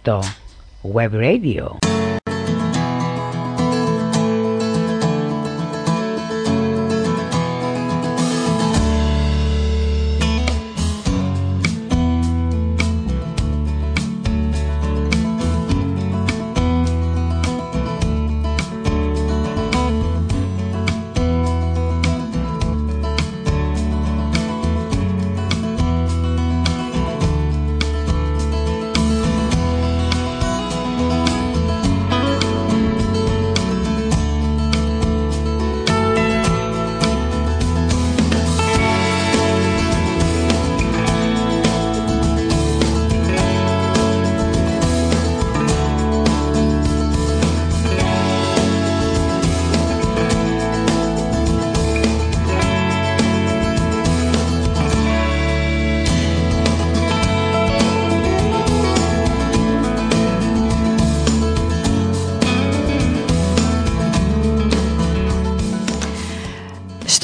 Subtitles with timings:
[0.00, 0.20] Abierto
[0.82, 1.99] Web Radio.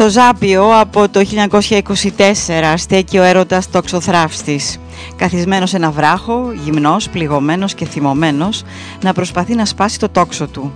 [0.07, 4.79] Στο Ζάπιο από το 1924 στέκει ο έρωτας τοξοθράφστης.
[5.17, 8.63] Καθισμένος σε ένα βράχο, γυμνός, πληγωμένος και θυμωμένος,
[9.03, 10.73] να προσπαθεί να σπάσει το τόξο του.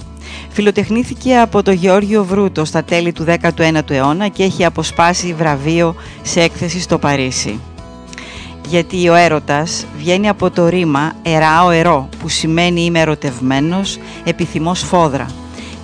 [0.48, 6.40] Φιλοτεχνήθηκε από το Γεώργιο Βρούτο στα τέλη του 19ου αιώνα και έχει αποσπάσει βραβείο σε
[6.40, 7.60] έκθεση στο Παρίσι.
[8.68, 15.26] Γιατί ο έρωτας βγαίνει από το ρήμα «εράω ερώ» που σημαίνει «είμαι ερωτευμένος, επιθυμώ σφόδρα»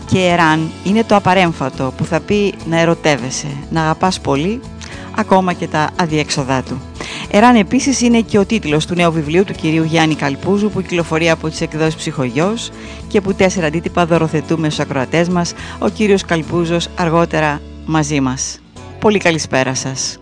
[0.07, 4.61] και εράν είναι το απαρέμφατο που θα πει να ερωτεύεσαι, να αγαπάς πολύ,
[5.17, 6.81] ακόμα και τα αδιέξοδά του.
[7.31, 11.31] Εράν επίσης είναι και ο τίτλος του νέου βιβλίου του κυρίου Γιάννη Καλπούζου που κυκλοφορεί
[11.31, 12.71] από τις εκδόσεις Ψυχογιός
[13.09, 18.59] και που τέσσερα αντίτυπα δωροθετούμε στους ακροατές μας, ο κύριος Καλπούζος αργότερα μαζί μας.
[18.99, 20.19] Πολύ καλησπέρα σας.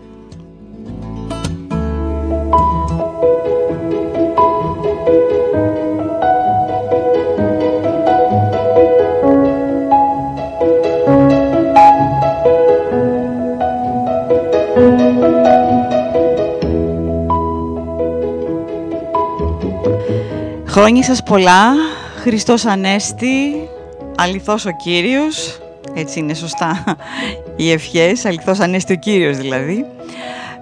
[20.77, 21.73] Χρόνια σας πολλά,
[22.21, 23.69] Χριστός Ανέστη,
[24.17, 25.59] αληθώς ο Κύριος,
[25.93, 26.83] έτσι είναι σωστά
[27.55, 29.85] οι ευχές, αληθώς Ανέστη ο Κύριος δηλαδή.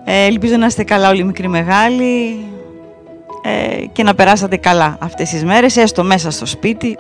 [0.06, 2.46] Ε, ελπίζω να είστε καλά όλοι μικροί μεγάλοι
[3.44, 6.98] ε, και να περάσατε καλά αυτές τις μέρες, έστω μέσα στο σπίτι.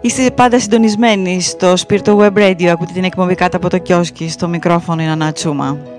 [0.00, 4.48] Είστε πάντα συντονισμένοι στο Spirito Web Radio, ακούτε την εκπομπή κάτω από το κιόσκι, στο
[4.48, 5.97] μικρόφωνο είναι Ανατσούμα.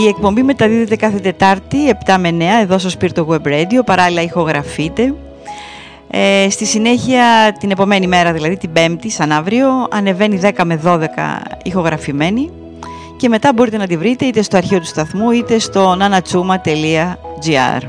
[0.00, 5.14] Η εκπομπή μεταδίδεται κάθε Τετάρτη 7 με 9 εδώ στο Spirito Web Radio, παράλληλα ηχογραφείται.
[6.10, 10.98] Ε, στη συνέχεια την επομένη μέρα, δηλαδή την Πέμπτη, σαν αύριο, ανεβαίνει 10 με 12
[11.62, 12.50] ηχογραφημένη
[13.16, 17.80] και μετά μπορείτε να τη βρείτε είτε στο αρχείο του σταθμού είτε στο nanatsuma.gr.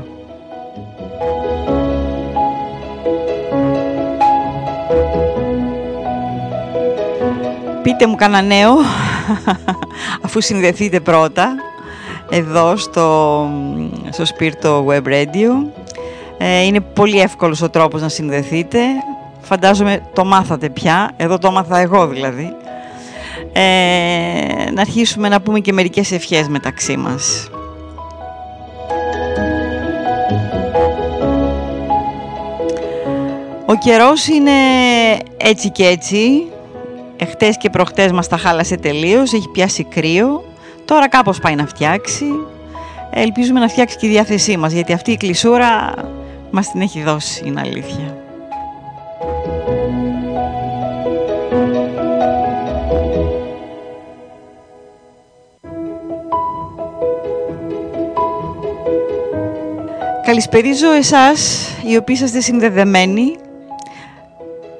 [7.82, 8.72] Πείτε μου κανένα νέο,
[10.24, 11.54] αφού συνδεθείτε πρώτα
[12.34, 13.48] εδώ στο,
[14.10, 15.70] στο Σπίρτο Web Radio.
[16.38, 18.78] Ε, είναι πολύ εύκολος ο τρόπος να συνδεθείτε.
[19.40, 22.54] Φαντάζομαι το μάθατε πια, εδώ το μάθα εγώ δηλαδή.
[23.52, 27.48] Ε, να αρχίσουμε να πούμε και μερικές ευχές μεταξύ μας.
[33.66, 34.52] Ο καιρός είναι
[35.36, 36.46] έτσι και έτσι.
[37.16, 40.51] Εχθές και προχτές μας τα χάλασε τελείως, έχει πιάσει κρύο.
[40.84, 42.26] Τώρα κάπως πάει να φτιάξει.
[43.10, 45.94] Ελπίζουμε να φτιάξει και η διάθεσή μας, γιατί αυτή η κλεισούρα
[46.50, 48.16] μας την έχει δώσει, είναι αλήθεια.
[60.26, 63.36] Καλησπερίζω εσάς, οι οποίοι είστε συνδεδεμένοι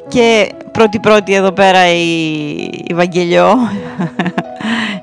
[0.08, 2.54] και πρώτη-πρώτη εδώ πέρα η,
[2.88, 3.54] η Βαγγελιό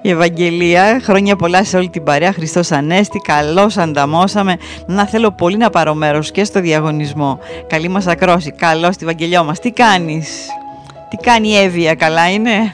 [0.01, 0.99] η Ευαγγελία.
[1.03, 2.33] Χρόνια πολλά σε όλη την παρέα.
[2.33, 3.19] Χριστός Ανέστη.
[3.19, 4.55] Καλώς ανταμώσαμε.
[4.85, 7.39] Να θέλω πολύ να πάρω μέρος και στο διαγωνισμό.
[7.67, 8.51] Καλή μας ακρόση.
[8.51, 9.59] Καλώς τη Ευαγγελιό μας.
[9.59, 10.47] Τι κάνεις;
[11.09, 11.95] Τι κάνει η Εύβοια.
[11.95, 12.73] Καλά είναι;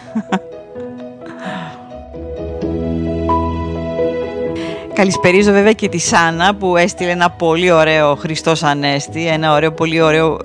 [4.95, 10.01] Καλησπερίζω βέβαια και τη Σάνα που έστειλε ένα πολύ ωραίο Χριστός Ανέστη, ένα ωραίο, πολύ
[10.01, 10.38] ωραίο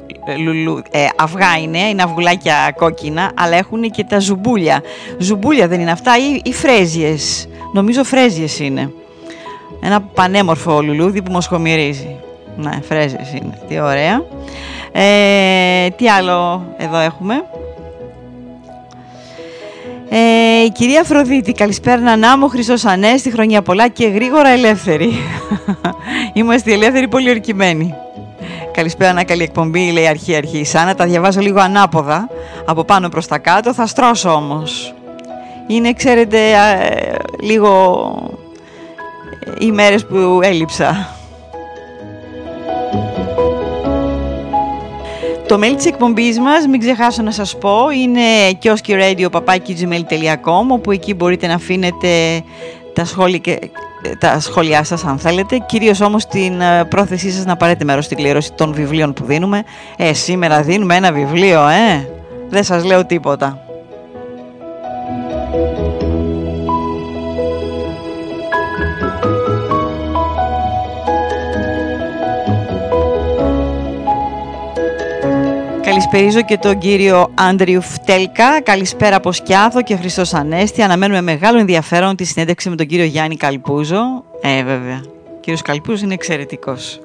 [0.45, 4.83] λουλού, ε, αυγά είναι, είναι αυγουλάκια κόκκινα, αλλά έχουν και τα ζουμπούλια.
[5.19, 8.93] Ζουμπούλια δεν είναι αυτά ή, ή φρέζιες; Νομίζω φρέζιες είναι.
[9.83, 12.17] Ένα πανέμορφο λουλούδι που μοσχομυρίζει.
[12.57, 13.59] Ναι, φρέζιες είναι.
[13.69, 14.25] Τι ωραία.
[14.93, 17.45] Ε, τι άλλο εδώ έχουμε;
[20.13, 25.13] Ε, Ε, η κυρία Αφροδίτη, καλησπέρα Νανά μου, Χρυσός Ανέστη, χρονιά πολλά και γρήγορα ελεύθερη.
[26.35, 27.95] Είμαστε ελεύθεροι πολύ ορκημένοι.
[28.73, 30.65] Καλησπέρα, να καλή εκπομπή, λέει αρχή αρχή.
[30.65, 32.29] Σαν να τα διαβάζω λίγο ανάποδα,
[32.65, 34.95] από πάνω προς τα κάτω, θα στρώσω όμως.
[35.67, 36.39] Είναι, ξέρετε,
[37.43, 38.13] λίγο
[39.59, 41.20] ε, οι μέρες που έλειψα.
[45.51, 48.21] Το mail της εκπομπής μας, μην ξεχάσω να σας πω, είναι
[48.63, 52.09] kioskiradio.gmail.com όπου εκεί μπορείτε να αφήνετε
[52.93, 53.59] τα σχόλια, και,
[54.19, 55.59] τα σχόλιά σας αν θέλετε.
[55.67, 59.63] Κυρίως όμως την ε, πρόθεσή σας να πάρετε μέρος στην κλήρωση των βιβλίων που δίνουμε.
[59.97, 62.09] Ε, σήμερα δίνουμε ένα βιβλίο, ε!
[62.49, 63.70] Δεν σας λέω τίποτα.
[76.11, 78.61] Καλησπέριζω και τον κύριο Άντριου Φτέλκα.
[78.63, 80.83] Καλησπέρα από Σκιάθο και Χριστός Ανέστη.
[80.83, 84.25] Αναμένουμε μεγάλο ενδιαφέρον τη συνέντευξη με τον κύριο Γιάννη Καλπούζο.
[84.41, 85.01] Ε, βέβαια.
[85.05, 87.01] Ο κύριος Καλπούζος είναι εξαιρετικός.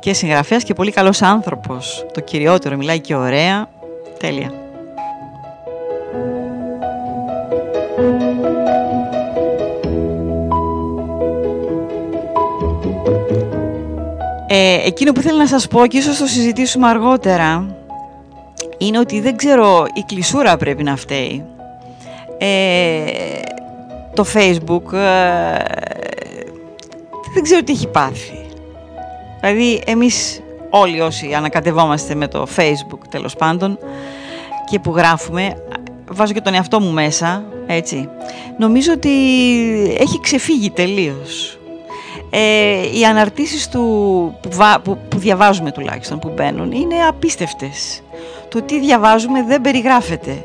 [0.00, 2.06] Και συγγραφέας και πολύ καλός άνθρωπος.
[2.12, 3.68] Το κυριότερο, μιλάει και ωραία.
[4.18, 4.52] Τέλεια.
[14.46, 17.74] Ε, εκείνο που θέλω να σας πω και ίσως το συζητήσουμε αργότερα
[18.80, 21.44] είναι ότι δεν ξέρω, η κλεισούρα πρέπει να φταίει.
[22.38, 23.02] Ε,
[24.14, 25.64] το facebook ε,
[27.34, 28.46] δεν ξέρω τι έχει πάθει.
[29.40, 33.78] Δηλαδή εμείς όλοι όσοι ανακατευόμαστε με το facebook τέλος πάντων
[34.70, 35.62] και που γράφουμε,
[36.10, 38.08] βάζω και τον εαυτό μου μέσα, έτσι,
[38.58, 39.10] νομίζω ότι
[39.98, 41.58] έχει ξεφύγει τελείως.
[42.30, 43.80] Ε, οι αναρτήσεις του,
[44.40, 44.48] που,
[44.82, 48.02] που, που διαβάζουμε τουλάχιστον, που μπαίνουν, είναι απίστευτες
[48.50, 50.44] το τι διαβάζουμε δεν περιγράφεται.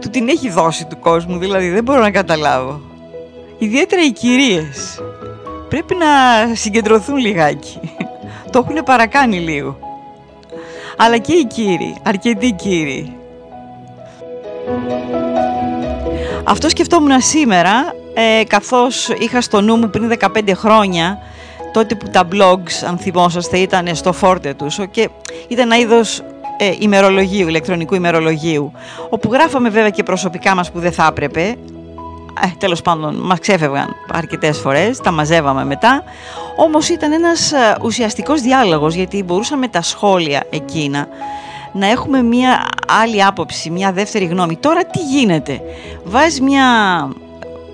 [0.00, 2.80] του την έχει δώσει του κόσμου, δηλαδή δεν μπορώ να καταλάβω.
[3.58, 5.02] Ιδιαίτερα οι κυρίες.
[5.68, 6.06] Πρέπει να
[6.54, 7.80] συγκεντρωθούν λιγάκι.
[8.52, 9.78] το έχουν παρακάνει λίγο.
[10.96, 13.16] Αλλά και οι κύριοι, αρκετοί κύριοι.
[16.44, 21.18] Αυτό σκεφτόμουν σήμερα, ε, καθώς είχα στο νου μου πριν 15 χρόνια
[21.72, 25.08] τότε που τα blogs, αν θυμόσαστε, ήταν στο φόρτε τους και
[25.48, 26.22] ήταν ένα είδος
[26.58, 28.72] ε, ημερολογίου, ηλεκτρονικού ημερολογίου,
[29.10, 31.42] όπου γράφαμε βέβαια και προσωπικά μας που δεν θα έπρεπε,
[32.42, 36.04] ε, τέλος πάντων μας ξέφευγαν αρκετές φορές, τα μαζεύαμε μετά,
[36.56, 41.06] όμως ήταν ένας ε, ουσιαστικός διάλογος, γιατί μπορούσαμε τα σχόλια εκείνα
[41.72, 42.68] να έχουμε μια
[43.02, 44.56] άλλη άποψη, μια δεύτερη γνώμη.
[44.56, 45.60] Τώρα τι γίνεται,
[46.04, 46.66] βάζεις μια,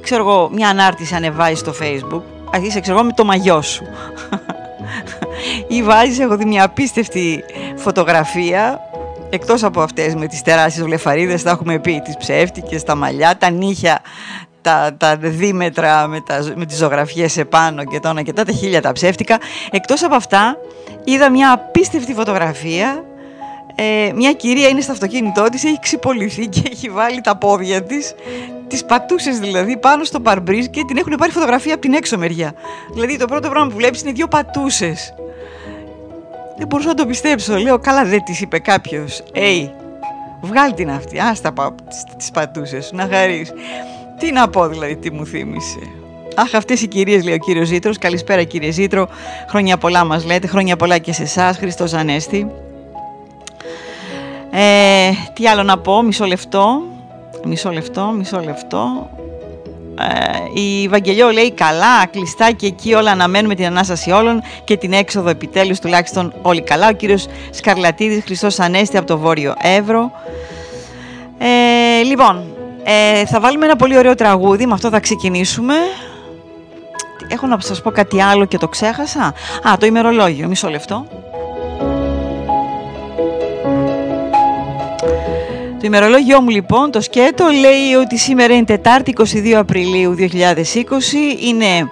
[0.00, 2.22] ξέρω εγώ, μια ανάρτηση ανεβάζεις στο facebook,
[2.52, 3.84] αρχίσει ξέρω εγώ με το μαγιό σου.
[5.68, 7.44] Ή βάζεις, έχω δει μια απίστευτη
[7.76, 8.80] φωτογραφία
[9.30, 13.50] εκτός από αυτές με τις τεράστιες βλεφαρίδες, τα έχουμε πει, τις ψεύτικες, τα μαλλιά, τα
[13.50, 14.00] νύχια,
[14.62, 18.82] τα, τα δίμετρα με, τα, με τις ζωγραφιές επάνω και τα και τα, τα χίλια
[18.82, 19.38] τα ψεύτικα.
[19.70, 20.56] Εκτός από αυτά,
[21.04, 23.04] είδα μια απίστευτη φωτογραφία
[23.80, 28.14] ε, μια κυρία είναι στο αυτοκίνητό της, έχει ξυπολυθεί και έχει βάλει τα πόδια της,
[28.68, 32.52] τις πατούσες δηλαδή, πάνω στο παρμπρίζ και την έχουν πάρει φωτογραφία από την έξω μεριά.
[32.92, 35.14] Δηλαδή το πρώτο πράγμα που βλέπεις είναι δύο πατούσες.
[36.56, 37.56] Δεν μπορούσα να το πιστέψω.
[37.56, 39.22] Λέω, καλά δεν της είπε κάποιος.
[39.32, 39.70] Ει,
[40.40, 41.52] βγάλει την αυτή, άστα
[41.88, 43.52] τις, τις πατούσες, να χαρείς.
[44.18, 45.78] Τι να πω δηλαδή, τι μου θύμισε.
[46.34, 47.98] Αχ, αυτές οι κυρίες, λέει ο κύριος Ζήτρος.
[47.98, 49.08] Καλησπέρα, κύριε Ζήτρο.
[49.48, 50.46] Χρόνια πολλά μας λέτε.
[50.46, 52.46] Χρόνια πολλά και σε εσάς, Χριστός Ανέστη.
[54.50, 56.82] Ε, τι άλλο να πω, μισό λεπτό.
[57.44, 59.10] Μισό λεπτό, μισό λεπτό.
[60.00, 64.92] Ε, η Βαγγελιό λέει καλά, κλειστά και εκεί όλα αναμένουμε την Ανάσταση όλων και την
[64.92, 66.88] έξοδο επιτέλους τουλάχιστον όλοι καλά.
[66.88, 70.10] Ο κύριος Σκαρλατίδης, Χριστός Ανέστη από το Βόρειο Εύρο.
[71.38, 72.44] Ε, λοιπόν,
[72.84, 75.74] ε, θα βάλουμε ένα πολύ ωραίο τραγούδι, με αυτό θα ξεκινήσουμε.
[77.28, 79.34] Έχω να σας πω κάτι άλλο και το ξέχασα.
[79.68, 81.06] Α, το ημερολόγιο, μισό λεπτό.
[85.80, 90.22] Το ημερολόγιο μου λοιπόν, το σκέτο, λέει ότι σήμερα είναι Τετάρτη 22 Απριλίου 2020,
[91.40, 91.90] είναι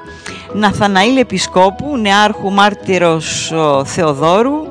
[0.53, 3.53] Ναθαναήλ Επισκόπου, νεάρχου μάρτυρος
[3.85, 4.67] Θεοδόρου,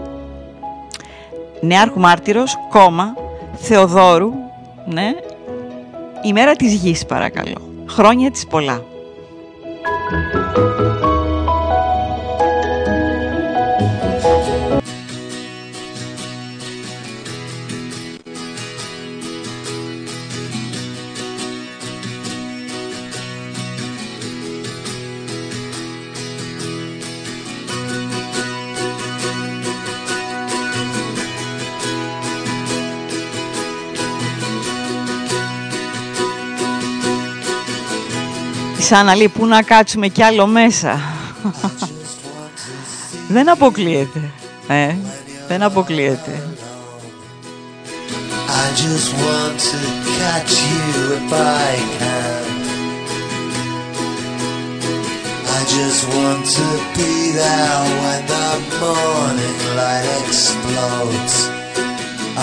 [1.61, 3.13] νεάρχου μάρτυρος, κόμμα,
[3.53, 4.31] Θεοδόρου,
[4.85, 5.11] ναι,
[6.21, 8.83] ημέρα της γης παρακαλώ, χρόνια της πολλά.
[38.87, 40.99] Σαν να λέει πού να κάτσουμε κι άλλο μέσα.
[43.27, 44.31] Δεν αποκλείεται.
[44.67, 44.95] Ε,
[45.47, 46.43] δεν αποκλείεται.
[48.63, 49.79] I just want to
[50.17, 52.45] catch you if I can.
[55.57, 58.49] I just want to be there when the
[58.81, 61.35] morning light explodes.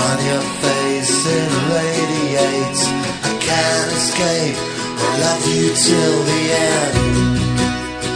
[0.05, 2.83] On your face it radiates.
[3.29, 4.72] I can't escape.
[5.21, 8.13] Love you till the end.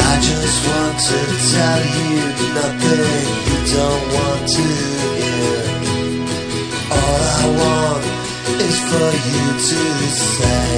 [0.00, 1.18] I just want to
[1.52, 2.16] tell you
[2.58, 4.66] nothing you don't want to
[5.22, 5.60] hear.
[6.98, 8.04] All I want
[8.66, 9.82] is for you to
[10.32, 10.68] say,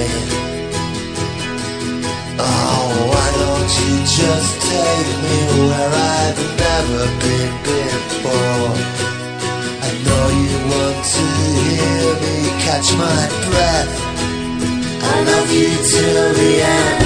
[2.43, 2.80] Oh,
[4.05, 5.37] just take me
[5.69, 8.73] where I've never been before?
[9.87, 11.25] I know you want to
[11.69, 13.91] hear me catch my breath.
[15.03, 17.03] I love you till the end.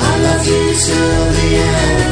[0.00, 2.03] I love you till the end.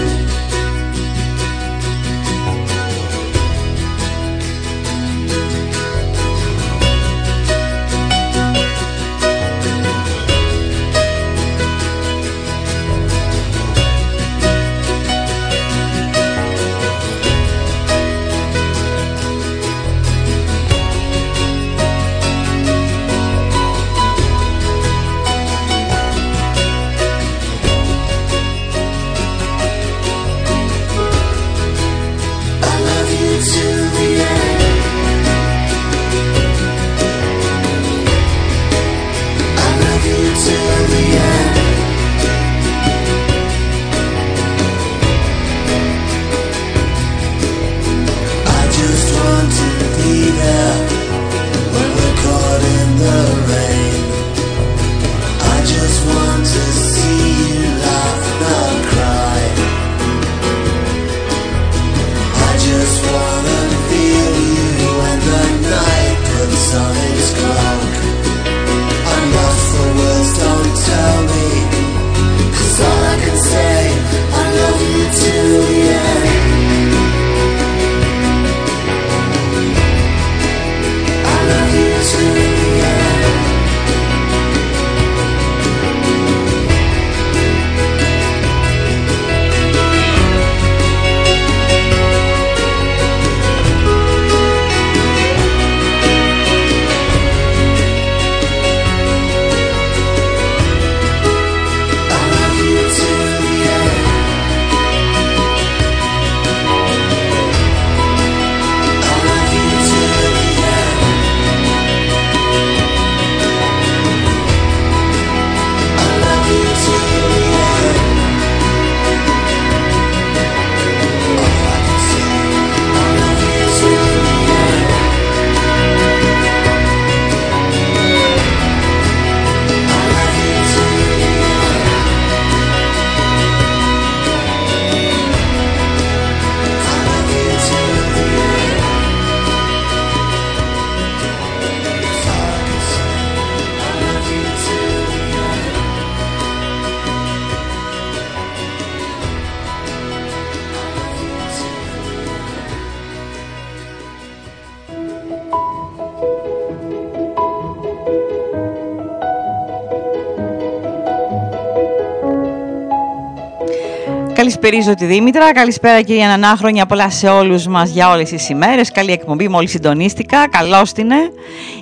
[164.42, 165.52] Καλησπέριζω τη Δήμητρα.
[165.52, 166.56] Καλησπέρα κυρία Νανά.
[166.56, 168.92] Χρόνια πολλά σε όλους μας για όλες τις ημέρες.
[168.92, 170.48] Καλή εκπομπή, μόλις συντονίστηκα.
[170.48, 171.10] Καλώς την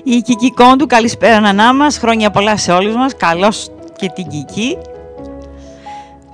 [0.04, 0.86] Η Κική Κόντου.
[0.86, 1.98] Καλησπέρα Νανά μας.
[1.98, 3.16] Χρόνια πολλά σε όλους μας.
[3.16, 4.76] Καλώς και την Κική.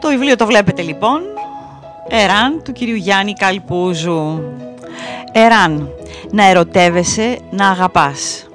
[0.01, 1.21] Το βιβλίο το βλέπετε λοιπόν.
[2.09, 4.43] Εράν του κυρίου Γιάννη Καλπούζου.
[5.33, 5.89] Εράν.
[6.31, 8.47] Να ερωτεύεσαι, να αγαπάς.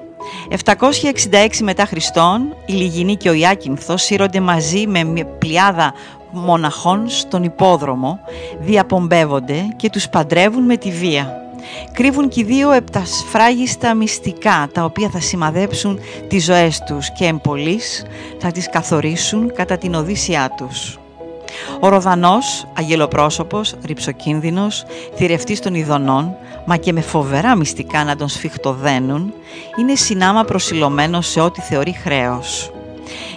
[0.49, 5.93] 766 μετά Χριστόν, η Λιγινή και ο Ιάκυνθος σύρονται μαζί με μια πλειάδα
[6.31, 8.19] μοναχών στον υπόδρομο
[8.59, 11.35] διαπομπεύονται και τους παντρεύουν με τη βία.
[11.91, 18.05] Κρύβουν και δύο επτασφράγιστα μυστικά τα οποία θα σημαδέψουν τις ζωές τους και εμπολής
[18.39, 21.00] θα τις καθορίσουν κατά την οδύσσιά τους.
[21.79, 24.85] Ο Ροδανός, αγγελοπρόσωπος, ρυψοκίνδυνος,
[25.15, 26.35] θηρευτής των ειδονών,
[26.65, 29.33] μα και με φοβερά μυστικά να τον σφιχτοδένουν,
[29.79, 32.71] είναι συνάμα προσιλωμένος σε ό,τι θεωρεί χρέος.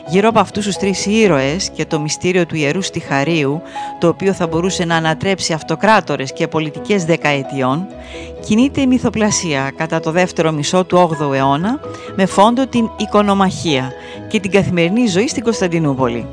[0.06, 3.62] Γύρω από αυτούς τους τρεις ήρωες και το μυστήριο του Ιερού Στιχαρίου,
[3.99, 7.87] το οποίο θα μπορούσε να ανατρέψει αυτοκράτορες και πολιτικές δεκαετιών,
[8.46, 11.80] κινείται η μυθοπλασία κατά το δεύτερο μισό του 8ου αιώνα
[12.16, 13.92] με φόντο την οικονομαχία
[14.28, 16.26] και την καθημερινή ζωή στην Κωνσταντινούπολη,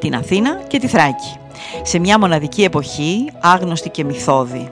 [0.00, 1.36] την Αθήνα και τη Θράκη.
[1.82, 4.70] Σε μια μοναδική εποχή, άγνωστη και μυθώδη,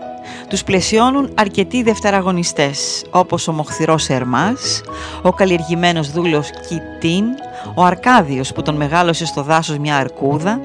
[0.49, 4.81] τους πλαισιώνουν αρκετοί δευτεραγωνιστές, όπως ο Μοχθηρός Ερμάς,
[5.23, 7.25] ο καλλιεργημένος δούλος Κιτίν,
[7.75, 10.61] ο Αρκάδιος που τον μεγάλωσε στο δάσος μια αρκούδα,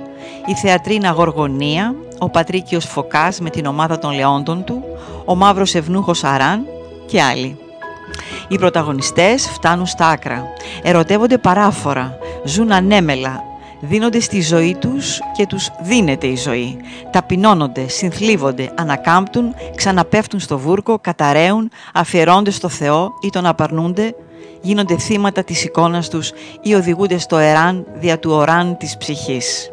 [0.45, 4.83] η θεατρίνα Γοργονία, ο Πατρίκιος Φωκάς με την ομάδα των λεόντων του,
[5.25, 6.65] ο Μαύρος Ευνούχος Αράν
[7.05, 7.57] και άλλοι.
[8.47, 10.43] Οι πρωταγωνιστές φτάνουν στα άκρα,
[10.83, 13.43] ερωτεύονται παράφορα, ζουν ανέμελα,
[13.79, 16.77] δίνονται στη ζωή τους και τους δίνεται η ζωή.
[17.11, 24.15] Ταπεινώνονται, συνθλίβονται, ανακάμπτουν, ξαναπέφτουν στο βούρκο, καταραίουν, αφιερώνται στο Θεό ή τον απαρνούνται,
[24.61, 29.71] γίνονται θύματα της εικόνας τους ή οδηγούνται στο εράν δια του οράν της ψυχής.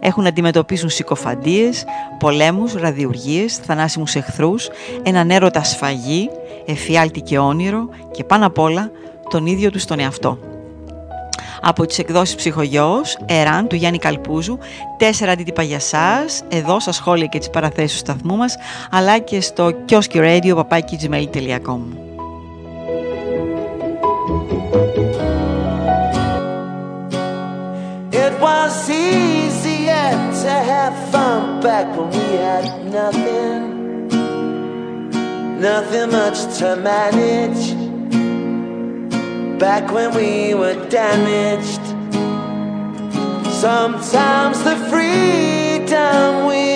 [0.00, 1.84] Έχουν να αντιμετωπίσουν συκοφαντίες,
[2.18, 4.68] πολέμους, ραδιουργίες, θανάσιμους εχθρούς,
[5.02, 6.30] έναν έρωτα σφαγή,
[6.66, 8.90] εφιάλτη και όνειρο και πάνω απ' όλα
[9.28, 10.38] τον ίδιο τους τον εαυτό
[11.62, 14.58] από τις εκδόσεις Ψυχογιός, Εράν του Γιάννη Καλπούζου,
[14.96, 18.56] τέσσερα αντίτυπα για σας, εδώ στα σχόλια και τις παραθέσεις του σταθμού μας,
[18.90, 20.18] αλλά και στο κιόσκι
[28.42, 30.10] was easier
[30.42, 33.72] to have fun back when we had nothing
[35.62, 37.64] Nothing much to manage
[39.60, 41.84] back when we were damaged.
[43.60, 46.71] Sometimes the freedom we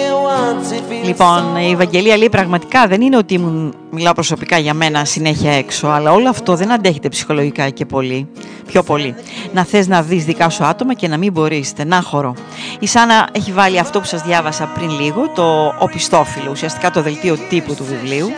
[1.04, 5.86] Λοιπόν, η Ευαγγελία λέει πραγματικά δεν είναι ότι ήμουν, μιλάω προσωπικά για μένα συνέχεια έξω,
[5.86, 8.28] αλλά όλο αυτό δεν αντέχεται ψυχολογικά και πολύ,
[8.66, 9.14] πιο πολύ.
[9.52, 12.34] Να θες να δεις δικά σου άτομα και να μην μπορείς, στενάχωρο.
[12.78, 17.36] Η Σάνα έχει βάλει αυτό που σας διάβασα πριν λίγο, το οπιστόφυλλο, ουσιαστικά το δελτίο
[17.48, 18.28] τύπου του βιβλίου.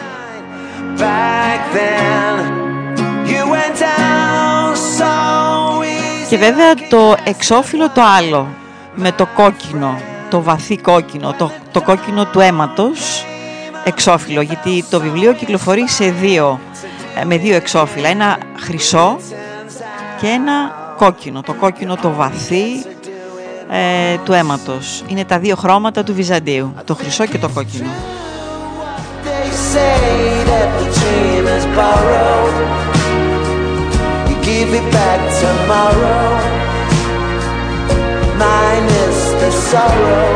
[0.98, 2.18] Back then.
[6.28, 8.48] Και βέβαια το εξώφυλλο το άλλο,
[8.94, 13.24] με το κόκκινο, το βαθύ κόκκινο, το, το κόκκινο του αίματος
[13.84, 16.60] εξώφυλλο, γιατί το βιβλίο κυκλοφορεί σε δύο,
[17.20, 19.18] ε, με δύο εξώφυλλα, ένα χρυσό
[20.20, 20.52] και ένα
[20.96, 22.84] κόκκινο, το κόκκινο το βαθύ
[23.70, 25.04] ε, του αίματος.
[25.06, 27.90] Είναι τα δύο χρώματα του Βυζαντίου, το χρυσό και το κόκκινο.
[34.48, 36.28] give it back tomorrow.
[38.38, 38.97] Mine is the
[39.72, 40.28] sorrow.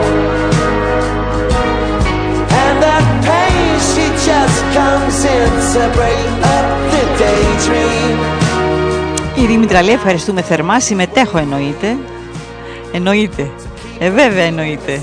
[2.62, 8.16] And that pain, she just comes in to break up the daydream.
[9.34, 11.96] Η Δήμητρα λέει ευχαριστούμε θερμά, συμμετέχω εννοείται.
[12.92, 13.50] Εννοείται.
[13.98, 15.00] Ε βέβαια εννοείται.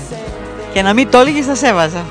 [0.72, 2.04] Και να μην το έλεγες θα σέβαζα.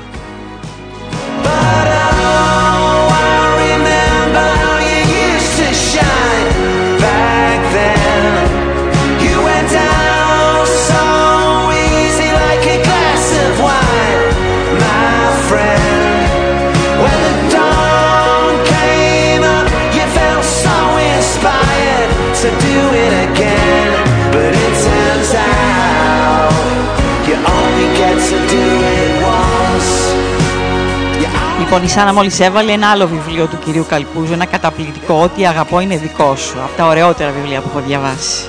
[31.72, 35.80] Λοιπόν, η Σάνα μόλις έβαλε ένα άλλο βιβλίο του κυρίου Καλπούζου, ένα καταπληκτικό «Ό,τι αγαπώ
[35.80, 38.44] είναι δικό σου», από τα ωραιότερα βιβλία που έχω διαβάσει.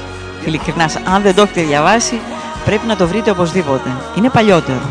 [0.46, 2.20] Ειλικρινάς, αν δεν το έχετε διαβάσει,
[2.66, 3.90] πρέπει να το βρείτε οπωσδήποτε.
[4.18, 4.82] Είναι παλιότερο.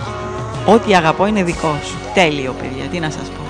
[0.66, 1.94] «Ό,τι αγαπώ είναι δικό σου».
[2.14, 3.42] Τέλειο, παιδιά, τι να σας πω.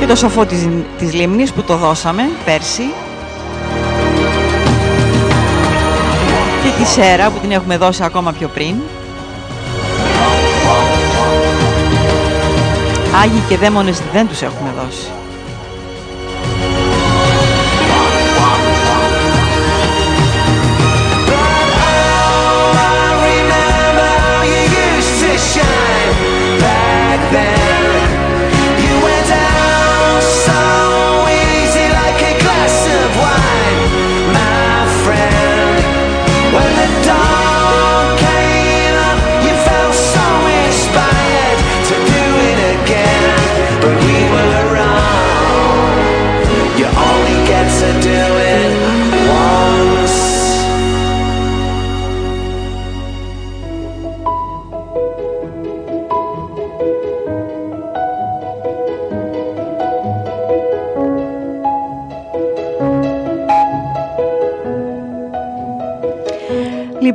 [0.00, 0.68] Και το σοφό της,
[0.98, 2.82] της Λίμνης που το δώσαμε πέρσι,
[6.78, 8.74] τη σέρα που την έχουμε δώσει ακόμα πιο πριν.
[13.22, 15.08] Άγιοι και δαίμονες δεν τους έχουμε δώσει.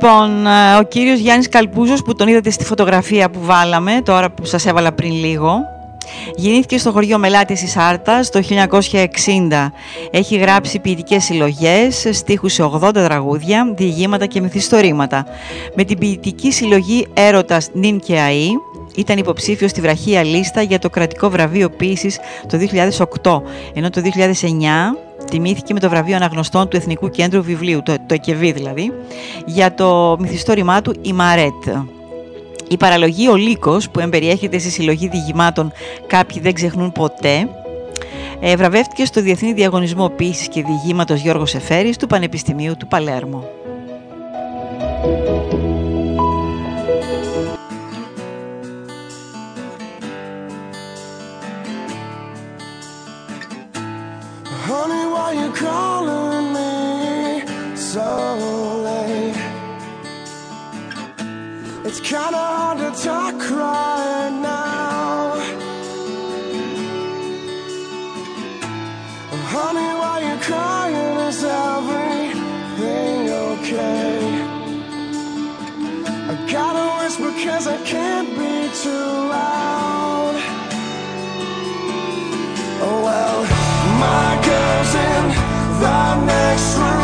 [0.04, 4.46] Λοιπόν, ε, ο κύριος Γιάννης Καλπούζος που τον είδατε στη φωτογραφία που βάλαμε, τώρα που
[4.46, 5.60] σας έβαλα πριν λίγο,
[6.36, 9.74] Γεννήθηκε στο χωριό Μελάτης της Άρτας το 1960.
[10.12, 15.26] Έχει γράψει ποιητικές συλλογές, στίχους σε 80 τραγούδια, διηγήματα και μυθιστορήματα.
[15.76, 18.50] Με την ποιητική συλλογή «Έρωτας Νιν και Αΐ»
[18.96, 23.42] ήταν υποψήφιος στη βραχία λίστα για το κρατικό βραβείο ποιήσης το 2008,
[23.74, 24.96] ενώ το 2009
[25.34, 28.92] τιμήθηκε με το βραβείο αναγνωστών του Εθνικού Κέντρου Βιβλίου, το, το ΕΚΕΒΗ δηλαδή,
[29.46, 31.68] για το μυθιστόρημά του «Η Μαρέτ».
[32.70, 35.72] Η παραλογή «Ο Λύκος» που εμπεριέχεται στη συλλογή διηγημάτων
[36.08, 37.48] «Κάποιοι δεν ξεχνούν ποτέ»
[38.40, 43.44] ε, βραβεύτηκε στο Διεθνή Διαγωνισμό Ποιήσης και Διηγήματος Γιώργος Εφέρης του Πανεπιστημίου του Παλέρμο.
[61.96, 65.34] It's kinda hard to talk right now.
[69.32, 71.18] Oh, honey, why you crying?
[71.30, 74.18] Is everything okay?
[76.32, 80.36] I gotta whisper cause I can't be too loud.
[82.86, 83.40] Oh well,
[84.02, 85.26] my girl's in
[85.84, 87.03] the next room.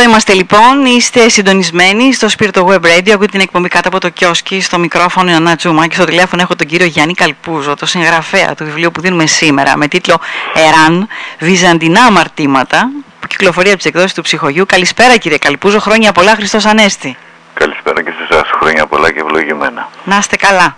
[0.00, 4.08] Εδώ είμαστε λοιπόν, είστε συντονισμένοι στο Spirit Web Radio, ακούτε την εκπομπή κάτω από το
[4.08, 8.54] κιόσκι, στο μικρόφωνο Ιωαννά Τζούμα και στο τηλέφωνο έχω τον κύριο Γιάννη Καλπούζο, το συγγραφέα
[8.54, 10.20] του βιβλίου που δίνουμε σήμερα με τίτλο
[10.54, 11.08] «Εράν,
[11.38, 14.66] Βυζαντινά αμαρτήματα» που κυκλοφορεί από τις εκδόσεις του ψυχογιού.
[14.66, 17.16] Καλησπέρα κύριε Καλπούζο, χρόνια πολλά, Χριστός Ανέστη.
[17.54, 19.88] Καλησπέρα και σε εσάς, χρόνια πολλά και ευλογημένα.
[20.04, 20.76] Να είστε καλά.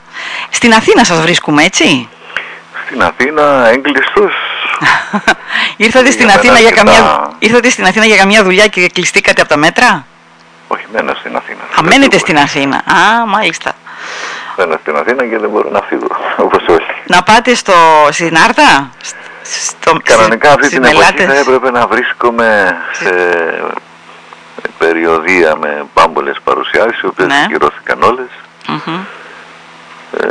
[0.50, 2.08] Στην Αθήνα σας βρίσκουμε έτσι;
[2.87, 4.32] Στην Αθήνα έγκλειστος
[5.76, 8.88] ήρθατε, στην Για Αθήνα μένα για αρκετά- καμιά, ήρθατε στην Αθήνα για καμιά δουλειά και
[8.88, 10.06] κλειστήκατε από τα μέτρα;
[10.68, 11.61] Όχι, μένω στην Αθήνα.
[11.78, 12.76] Α, μένετε στην Αθήνα.
[12.76, 13.72] Α, μάλιστα.
[14.56, 16.06] Μένω στην Αθήνα και δεν μπορώ να φύγω,
[16.37, 16.87] όπως όλοι.
[17.06, 17.72] Να πάτε στο,
[18.11, 19.14] στην Άρτα; σ-
[19.66, 21.26] Στο, Κανονικά αυτή στις την εποχή μελάτες.
[21.26, 23.11] θα έπρεπε να βρίσκομαι σε
[24.78, 27.44] περιοδία με πάμπολες παρουσιάσεις, οι οποίες Ναι.
[27.48, 28.26] κυρώθηκαν όλες
[28.68, 29.00] Μμμ.
[30.20, 30.26] ε,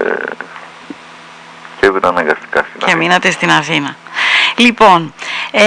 [1.82, 2.98] και έμεινα αναγκαστικά στην Και Αθήνα.
[2.98, 3.96] μείνατε στην Αθήνα.
[4.56, 5.14] Λοιπόν,
[5.52, 5.62] ε,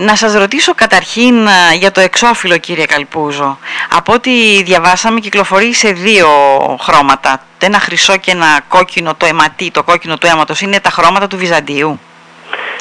[0.00, 3.58] να σας ρωτήσω καταρχήν ε, για το εξώφυλλο κύριε Καλπούζο.
[3.96, 6.28] Από ό,τι διαβάσαμε κυκλοφορεί σε δύο
[6.80, 7.42] χρώματα.
[7.58, 10.60] Ένα χρυσό και ένα κόκκινο το αιματί, το κόκκινο του αίματος.
[10.60, 12.00] Είναι τα χρώματα του Βυζαντίου.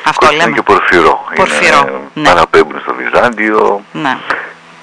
[0.06, 0.56] Αυτό Κόκκινο λέμε.
[0.56, 1.26] και πορφυρό.
[1.36, 2.30] Πορφυρό, Είναι, ναι.
[2.30, 4.18] Παραπέμπουν στο Βυζάντιο, Ναι.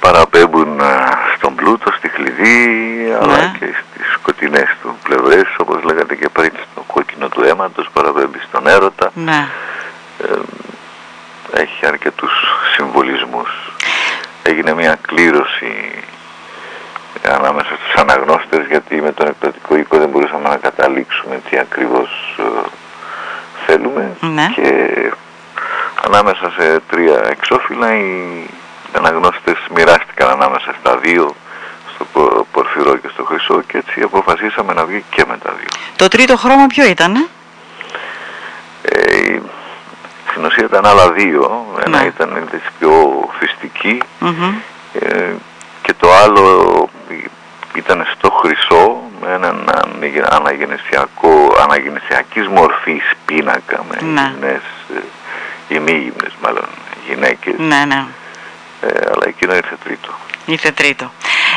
[0.01, 0.85] παραπέμπουν ε,
[1.37, 2.59] στον πλούτο, στη κλειδί,
[3.23, 3.53] αλλά Ναι.
[3.59, 8.67] και στις σκοτεινές του πλευρές, όπως λέγατε και πριν, στο κόκκινο του αίματος, παραπέμπει στον
[8.67, 9.11] έρωτα.
[9.15, 9.49] ναι.
[10.23, 10.39] Ε,
[11.63, 12.33] έχει αρκετούς
[12.77, 13.51] συμβολισμούς.
[14.43, 15.73] Έγινε μια κλήρωση
[17.39, 22.69] ανάμεσα στους αναγνώστες, γιατί με τον εκπαιδευτικό οίκο δεν μπορούσαμε να καταλήξουμε τι ακριβώς ε,
[23.67, 24.47] θέλουμε Ναι.
[24.55, 24.69] και
[26.07, 28.47] ανάμεσα σε τρία εξώφυλλα οι
[28.97, 31.35] αναγνώστες μοιράστηκαν ανάμεσα στα δύο
[31.95, 35.69] στο πο- πορφυρό και στο χρυσό και έτσι αποφασίσαμε να βγει και με τα δύο.
[35.97, 37.29] Το τρίτο χρώμα ποιο ήταν,
[38.83, 39.39] Ε,
[40.31, 41.67] στην ουσία ήταν άλλα δύο.
[41.87, 42.07] Ένα Ναι.
[42.07, 42.93] ήταν της πιο
[43.39, 44.55] φυστική Μμμ.
[45.01, 45.33] ε,
[45.83, 47.15] και το άλλο ε,
[47.75, 54.31] ήταν στο χρυσό με έναν αναγε- αναγεννησιακό, αναγεννησιακής μορφής πίνακα με Ναι.
[54.33, 54.63] γυμνές,
[54.95, 56.65] ε, ημίγυμνες μάλλον
[57.09, 58.05] γυναίκες, Ναι, ναι.
[58.81, 60.09] ε, αλλά εκείνο ήρθε τρίτο.
[60.47, 61.13] Ήρθε τρίτο.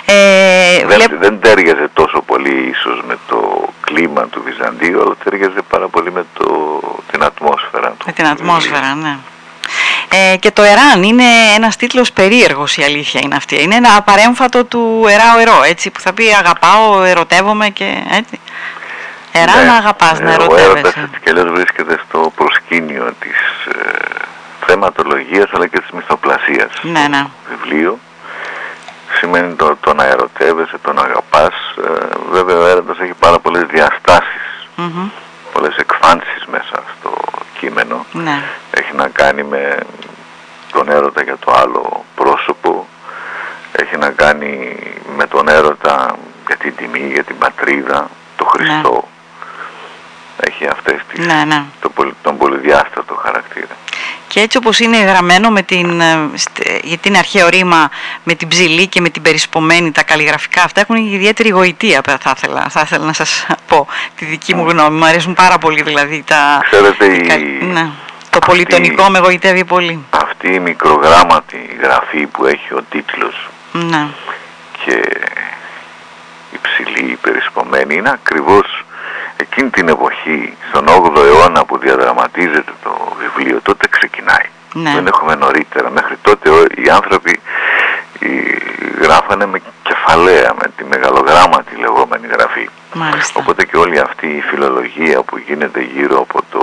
[0.06, 5.62] Ε, Δεν, βλέπ- δεν τέριαζε τόσο πολύ ίσως με το κλίμα του Βυζαντίου, αλλά τέριαζε
[5.70, 6.80] πάρα πολύ με το,
[7.12, 8.06] την ατμόσφαιρα του.
[8.06, 9.18] Με την ατμόσφαιρα, ναι.
[10.10, 11.24] Ε, και το Εράν είναι
[11.56, 13.62] ένας τίτλος περίεργος η αλήθεια είναι αυτή.
[13.64, 18.40] Είναι ένα παρέμφατο του Εράω Ερώ, έτσι, που θα πει αγαπάω, ερωτεύομαι και έτσι.
[19.32, 21.00] Εράν Ναι, αγαπάς, να ε, Ο έρωτας ερωτεύεσαι.
[21.00, 23.40] έτσι κι αλλιώς βρίσκεται στο προσκήνιο της
[23.76, 23.90] ε,
[24.66, 26.72] θεματολογίας αλλά και της μυθοπλασίας.
[26.82, 27.26] Ναι, ναι.
[27.50, 28.00] βιβλίο
[29.20, 31.54] σημαίνει το, το να ερωτεύεσαι, το να αγαπάς.
[31.86, 35.10] Ε, βέβαια ο έρωτας έχει πάρα πολλές διαστάσεις, Μμμ.
[35.54, 37.12] πολλές εκφάνσεις μέσα στο
[37.60, 38.06] κείμενο.
[38.12, 38.42] Ναι.
[38.72, 39.78] Έχει να κάνει με
[40.72, 42.88] τον έρωτα για το άλλο πρόσωπο,
[43.72, 44.78] έχει να κάνει
[45.18, 46.16] με τον έρωτα
[46.48, 49.08] για την τιμή, για την πατρίδα, το Χριστό.
[50.40, 51.64] Έχει αυτές τις, Ναι, ναι.
[51.82, 53.76] το, πολυ- τον πολυδιάστατο χαρακτήρα.
[54.28, 57.90] Και έτσι όπως είναι γραμμένο με την, ε, στε- για την αρχαίο ρήμα
[58.24, 62.66] με την ψηλή και με την περισπομένη τα καλλιγραφικά αυτά έχουν ιδιαίτερη γοητεία θα ήθελα,
[62.70, 64.98] θα ήθελα να σας πω τη δική μου γνώμη.
[64.98, 66.60] Μου αρέσουν πάρα πολύ δηλαδή τα...
[66.72, 67.90] Ξέρετε, οι η- καλ- ναι.
[68.30, 70.06] Το αυτή- πολυτονικό με γοητεύει πολύ.
[70.10, 74.08] Αυτή η μικρογράμματη γραφή που έχει ο τίτλος Ναι.
[74.86, 75.02] και
[76.52, 78.86] η ψηλή, η περισπομένη είναι ακριβώς
[79.38, 84.48] εκείνη την εποχή, στον 8ο αιώνα που διαδραματίζεται το βιβλίο, τότε ξεκινάει.
[84.74, 84.92] Ναι.
[84.94, 85.90] Δεν έχουμε νωρίτερα.
[85.90, 87.40] Μέχρι τότε ο- οι άνθρωποι
[88.20, 88.30] οι,
[89.02, 92.70] γράφανε με κεφαλαία, με τη μεγαλογράμματη λεγόμενη γραφή.
[92.94, 93.40] Μάλιστα.
[93.40, 96.62] Οπότε και όλη αυτή η φιλολογία που γίνεται γύρω από το,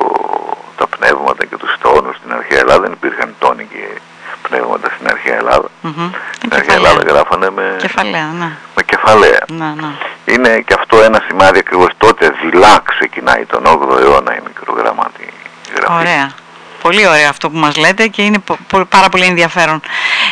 [0.76, 4.00] τα πνεύματα και τους τόνους στην αρχαία Ελλάδα, δεν υπήρχαν τόνοι και
[4.48, 5.68] πνεύματα στην αρχαία Ελλάδα.
[5.80, 6.10] Μμμ.
[6.36, 8.50] Στην αρχαία Ελλάδα γράφανε με, Κεφαλαία, ναι.
[8.94, 9.44] Με κεφαλαία.
[9.48, 9.92] Ναι, ναι.
[10.24, 15.28] Είναι και αυτό ένα σημάδι ακριβώς τότε δειλά ξεκινάει τον 8ο αιώνα η μικρογραμματή
[15.76, 15.92] γραφή.
[16.00, 16.30] Ωραία.
[16.82, 19.80] Πολύ ωραίο αυτό που μας λέτε και είναι πο- πο- πάρα πολύ ενδιαφέρον.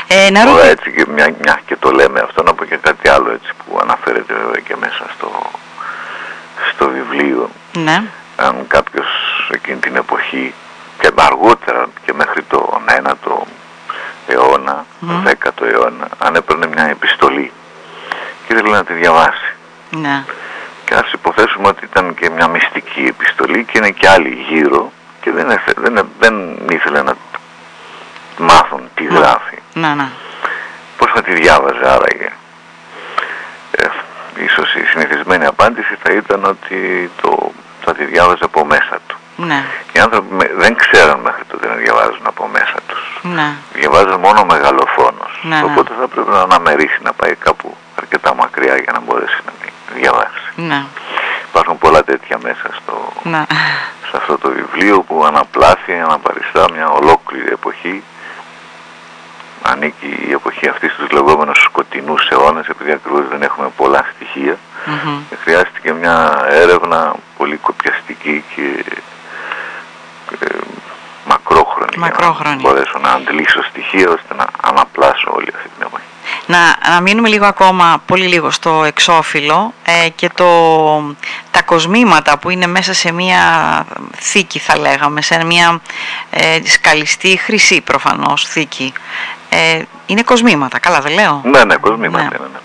[0.06, 0.70] Ε, να Ωραία, ρωτήσω...
[0.70, 3.78] έτσι και μια, μια και το λέμε αυτό να πω και κάτι άλλο έτσι που
[3.82, 5.30] αναφέρεται βέβαια και μέσα στο,
[6.74, 7.50] στο βιβλίο.
[7.72, 8.02] Ναι.
[8.36, 9.06] Αν κάποιος
[9.50, 10.54] εκείνη την εποχή
[11.00, 13.42] και αργότερα και μέχρι τον 9ο
[14.26, 15.22] αιώνα, Μμμ.
[15.26, 17.52] 10ο αιώνα, αν έπαιρνε μια επιστολή
[18.52, 19.54] και ήθελε να τη διαβάσει.
[19.90, 20.24] Ναι.
[20.84, 25.30] Και ας υποθέσουμε ότι ήταν και μια μυστική επιστολή και είναι και άλλοι γύρω και
[25.30, 27.14] δεν, έθε- δεν, δεν ήθελε να
[28.38, 29.18] μάθουν τι Ναι.
[29.18, 29.58] γράφει.
[29.74, 30.08] Ναι, ναι.
[30.98, 32.32] Πώς θα τη διάβαζε άραγε.
[33.70, 33.86] Ε,
[34.44, 37.52] ίσως η συνηθισμένη απάντηση θα ήταν ότι το,
[37.84, 39.16] θα τη διάβαζε από μέσα του.
[39.36, 39.64] Ναι.
[39.92, 43.20] Οι άνθρωποι με- δεν ξέραν μέχρι τότε να διαβάζουν από μέσα τους.
[43.22, 43.52] Ναι.
[43.72, 45.40] Διαβάζουν μόνο μεγαλοφόνος.
[45.42, 45.62] Ναι, ναι.
[45.64, 49.70] Οπότε θα πρέπει να αναμερίσει να πάει κάπου αρκετά μακριά για να μπορέσει να μην
[50.00, 50.42] διαβάσει.
[50.54, 50.84] Ναι.
[51.48, 53.42] Υπάρχουν πολλά τέτοια μέσα στο, Ναι.
[54.10, 58.02] σε αυτό το βιβλίο που αναπλάθει, αναπαριστά μια ολόκληρη εποχή.
[59.64, 64.56] Ανήκει η εποχή αυτή στους λεγόμενους σκοτεινούς αιώνες επειδή ακριβώς δεν έχουμε πολλά στοιχεία.
[64.86, 65.18] Μμμ.
[65.28, 68.84] Και χρειάστηκε μια έρευνα πολύ κοπιαστική και
[70.40, 70.46] ε,
[71.26, 72.54] μακρόχρονη, για Μακρόχρονη.
[72.56, 76.04] να μπορέσω να αντλήσω στοιχεία ώστε να αναπλάσω όλη αυτή την εποχή.
[76.46, 76.58] Να,
[76.90, 80.46] να μείνουμε λίγο ακόμα, πολύ λίγο στο εξώφυλλο ε, και το,
[81.50, 83.40] τα κοσμήματα που είναι μέσα σε μια
[84.18, 85.80] θήκη θα λέγαμε, σε μια
[86.30, 88.92] ε, σκαλιστή χρυσή προφανώς θήκη.
[89.48, 92.28] Ε, είναι κοσμήματα, καλά δεν λέω; Ναι, ναι, κοσμήματα Ναι.
[92.38, 92.58] είναι, ναι.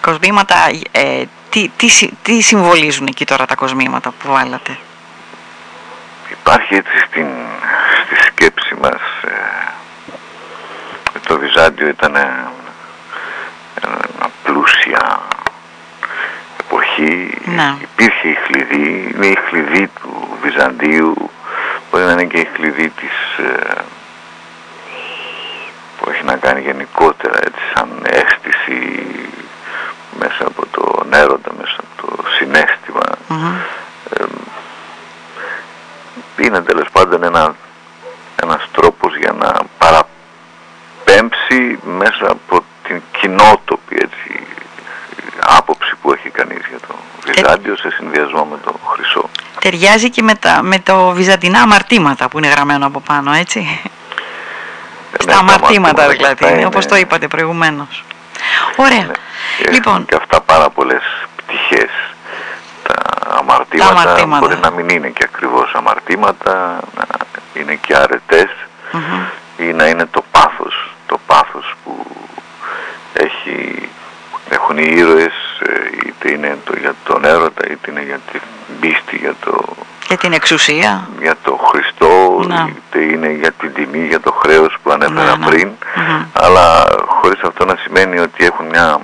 [0.00, 0.54] Κοσμήματα,
[0.90, 4.78] ε, τι, τι, συ- τι συμβολίζουν εκεί τώρα τα κοσμήματα που βάλατε;
[6.30, 7.26] Υπάρχει έτσι στην,
[8.04, 9.30] στη σκέψη μας ε,
[11.26, 12.44] το Βυζάντιο ήταν ε,
[13.82, 15.20] ένα πλούσια
[16.60, 17.74] εποχή Ναι.
[17.82, 21.30] υπήρχε η χλειδί είναι η χλειδί του Βυζαντίου
[21.90, 23.82] μπορεί να είναι και η χλειδί της ε,
[25.98, 29.06] που έχει να κάνει γενικότερα έτσι σαν αίσθηση
[30.18, 33.54] μέσα από τον έρωτα μέσα από το συνέστημα Μμμ.
[36.38, 37.54] είναι τέλος πάντων ένα,
[38.42, 39.52] ένας τρόπος για να
[41.10, 44.46] παραπέμψει μέσα από την κοινότοπη έτσι,
[45.46, 46.94] άποψη που έχει κανείς για το
[47.26, 49.28] Βυζάντιο σε συνδυασμό με το Χρυσό.
[49.60, 53.58] Ταιριάζει και με, τα, με το βυζαντινά αμαρτήματα που είναι γραμμένο από πάνω, έτσι.
[53.60, 58.04] Ναι, Στα τα αμαρτήματα αυτά δηλαδή, είναι- όπως το είπατε προηγουμένως.
[58.76, 58.98] Ωραία.
[58.98, 59.12] ναι.
[59.58, 61.02] Και Λοιπόν, έχουν και αυτά πάρα πολλές
[61.36, 61.90] πτυχές.
[62.82, 64.46] Τα αμαρτήματα, αμαρτήματα.
[64.46, 67.04] μπορεί να μην είναι και ακριβώς αμαρτήματα, να
[67.60, 68.48] είναι και αρετές
[68.92, 69.22] μμμ.
[69.68, 70.35] ή να είναι το πάθος,
[71.06, 72.06] το πάθος που
[73.12, 73.88] έχει,
[74.48, 75.34] έχουν οι ήρωες
[75.66, 78.40] ε, είτε είναι το, για τον έρωτα είτε είναι για την
[78.80, 79.64] πίστη για το,
[80.08, 81.08] και την εξουσία.
[81.20, 82.68] για το Χριστό Να.
[82.68, 85.46] είτε είναι για την τιμή, για το χρέος που ανέφερα Ναι, ναι.
[85.46, 86.24] πριν Μμμ.
[86.32, 88.98] αλλά χωρίς αυτό να σημαίνει ότι έχουν μια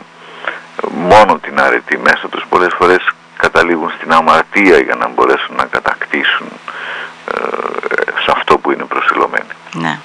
[0.91, 6.47] μόνο την αρετή μέσα τους πολλές φορές καταλήγουν στην αμαρτία για να μπορέσουν να κατακτήσουν
[7.35, 7.41] ε,
[8.25, 9.53] σε αυτό που είναι προσιλωμένοι.
[9.75, 9.99] Ναι.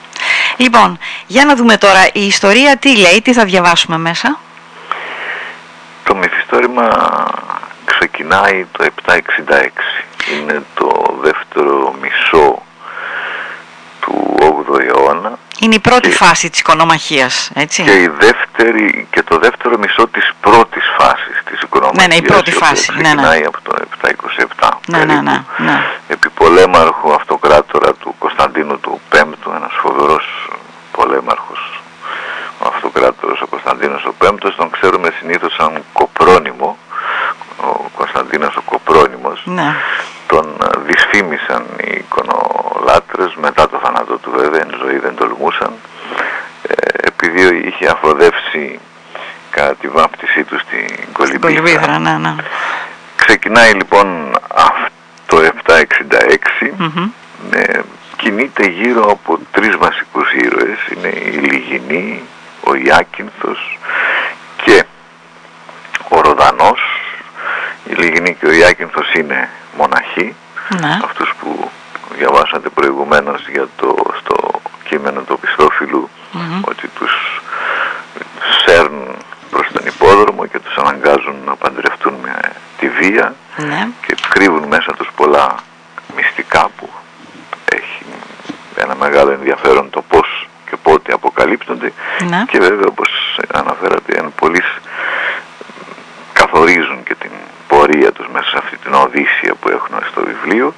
[0.58, 4.40] Λοιπόν, για να δούμε τώρα η ιστορία τι λέει, τι θα διαβάσουμε μέσα.
[6.04, 6.88] Το μυθιστόρημα
[7.86, 9.68] ξεκινάει το 766.
[10.34, 12.62] Είναι το δεύτερο μισό
[14.00, 17.84] του 8ου αιώνα Είναι η πρώτη Και- φάση της οικονομαχίας, έτσι.
[17.84, 22.02] και, η δεύτερη, και το δεύτερο μισό της πρώτης φάσης της οικονομικής.
[22.02, 23.04] Ναι, ναι, η πρώτη φάση, ναι, ναι.
[23.04, 24.80] Ξεκινάει από το 727.
[24.88, 25.24] Ναι, ναι, περίπου.
[25.24, 25.42] ναι,
[25.72, 25.84] ναι.
[26.08, 30.47] επί πολέμαρχου αυτοκράτορα του Κωνσταντίνου του Πέμπτου, ένας φοβερός
[30.98, 31.82] πολέμαρχος
[32.64, 36.78] ο αυτοκράτορας ο Κωνσταντίνος ο Πέμπτος, τον ξέρουμε συνήθως σαν Κοπρόνιμο,
[37.62, 39.74] ο Κωνσταντίνος ο Κοπρόνιμος, Ναι.
[40.28, 45.74] τον ε, δυσφήμισαν οι εικονολάτρες μετά το θάνατό του βέβαια, εν ζωή δεν τολμούσαν,
[46.68, 46.74] ε,
[47.08, 48.80] επειδή είχε αφοδεύσει
[49.50, 51.48] κατά τη βάπτισή του στην Στην Κολυμπήθρα.
[51.50, 52.36] Κολυμπήθρα, ναι, ναι.
[53.16, 54.86] Ξεκινάει λοιπόν αυτό
[55.28, 57.10] το 766 Μμμ.
[57.52, 57.80] ε,
[58.18, 59.97] κινείται γύρω από τρεις βασικούς ήρωες είναι η
[61.88, 62.24] Λιγινή,
[62.64, 63.78] ο Ιάκυνθος
[64.64, 64.84] και
[66.10, 66.80] ο Ροδανός
[67.86, 70.36] η Λιγινή και ο Ιάκυνθος είναι μοναχοί
[70.82, 71.00] Ναι.
[71.04, 71.72] αυτούς που
[72.18, 76.62] διαβάσατε προηγουμένως για το, στο κείμενο του Πιστόφιλου Μμμ.
[76.66, 77.42] ότι τους
[78.66, 79.16] σέρνουν
[79.52, 82.40] προς τον υπόδρομο και τους αναγκάζουν να παντρευτούν με
[82.80, 83.88] τη βία Ναι.
[84.08, 85.56] και κρύβουν μέσα τους πολλά
[86.16, 86.90] μυστικά που
[87.76, 88.06] έχει
[88.76, 91.94] ένα μεγάλο ενδιαφέρον το πώς και πότε αποκαλύπτονται
[92.30, 92.44] Ναι.
[92.50, 94.62] και βέβαια όπως αναφέρατε εν πολλοί
[96.34, 97.32] καθορίζουν και την
[97.68, 100.74] πορεία τους μέσα σε αυτή την οδύσσια που έχουν στο βιβλίο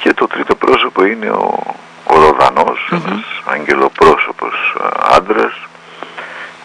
[0.00, 3.00] και το τρίτο πρόσωπο είναι ο, ο Ροδανός, Μμμ.
[3.06, 5.52] ένας αγγελοπρόσωπος α, άντρας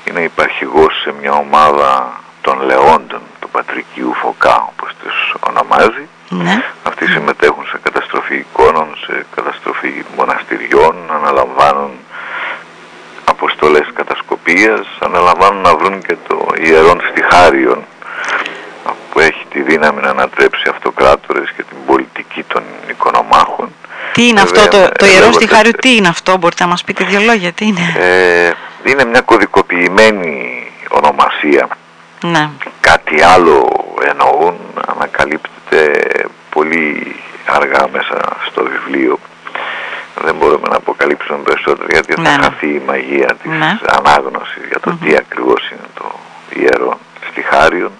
[0.05, 6.63] είναι υπαρχηγός σε μια ομάδα των Λεόντων του Πατρικίου Φωκά όπως τους ονομάζει Ναι.
[6.83, 11.91] αυτοί συμμετέχουν σε καταστροφή εικόνων, σε καταστροφή μοναστηριών, αναλαμβάνουν
[13.25, 17.83] αποστολές κατασκοπίας, αναλαμβάνουν να βρουν και το ιερόν στιχάριον
[19.11, 23.69] που έχει τη δύναμη να ανατρέψει αυτοκράτορες και την πολιτική των οικονομάχων.
[24.17, 26.83] Τι είναι αυτό Βέβαια, το, το ιερό λέγονται- στιχάριο, τι είναι αυτό, μπορείτε να μας
[26.83, 28.51] πείτε δύο λόγια, τι είναι; Ε,
[28.83, 31.67] είναι μια κωδικοποιημένη ονομασία.
[32.23, 32.49] Ναι.
[32.79, 33.69] Κάτι άλλο
[34.09, 34.57] εννοούν,
[34.95, 36.01] ανακαλύπτεται
[36.49, 37.15] πολύ
[37.45, 39.19] αργά μέσα στο βιβλίο.
[40.23, 42.43] Δεν μπορούμε να αποκαλύψουμε περισσότερο γιατί Ναι, θα ναι.
[42.43, 43.77] χαθεί η μαγεία της Ναι, ναι.
[43.97, 46.19] ανάγνωσης για το τι ακριβώς είναι το
[46.59, 46.99] ιερό
[47.31, 47.91] στιχάριον.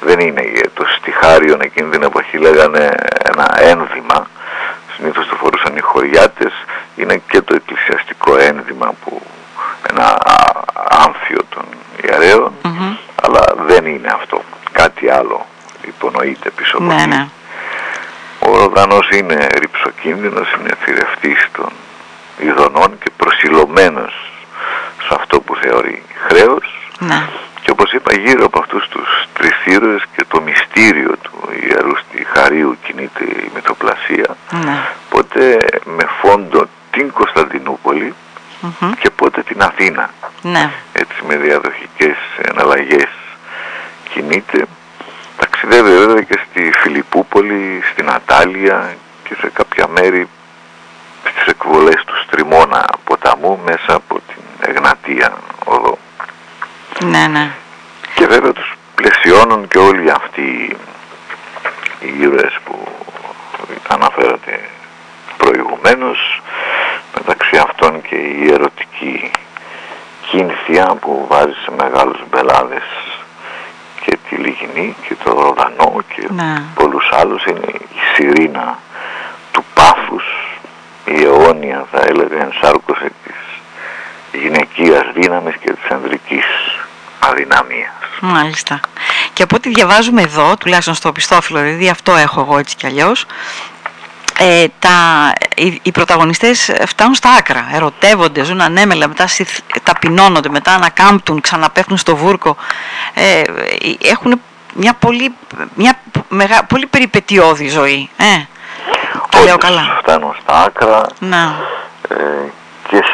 [0.00, 0.42] Δεν είναι
[0.74, 2.90] το στιχάριον εκείνη την εποχή λέγανε
[3.34, 4.26] ένα ένδυμα,
[4.96, 6.52] συνήθως το φορούσαν οι χωριάτες,
[6.96, 9.22] είναι και το εκκλησιαστικό ένδυμα που
[9.90, 10.18] ένα
[10.88, 11.64] άμφιο των
[12.04, 12.52] ιερέων,
[13.22, 14.42] αλλά δεν είναι αυτό.
[14.72, 15.46] Κάτι άλλο
[15.86, 17.26] υπονοείται πίσω από ναι, ναι.
[18.38, 21.72] Ο Ροδανός είναι ρηψοκίνδυνος, είναι θηρευτής των
[22.38, 24.12] ειδονών και προσιλωμένος
[25.06, 26.90] σε αυτό που θεωρεί χρέος.
[26.98, 27.28] Ναι.
[27.62, 31.32] Και όπως είπα γύρω από αυτούς τους τρεις ήρωες και το μυστήριο του
[31.62, 34.36] ιερού στη Χαρίου κινείται η μυθοπλασία.
[34.50, 34.78] Ναι.
[35.10, 38.14] Πότε με φόντο την Κωνσταντινούπολη
[39.00, 40.10] και πότε την Αθήνα.
[40.42, 40.70] Ναι.
[40.92, 43.10] Έτσι με διαδοχικές εναλλαγές
[44.10, 44.64] κινείται.
[45.38, 50.28] Ταξιδεύει βέβαια και στη Φιλιππούπολη, στην Ατάλια και σε κάποια μέρη
[51.28, 55.32] στις εκβολές του Στριμώνα ποταμού μέσα από την Εγνατία
[55.64, 55.98] οδό.
[57.04, 57.50] Ναι, ναι.
[58.14, 60.76] Και βέβαια τους πλαισιώνουν και όλοι αυτοί
[62.00, 62.88] οι ήρωες που
[63.88, 64.68] αναφέρατε
[65.36, 66.42] προηγουμένως
[67.16, 69.30] μεταξύ αυτών και η ερωτική
[70.30, 72.82] κίνθια που βάζει σε μεγάλους μπελάδες
[74.04, 76.62] και τη Λιγινή και το Ροδανό και ναι.
[76.74, 78.78] πολλούς άλλους είναι η Σιρήνα
[79.52, 80.24] του Πάφους
[81.04, 83.36] η αιώνια θα έλεγα ενσάρκωση της
[84.40, 86.44] γυναικείας δύναμης και της ανδρικής
[87.18, 87.92] αδυναμίας.
[88.52, 88.80] Μάλιστα.
[89.32, 93.26] Και από ό,τι διαβάζουμε εδώ, τουλάχιστον στο πιστόφυλλο, δηλαδή αυτό έχω εγώ έτσι κι αλλιώς,
[94.38, 94.90] ε, τα,
[95.56, 99.26] οι, οι πρωταγωνιστές φτάνουν στα άκρα, ερωτεύονται, ζουν ανέμελα, μετά
[99.82, 102.56] ταπεινώνονται, μετά ανακάμπτουν, ξαναπέφτουν στο βούρκο.
[103.14, 103.42] Ε,
[104.02, 104.40] έχουν
[104.74, 105.34] μια πολύ,
[105.74, 105.98] μια
[106.28, 108.10] μεγα, πολύ περιπετειώδη ζωή.
[108.16, 108.44] Ε,
[109.30, 109.96] τα λέω καλά.
[110.02, 111.54] φτάνουν στα άκρα Να.
[112.08, 112.14] Ε,
[112.88, 113.04] και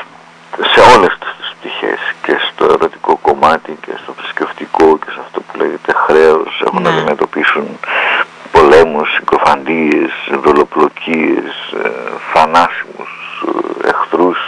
[0.74, 5.57] σε όλες τις πτυχές και στο ερωτικό κομμάτι και στο θρησκευτικό και σε αυτό που
[5.59, 6.97] λέγεται χρέος έχουν να Ναι.
[6.97, 7.78] αντιμετωπίσουν
[8.53, 10.11] πολέμους, συκοφαντίες,
[10.45, 11.53] δολοπλοκίες,
[11.84, 11.91] ε,
[12.32, 13.12] θανάσιμους
[13.84, 14.39] ε, εχθρούς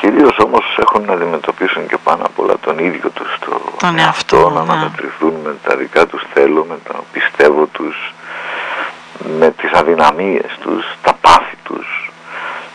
[0.00, 4.50] κυρίως όμως έχουν να αντιμετωπίσουν και πάνω απ' όλα τον ίδιο τους το Τον εαυτό,
[4.50, 4.72] να ναι.
[4.72, 8.14] ανατριθούν με τα δικά τους θέλω, με τα πιστεύω τους
[9.38, 12.12] με τις αδυναμίες τους, τα πάθη τους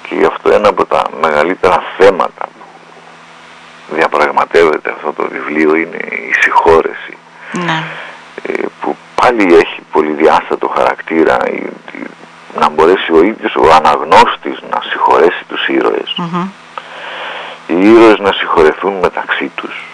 [0.07, 2.45] και γι' αυτό ένα από τα μεγαλύτερα θέματα
[3.87, 7.17] που διαπραγματεύεται αυτό το βιβλίο είναι η συγχώρεση
[7.51, 7.83] Ναι.
[8.43, 11.53] ε, που πάλι έχει πολυδιάστατο χαρακτήρα η-
[11.97, 12.07] η-
[12.59, 16.49] να μπορέσει ο ίδιος ο αναγνώστης να συγχωρέσει τους ήρωες Μμμ.
[17.67, 19.85] οι ήρωες να συγχωρεθούν μεταξύ τους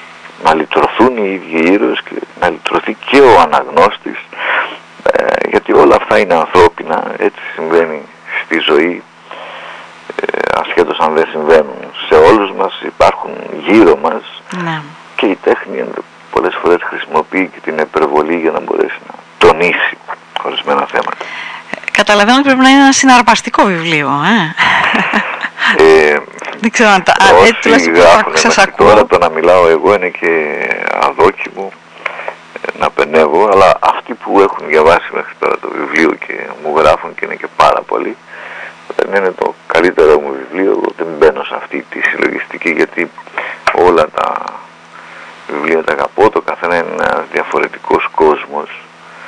[0.43, 4.17] να λυτρωθούν οι ίδιοι οι ήρωες και να λυτρωθεί και ο αναγνώστης
[5.11, 8.01] ε, γιατί όλα αυτά είναι ανθρώπινα έτσι συμβαίνει
[8.43, 9.03] στη ζωή
[10.15, 11.75] ε, ασχέτως αν δεν συμβαίνουν
[12.09, 13.31] σε όλους μας υπάρχουν
[13.67, 14.21] γύρω μας
[14.63, 14.81] Ναι.
[15.15, 19.97] και η τέχνη ενδο- πολλές φορές χρησιμοποιεί και την υπερβολή για να μπορέσει να τονίσει
[20.43, 21.25] ορισμένα θέματα.
[21.91, 24.09] Καταλαβαίνω ότι πρέπει να είναι ένα συναρπαστικό βιβλίο.
[25.77, 26.11] Ε.
[26.11, 26.17] Ε,
[26.59, 27.11] Δεν ξέρω αν τα...
[27.11, 28.87] α, όσοι έτσι τουλάχιστον που γράφουν σας μέχρι ακούω.
[28.87, 30.31] τώρα το να μιλάω εγώ είναι και
[31.01, 31.71] αδόκιμο
[32.61, 36.33] ε, να πενεύω, αλλά αυτοί που έχουν διαβάσει μέχρι τώρα το βιβλίο και
[36.63, 38.15] μου γράφουν και είναι και πάρα πολλοί,
[38.95, 43.11] δεν είναι το καλύτερο μου βιβλίο, εγώ δεν μπαίνω σε αυτή τη συλλογιστική γιατί
[43.87, 44.33] όλα τα
[45.53, 48.69] βιβλία τα αγαπώ, το καθένα είναι ένας διαφορετικός κόσμος.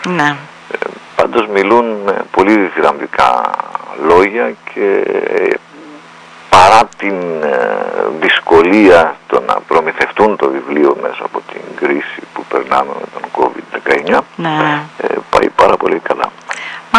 [0.08, 0.36] Ναι.
[0.72, 0.78] Ε,
[1.16, 3.42] πάντως μιλούν με πολύ διδραμβικά
[4.08, 5.04] λόγια και
[5.38, 5.54] ε,
[6.50, 7.68] παρά την ε,
[8.20, 14.20] δυσκολία το να προμηθευτούν το βιβλίο μέσα από την κρίση που περνάμε με τον COVID-19
[14.36, 14.82] Ναι.
[14.98, 16.32] ε, πάει πάρα πολύ καλά.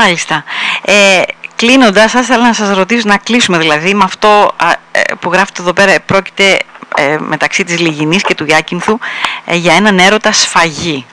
[0.09, 0.45] Μάλιστα.
[0.85, 1.23] Ε,
[1.57, 5.63] Κλείνοντας, θα ήθελα να σας ρωτήσω, να κλείσουμε δηλαδή με αυτό α, ε, που γράφετε
[5.63, 6.01] εδώ πέρα.
[6.07, 6.59] Πρόκειται
[6.97, 8.99] ε, μεταξύ της Λιγινής και του Διάκυνθου
[9.45, 11.07] ε, για έναν έρωτα σφαγή.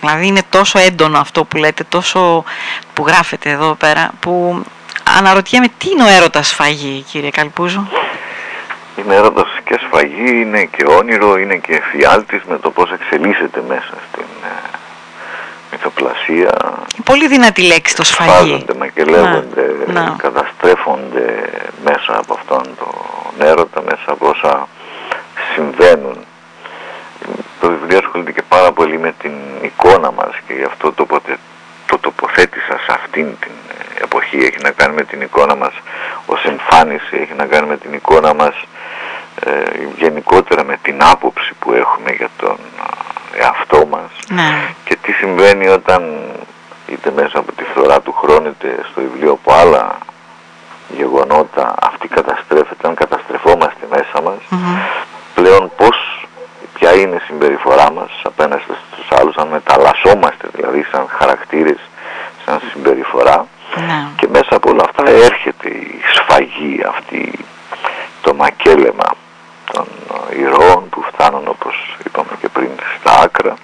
[0.00, 2.44] Δηλαδή είναι τόσο έντονο αυτό που λέτε, τόσο
[2.94, 4.64] που γράφετε εδώ πέρα, που
[5.18, 7.88] αναρωτιέμαι τι είναι ο έρωτας σφαγή, κύριε Καλπούζο;
[8.96, 13.94] Είναι έρωτας και σφαγή, είναι και όνειρο, είναι και εφιάλτης με το πώς εξελίσσεται μέσα
[14.10, 14.11] στην ε,
[16.28, 16.58] μυθοπλασία.
[16.94, 18.30] Είναι πολύ δυνατή λέξη το σφαγή.
[18.30, 20.14] Σφάζονται, μακελεύονται, Να, να.
[20.18, 21.50] καταστρέφονται
[21.84, 24.68] μέσα από αυτόν τον έρωτα, μέσα από όσα
[25.54, 26.16] συμβαίνουν.
[27.60, 31.38] Το βιβλίο ασχολείται και πάρα πολύ με την εικόνα μας και γι' αυτό το, ποτε-
[31.86, 33.52] το τοποθέτησα σε αυτήν την
[33.98, 34.36] ε, εποχή.
[34.36, 35.72] Έχει να κάνει με την εικόνα μας
[36.26, 38.54] ως εμφάνιση, έχει να κάνει με την εικόνα μας
[39.46, 39.50] ε,
[39.98, 42.82] γενικότερα με την άποψη που έχουμε για τον ε,
[43.34, 44.50] εαυτό μας Ναι.
[44.84, 46.02] και τι συμβαίνει όταν
[46.86, 49.98] είτε μέσα από τη φθορά του χρόνου είτε στο βιβλίο από άλλα
[50.96, 54.74] γεγονότα αυτή καταστρέφεται, αν καταστρεφόμαστε μέσα μας Μμμ.
[55.34, 56.26] το πλέον πώς,
[56.74, 58.62] ποια είναι η συμπεριφορά μας απέναντι
[58.92, 61.78] στους άλλους, αν μεταλλασσόμαστε δηλαδή σαν χαρακτήρες,
[62.46, 64.06] σαν συμπεριφορά Ναι.
[64.16, 67.38] και μέσα από όλα αυτά έρχεται η σφαγή αυτή,
[68.22, 69.04] το μακέλεμα
[69.72, 69.86] των
[70.38, 72.68] ηρώων που φτάνουν όπως είπαμε και πριν
[73.00, 73.54] στα άκρα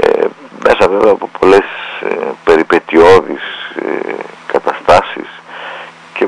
[0.00, 0.26] ε,
[0.66, 1.66] μέσα βέβαια από πολλές
[2.02, 3.42] ε, περιπετειώδεις
[3.82, 4.12] ε,
[4.52, 5.28] καταστάσεις
[6.14, 6.26] και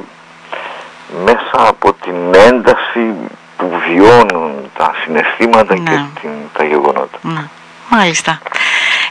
[1.24, 3.14] μέσα από την ένταση
[3.56, 5.90] που βιώνουν τα συναισθήματα Ναι.
[5.90, 7.18] και την, τα γεγονότα.
[7.22, 7.44] Ναι.
[7.88, 8.40] Μάλιστα.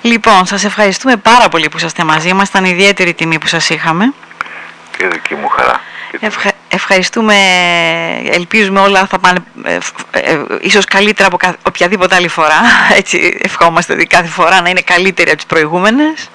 [0.02, 2.50] Λοιπόν, σας ευχαριστούμε πάρα πολύ που είσαστε μαζί μας.
[2.50, 4.14] Ήταν ιδιαίτερη τιμή που σας είχαμε.
[4.98, 5.80] Και δική μου χαρά.
[6.12, 6.32] Και τιμή.
[6.36, 7.36] Ευχα- ευχαριστούμε,
[8.26, 9.49] ελπίζουμε όλα θα πάνε ε, ε, ε,
[10.62, 12.60] ίσως καλύτερα από κα- οποιαδήποτε άλλη φορά.
[13.00, 16.30] Έτσι ευχόμαστε ότι κάθε φορά να είναι καλύτερη από τις προηγούμενες.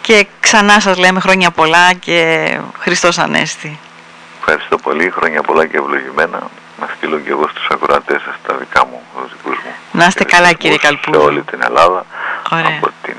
[0.00, 2.48] Και ξανά σας λέμε χρόνια πολλά και
[2.78, 3.78] Χριστός Ανέστη.
[4.38, 6.50] Ευχαριστώ πολύ, χρόνια πολλά και ευλογημένα.
[6.80, 9.70] Να στείλω και εγώ στους ακροατές σας τα δικά μου, τους δικούς μου.
[9.92, 11.20] Να είστε καλά, κύριε χαιρετισμούς Καλπούζο.
[11.20, 12.06] Σε όλη την Ελλάδα,
[12.52, 12.66] Ωραία.
[12.66, 13.14] από την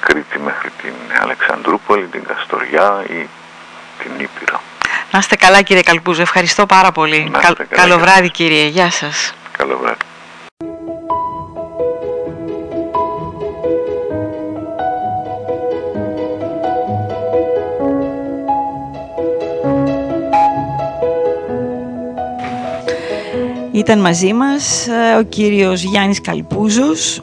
[0.00, 0.92] Κρήτη μέχρι την
[1.22, 3.28] Αλεξανδρούπολη, την Καστοριά ή
[4.02, 4.60] την Ήπειρο.
[5.12, 7.28] Να είστε καλά κύριε Καλπούζο, ευχαριστώ πάρα πολύ.
[7.30, 8.10] Να είστε καλά, καλό κύριε.
[8.10, 9.34] βράδυ κύριε, γεια σας.
[9.56, 9.98] Καλό βράδυ.
[23.72, 27.22] Ήταν μαζί μας ε, ο κύριος Γιάννης Καλπούζος,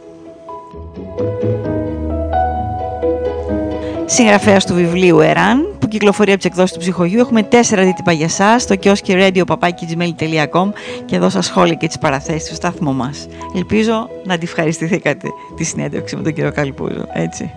[4.06, 7.20] συγγραφέας του βιβλίου Εράν, που κυκλοφορεί από τις εκδόσεις του ψυχογείου.
[7.20, 10.70] Έχουμε τέσσερα αντίτυπα για σας στο κιόσκι radio.gmail.com
[11.06, 13.28] και εδώ στα σχόλια και τις παραθέσεις του σταθμού μας.
[13.56, 17.52] Ελπίζω να τη ευχαριστηθήκατε τη συνέντευξη με τον κύριο Καλπούζο, έτσι.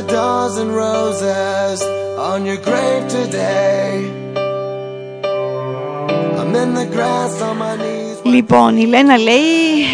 [0.00, 1.78] A dozen roses
[2.30, 3.92] on your grave today.
[6.40, 8.06] I'm in the grass on my knees.
[8.22, 9.38] Λοιπόν, η Λένα λέει,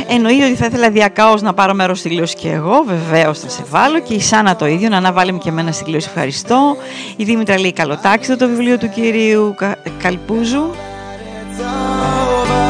[0.09, 3.63] εννοείται ότι θα ήθελα διακάως να πάρω μέρος στη κλήρωση και εγώ, βεβαίως θα σε
[3.71, 6.77] βάλω και η Σάνα το ίδιο, να αναβάλει και εμένα στην κλήρωση, ευχαριστώ.
[7.17, 10.71] Η Δήμητρα λέει καλοτάξιδο το βιβλίο του κυρίου Κα- Καλπούζου.
[10.71, 12.63] It's over.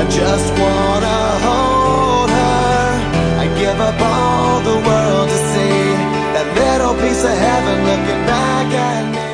[0.00, 0.93] I just wanna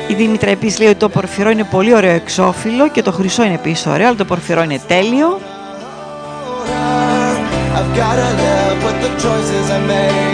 [0.07, 3.53] Η Δήμητρα επίσης λέει ότι το πορφυρό είναι πολύ ωραίο εξώφυλλο και το χρυσό είναι
[3.53, 5.39] επίσης ωραίο, αλλά το πορφυρό είναι τέλειο.
[7.77, 10.31] I've gotta live with the choices I made.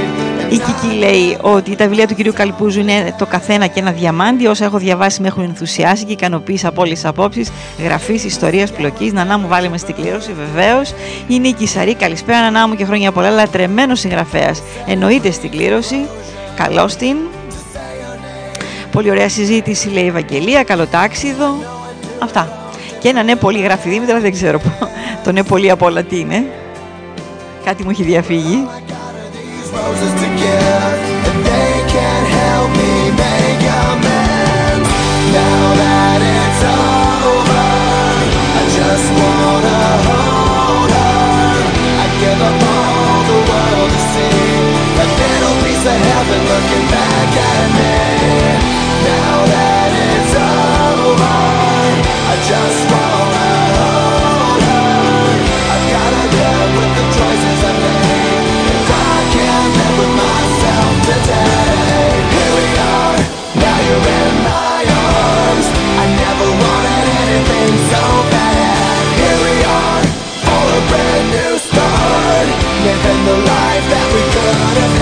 [0.49, 4.47] Η Κική λέει ότι τα βιβλία του κυρίου Καλπούζου είναι το καθένα και ένα διαμάντι.
[4.47, 7.51] Όσα έχω διαβάσει με έχουν ενθουσιάσει και ικανοποίησει από όλες τις απόψεις.
[7.83, 9.13] Γραφής, ιστορίας, πλοκής.
[9.13, 10.93] Νανά μου, βάλε μες στην κλήρωση, βεβαίως.
[11.27, 13.29] Η Νίκη Σαρή, καλησπέρα, Νανά μου και χρόνια πολλά.
[13.29, 14.61] Λατρεμένος συγγραφέας.
[14.87, 16.05] Εννοείται στην κλήρωση.
[16.55, 17.15] Καλώς την.
[18.97, 20.63] Πολύ ωραία συζήτηση, λέει η Ευαγγελία.
[20.63, 21.55] Καλό τάξιδο.
[22.19, 22.71] Αυτά.
[22.99, 24.59] Και ένα ναι πολύ γράφει η Δήμητρα, δεν ξέρω.
[25.23, 26.45] Το ναι πολύ από όλα τι είναι.
[27.65, 28.67] Κάτι μου έχει διαφύγει.
[28.67, 30.97] These roses to give,
[72.87, 74.96] Living the life that we could have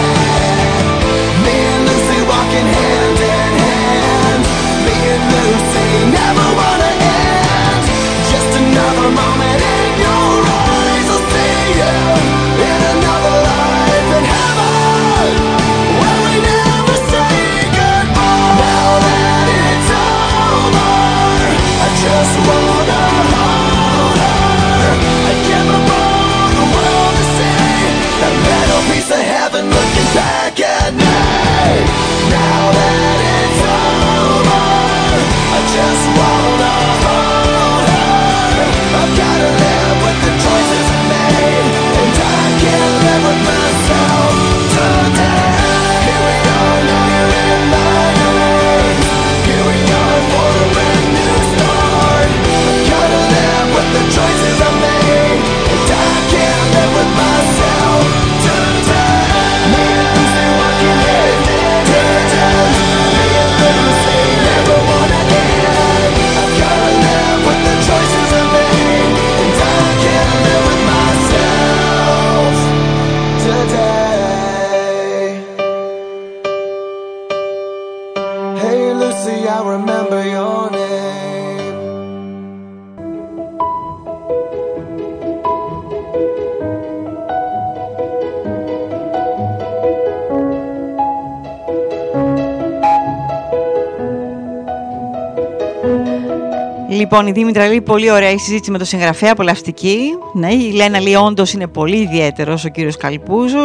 [97.05, 99.99] Λοιπόν, η Δήμητρα λέει πολύ ωραία η συζήτηση με το συγγραφέα, απολαυστική.
[100.33, 103.63] Ναι, η Λένα λέει όντως είναι πολύ ιδιαίτερος ο κύριος Καλπούζο.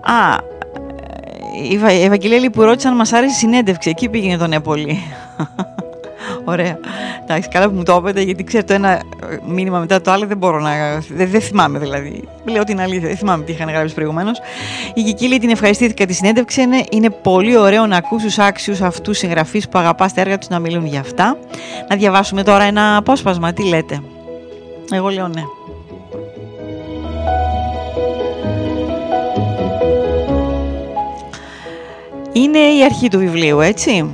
[0.00, 0.38] Α,
[1.98, 3.90] η Ευαγγελία λέει που ρώτησαν μας άρεσε η συνέντευξη.
[3.90, 5.02] Εκεί πήγαινε το ναι πολύ.
[6.44, 6.78] Ωραία.
[7.22, 9.00] Εντάξει, καλά που μου το είπατε, γιατί ξέρω το ένα
[9.46, 10.70] μήνυμα μετά το άλλο δεν μπορώ να.
[11.14, 12.28] Δεν, δεν θυμάμαι δηλαδή.
[12.44, 14.40] Λέω την αλήθεια, δεν θυμάμαι τι είχαν γράψει προηγουμένως.
[14.94, 16.62] Η Κική την ευχαριστήθηκα τη συνέντευξη.
[16.62, 20.48] Είναι, είναι πολύ ωραίο να ακούς τους άξιους αυτούς συγγραφείς που αγαπάς τα έργα τους
[20.48, 21.36] να μιλούν για αυτά.
[21.92, 23.52] Να διαβάσουμε τώρα ένα απόσπασμα.
[23.52, 24.02] Τι λέτε;
[24.90, 25.42] Εγώ λέω ναι.
[32.32, 34.10] Είναι η αρχή του βιβλίου, έτσι.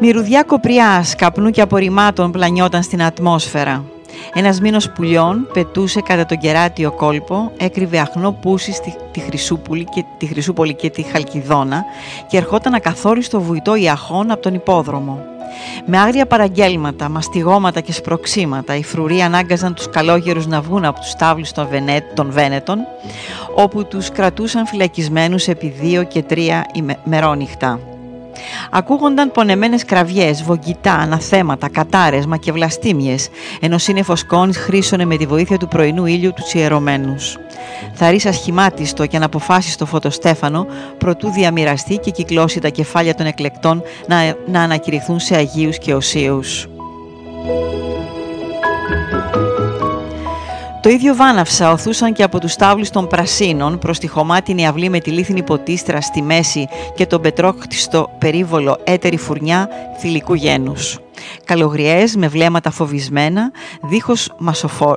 [0.00, 3.84] Μυρουδιά κοπριάς, καπνού και απορριμμάτων πλανιόταν στην ατμόσφαιρα.
[4.38, 10.04] Ένας μήνος πουλιών πετούσε κατά τον κεράτιο κόλπο, έκρυβε αχνό πούσι στη, τη, Χρυσούπολη και,
[10.18, 11.84] τη Χρυσούπολη και τη Χαλκιδόνα
[12.26, 15.24] και ερχόταν ακαθόριστο βουητό ιαχών από τον υπόδρομο.
[15.86, 21.14] Με άγρια παραγγέλματα, μαστιγώματα και σπροξήματα, οι φρουροί ανάγκαζαν τους καλόγερους να βγουν από τους
[21.14, 22.78] τάβλους των, Βενέ, των Βένετων,
[23.54, 26.66] όπου τους κρατούσαν φυλακισμένους επί δύο και τρία
[27.04, 27.95] μερόνυχτα.
[28.70, 33.28] Ακούγονταν πονεμένες κραυγές, βογγητά, αναθέματα, κατάρες, μα και βλαστήμιες,
[33.60, 37.38] ενώ σύννεφος σκόνης χρήσωνε με τη βοήθεια του πρωινού ήλιου τους ιερωμένους.
[37.94, 40.66] Θαρής ασχημάτιστο και αναποφάσιστο φωτοστέφανο,
[40.98, 44.16] προτού διαμοιραστεί και κυκλώσει τα κεφάλια των εκλεκτών να,
[44.46, 46.68] να ανακηρυχθούν σε Αγίους και Οσίους.
[50.86, 55.00] Το ίδιο βάναυσα οθούσαν και από τους τάβλους των πρασίνων προς τη χωμάτινη αυλή με
[55.00, 59.68] τη λίθινη ποτίστρα στη μέση και τον πετρόχτιστο περίβολο έτερη φουρνιά
[59.98, 60.98] θηλυκού γένους.
[61.44, 63.50] Καλογριές με βλέμματα φοβισμένα,
[63.82, 64.96] δίχως μασοφο...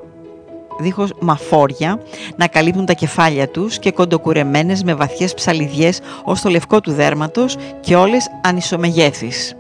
[0.80, 2.00] δίχως μαφόρια
[2.36, 7.56] να καλύπτουν τα κεφάλια τους και κοντοκουρεμένες με βαθιές ψαλιδιές ως το λευκό του δέρματος
[7.80, 9.54] και όλες ανισομεγέθης.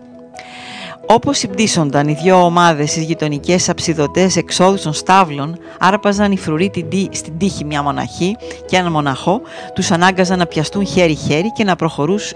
[1.12, 6.72] Όπως συμπτύσσονταν οι δύο ομάδες στις γειτονικές αψιδωτές εξόδους των στάβλων, άρπαζαν οι φρουροί
[7.12, 8.36] στην τύχη μια μοναχή
[8.66, 9.42] και έναν μοναχό,
[9.74, 11.76] τους ανάγκαζαν να πιαστούν χέρι-χέρι και να,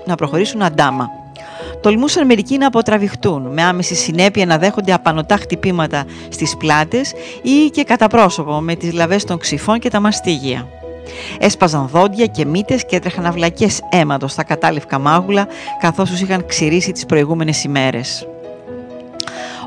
[0.06, 1.10] να προχωρήσουν αντάμα.
[1.82, 7.84] Τολμούσαν μερικοί να αποτραβηχτούν, με άμεση συνέπεια να δέχονται απανοτά χτυπήματα στις πλάτες ή και
[7.84, 10.68] κατά πρόσωπο με τις λαβές των ξυφών και τα μαστίγια.
[11.40, 15.48] Έσπαζαν δόντια και μύτες και έτρεχαν αυλακές αίματος στα κατάλευκα μάγουλα
[15.80, 18.28] καθώς τους είχαν ξηρίσει τις προηγούμενες ημέρες.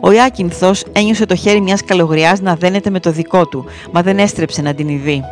[0.00, 4.18] Ο Ιάκυνθος ένιωσε το χέρι μιας καλογριάς να δένεται με το δικό του, μα δεν
[4.18, 5.22] έστρεψε να την ειδεί.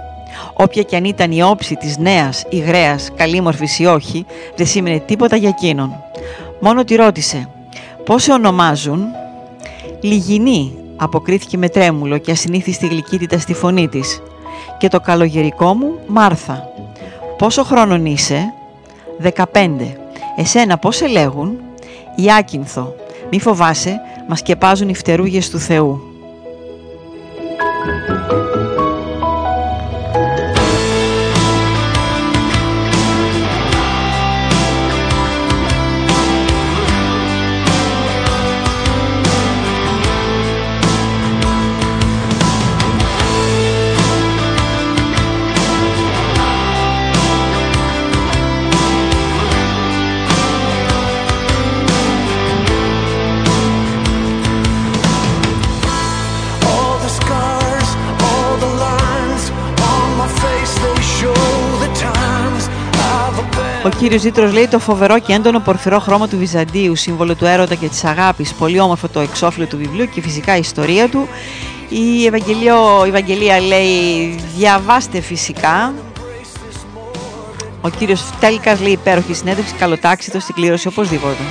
[0.52, 5.36] Όποια και αν ήταν η όψη της νέας, υγρέας, καλήμορφης ή όχι, δεν σήμαινε τίποτα
[5.36, 5.92] για εκείνον.
[6.60, 7.48] Μόνο τη ρώτησε
[8.04, 9.04] «Πώς σε ονομάζουν»
[10.00, 14.22] «Λιγινή», αποκρίθηκε με τρέμουλο και ασυνήθιστη γλυκύτητα στη φωνή της.
[14.78, 16.68] «Και το καλογερικό μου, Μάρθα».
[17.38, 18.52] «Πόσο χρόνων είσαι»
[19.18, 19.96] «Δεκαπέντε».
[20.36, 21.58] «Εσένα πώς σε λέγουν»
[22.16, 22.94] «Ιάκυνθο».
[23.34, 26.13] «Μη φοβάσαι, μας σκεπάζουν οι φτερούγες του Θεού.
[63.84, 67.74] Ο κύριος Ζήτρος λέει το φοβερό και έντονο πορφυρό χρώμα του Βυζαντίου, σύμβολο του έρωτα
[67.74, 68.52] και της αγάπης.
[68.54, 71.28] Πολύ όμορφο το εξώφυλλο του βιβλίου και φυσικά η ιστορία του.
[71.88, 72.74] Η Ευαγγελία,
[73.04, 75.94] η Ευαγγελία λέει διαβάστε φυσικά.
[77.80, 81.42] Ο κύριος Τέλικας λέει υπέροχη συνέντευξη, καλοτάξιτο στην κλήρωση οπωσδήποτε.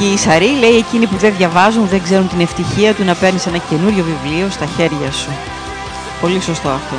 [0.00, 3.46] Η Νίκη Σαρή λέει εκείνοι που δεν διαβάζουν δεν ξέρουν την ευτυχία του να παίρνεις
[3.46, 5.30] ένα καινούριο βιβλίο στα χέρια σου.
[6.20, 6.96] Πολύ σωστό αυτό.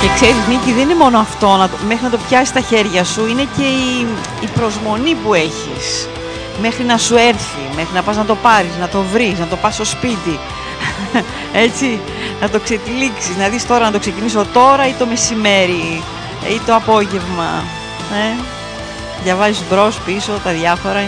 [0.00, 3.04] Και ξέρεις Νίκη δεν είναι μόνο αυτό, να το, μέχρι να το πιάσεις στα χέρια
[3.04, 4.06] σου, είναι και η,
[4.40, 6.08] η προσμονή που έχεις.
[6.60, 9.56] Μέχρι να σου έρθει, μέχρι να πας να το πάρεις, να το βρεις, να το
[9.56, 10.38] πας στο σπίτι.
[11.64, 12.00] Έτσι,
[12.40, 16.02] να το ξετυλίξεις, να δεις τώρα να το ξεκινήσω τώρα ή το μεσημέρι
[16.54, 17.64] ή το απόγευμα.
[18.12, 18.42] Ε;
[19.22, 21.00] Διαβάζεις μπρος, πίσω, τα διάφορα.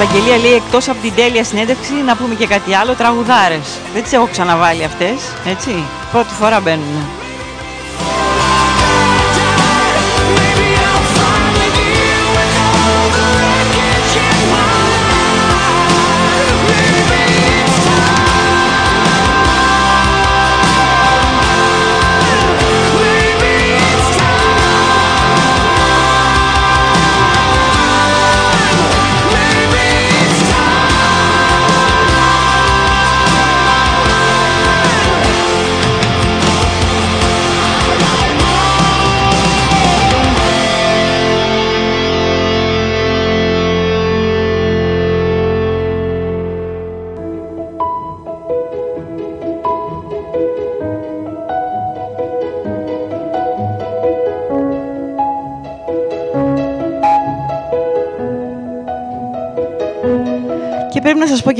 [0.00, 3.78] Ευαγγελία λέει εκτός από την τέλεια συνέντευξη να πούμε και κάτι άλλο, τραγουδάρες.
[3.92, 5.16] Δεν τις έχω ξαναβάλει αυτές,
[5.46, 5.84] έτσι.
[6.12, 7.25] Πρώτη φορά μπαίνουν.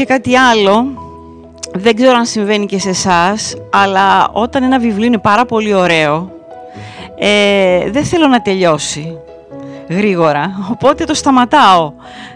[0.06, 0.84] Κάτι άλλο.
[1.74, 6.30] Δεν ξέρω αν συμβαίνει και σε εσάς, αλλά όταν ένα βιβλίο είναι πάρα πολύ ωραίο,
[7.18, 9.18] ε, δεν θέλω να τελειώσει
[9.88, 10.68] γρήγορα.
[10.70, 11.92] Οπότε το σταματάω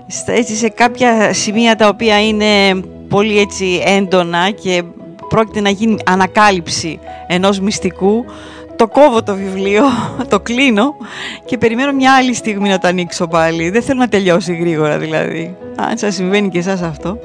[0.06, 4.82] Στα- έτσι, σε κάποια σημεία τα οποία είναι πολύ έτσι έντονα και
[5.28, 8.24] πρόκειται να γίνει ανακάλυψη ενός μυστικού.
[8.80, 9.82] Το κόβω το βιβλίο,
[10.28, 10.94] το κλείνω
[11.44, 13.70] και περιμένω μια άλλη στιγμή να το ανοίξω πάλι.
[13.70, 15.56] Δεν θέλω να τελειώσει γρήγορα δηλαδή.
[15.76, 17.18] Αν σας συμβαίνει και εσάς αυτό.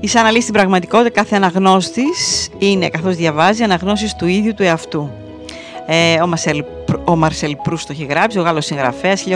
[0.00, 5.10] Η σαν αλήθεια στην πραγματικότητα κάθε αναγνώστης είναι, καθώς διαβάζει, αναγνώσεις του ίδιου του εαυτού.
[5.86, 6.64] Ε, ο, Μαρσέλ,
[7.04, 9.34] ο Μαρσέλ Προύστ το έχει γράψει, ο Γάλλος συγγραφέας, 1871-1922.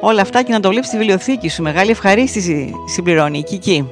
[0.00, 1.62] Όλα αυτά και να το βλέπεις στη βιβλιοθήκη σου.
[1.62, 3.88] Μεγάλη ευχαρίστηση συμπληρώνει η Κική.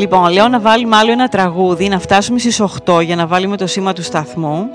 [0.00, 3.66] Λοιπόν, λέω να βάλουμε άλλο ένα τραγούδι, να φτάσουμε στις 8 για να βάλουμε το
[3.66, 4.68] σήμα του σταθμού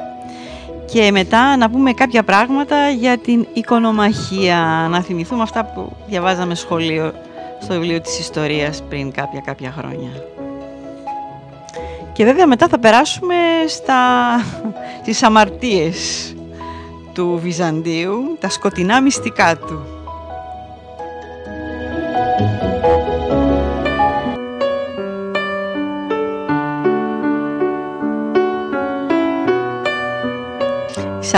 [0.85, 7.13] και μετά να πούμε κάποια πράγματα για την οικονομαχία, να θυμηθούμε αυτά που διαβάζαμε σχολείο
[7.61, 10.09] στο βιβλίο της ιστορίας πριν κάποια κάποια χρόνια.
[12.13, 13.35] Και βέβαια μετά θα περάσουμε
[13.67, 13.95] στα,
[15.01, 16.33] στις αμαρτίες
[17.13, 19.79] του Βυζαντίου, τα σκοτεινά μυστικά του.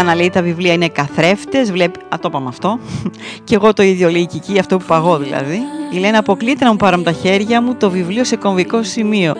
[0.03, 1.99] Να λέει τα βιβλία είναι καθρέφτες, βλέπει...
[1.99, 2.79] Α, το είπαμε αυτό.
[3.43, 5.59] και εγώ το ίδιο λέει η Κική, αυτό που παγώ δηλαδή.
[5.91, 9.35] Η Λένα αποκλείται να μου πάρω με τα χέρια μου το βιβλίο σε κομβικό σημείο.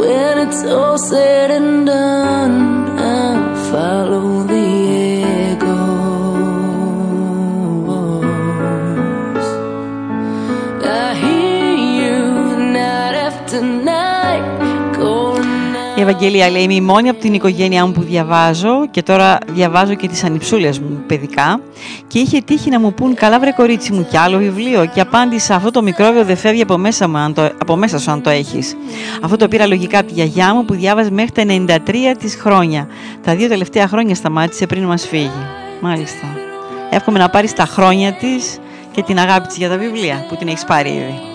[0.00, 2.69] When it's all said and done,
[16.10, 20.08] Ευαγγελία λέει: Είμαι η μόνη από την οικογένειά μου που διαβάζω και τώρα διαβάζω και
[20.08, 21.60] τις ανιψούλες μου παιδικά.
[22.06, 24.86] Και είχε τύχει να μου πούν: Καλά, βρε κορίτσι μου, κι άλλο βιβλίο.
[24.94, 28.10] Και απάντησα: Αυτό το μικρόβιο δεν φεύγει από μέσα, μου, αν το, από μέσα σου,
[28.10, 28.76] αν το έχεις.
[29.22, 31.42] Αυτό το πήρα λογικά από τη γιαγιά μου που διάβαζε μέχρι τα
[31.86, 32.88] 93 της χρόνια.
[33.22, 35.46] Τα δύο τελευταία χρόνια σταμάτησε πριν μας φύγει.
[35.80, 36.26] Μάλιστα.
[36.90, 38.58] Εύχομαι να πάρεις τα χρόνια της
[38.92, 41.29] και την αγάπη της για τα βιβλία που την έχεις πάρει ήδη.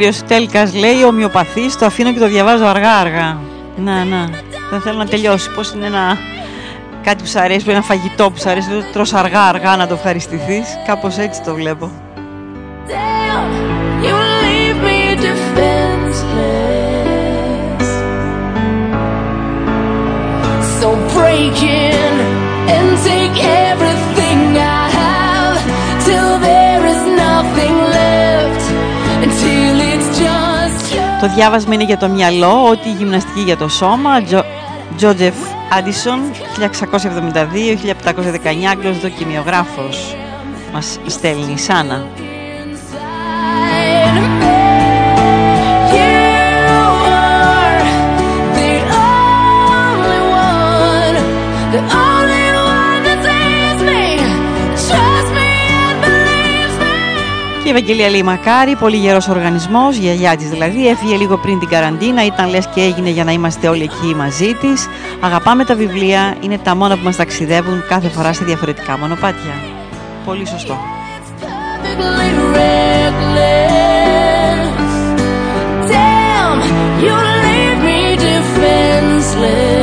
[0.00, 3.38] Κύριος Τέλκας λέει ομοιοπαθής, το αφήνω και το διαβάζω αργά αργά.
[3.76, 4.30] Να, να,
[4.70, 5.50] δεν θέλω να τελειώσει.
[5.50, 6.18] Πώς είναι ένα
[7.02, 9.76] κάτι που σου αρέσει, που είναι ένα φαγητό που σου αρέσει, το τρως αργά αργά
[9.76, 10.68] να το ευχαριστηθείς.
[10.86, 11.90] Κάπως έτσι το βλέπω.
[12.88, 13.50] Damn,
[14.04, 16.28] you leave me defenseless.
[20.80, 21.99] So break in
[31.20, 34.22] Το διάβασμα είναι για το μυαλό, ότι η γυμναστική για το σώμα.
[34.22, 34.44] Τζο,
[34.96, 35.34] Τζότζεφ
[35.78, 36.20] Άντισον,
[36.58, 40.16] 1672-1719, Άγγλος δοκιμιογράφος.
[40.72, 42.06] Μας στέλνει η Σάνα.
[57.70, 61.68] Η Ευαγγελία λέει μακάρι, πολύ γερός οργανισμός, η γιαγιά της δηλαδή, έφυγε λίγο πριν την
[61.68, 64.88] καραντίνα, ήταν λες και έγινε για να είμαστε όλοι εκεί μαζί της.
[65.20, 69.54] Αγαπάμε τα βιβλία, είναι τα μόνα που μας ταξιδεύουν κάθε φορά σε διαφορετικά μονοπάτια.
[70.24, 70.78] Πολύ σωστό.
[71.82, 73.60] Perfectly reckless.
[75.92, 76.58] Damn,
[77.04, 77.14] you
[77.44, 79.79] leave me defenseless.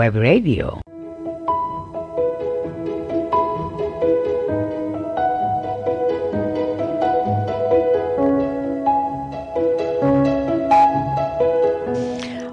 [0.00, 0.66] Web Radio.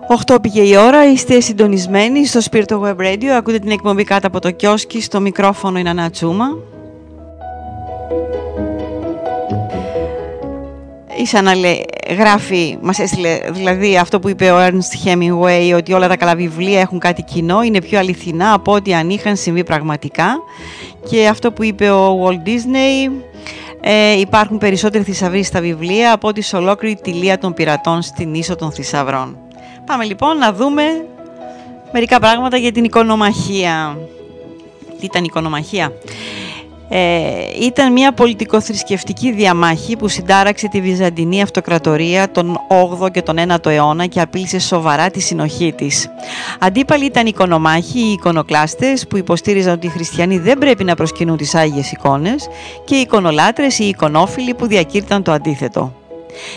[0.07, 4.39] Οχτώ πήγε η ώρα, είστε συντονισμένοι στο Spirito Web Radio, ακούτε την εκπομπή κάτω από
[4.39, 6.76] το κιόσκι, στο μικρόφωνο είναι Ανατσούμα.
[11.27, 11.85] Η Σάνα λέει,
[12.17, 16.79] γράφει, μας έστειλε δηλαδή αυτό που είπε ο Ernst Hemingway ότι όλα τα καλά βιβλία
[16.79, 20.37] έχουν κάτι κοινό, είναι πιο αληθινά από ό,τι αν είχαν συμβεί πραγματικά
[21.09, 23.11] και αυτό που είπε ο Walt Disney
[23.81, 28.33] ε, υπάρχουν περισσότεροι θησαυροί στα βιβλία από ό,τι σε ολόκληρη τη λία των πειρατών στην
[28.33, 29.37] ίσο των θησαυρών.
[29.85, 30.83] Πάμε λοιπόν να δούμε
[31.91, 33.97] μερικά πράγματα για την οικονομαχία.
[34.99, 35.91] Τι ήταν η οικονομαχία;
[36.89, 37.29] Ε,
[37.61, 42.57] ήταν μια πολιτικοθρησκευτική διαμάχη που συντάραξε τη Βυζαντινή Αυτοκρατορία τον
[43.01, 46.09] 8ο και τον 9ο αιώνα και απείλησε σοβαρά τη συνοχή της.
[46.59, 51.37] Αντίπαλοι ήταν οι οικονομάχοι, οι εικονοκλάστες που υποστήριζαν ότι οι χριστιανοί δεν πρέπει να προσκυνούν
[51.37, 52.47] τις Άγιες εικόνες
[52.85, 56.06] και οι εικονολάτρες ή οι εικονόφιλοι που διακήρυταν το αντίθετο.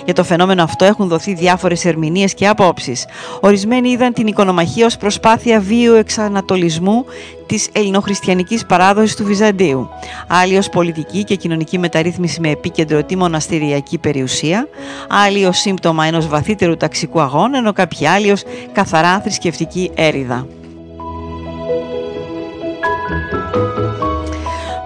[0.04, 3.06] Για το φαινόμενο αυτό έχουν δοθεί διάφορες ερμηνείες και απόψεις.
[3.40, 7.04] Ορισμένοι είδαν την οικονομαχία ως προσπάθεια βίου εξανατολισμού
[7.46, 9.88] της ελληνοχριστιανικής παράδοσης του Βυζαντίου.
[10.28, 14.68] Άλλοι ως πολιτική και κοινωνική μεταρρύθμιση με επίκεντρο τη μοναστηριακή περιουσία.
[15.08, 18.42] Άλλοι ως σύμπτωμα ενός βαθύτερου ταξικού αγώνα, ενώ κάποιοι άλλοι ως
[18.72, 20.46] καθαρά θρησκευτική έρηδα.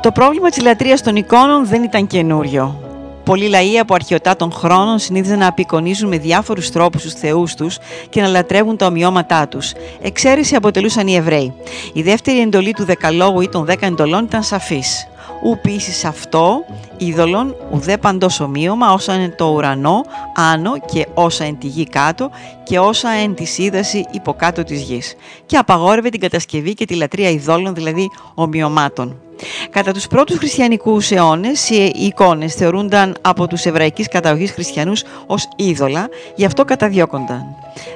[0.01, 2.84] Το πρόβλημα της λατρείας των εικόνων δεν ήταν καινούριο.
[3.25, 7.79] Πολλοί λαοί από αρχαιοτά των χρόνων συνήθιζαν να απεικονίζουν με διάφορους τρόπους τους θεούς τους
[8.09, 9.73] και να λατρεύουν τα ομοιώματά τους.
[10.03, 11.55] Εξαίρεση αποτελούσαν οι Εβραίοι.
[11.93, 15.09] Η δεύτερη εντολή του Δεκαλόγου ή των Δέκα εντολών ήταν σαφής.
[15.43, 16.65] Ου ποιήσεις αυτό,
[16.97, 20.05] είδωλον, ουδέ παντός ομοίωμα, όσα είναι το ουρανό,
[20.35, 22.31] άνω και όσα εν τη γη κάτω
[22.63, 25.15] και όσα εν της σύδαση υποκάτω της γης.
[25.47, 29.24] Και απαγόρευε την κατασκευή και τη λατρεία ειδόλων, δηλαδή ομοιωμάτων.
[29.71, 36.09] Κατά τους πρώτους χριστιανικούς αιώνες, οι εικόνες θεωρούνταν από τους εβραϊκής καταγωγής χριστιανούς ως είδωλα,
[36.35, 37.45] γι' αυτό καταδιώκονταν.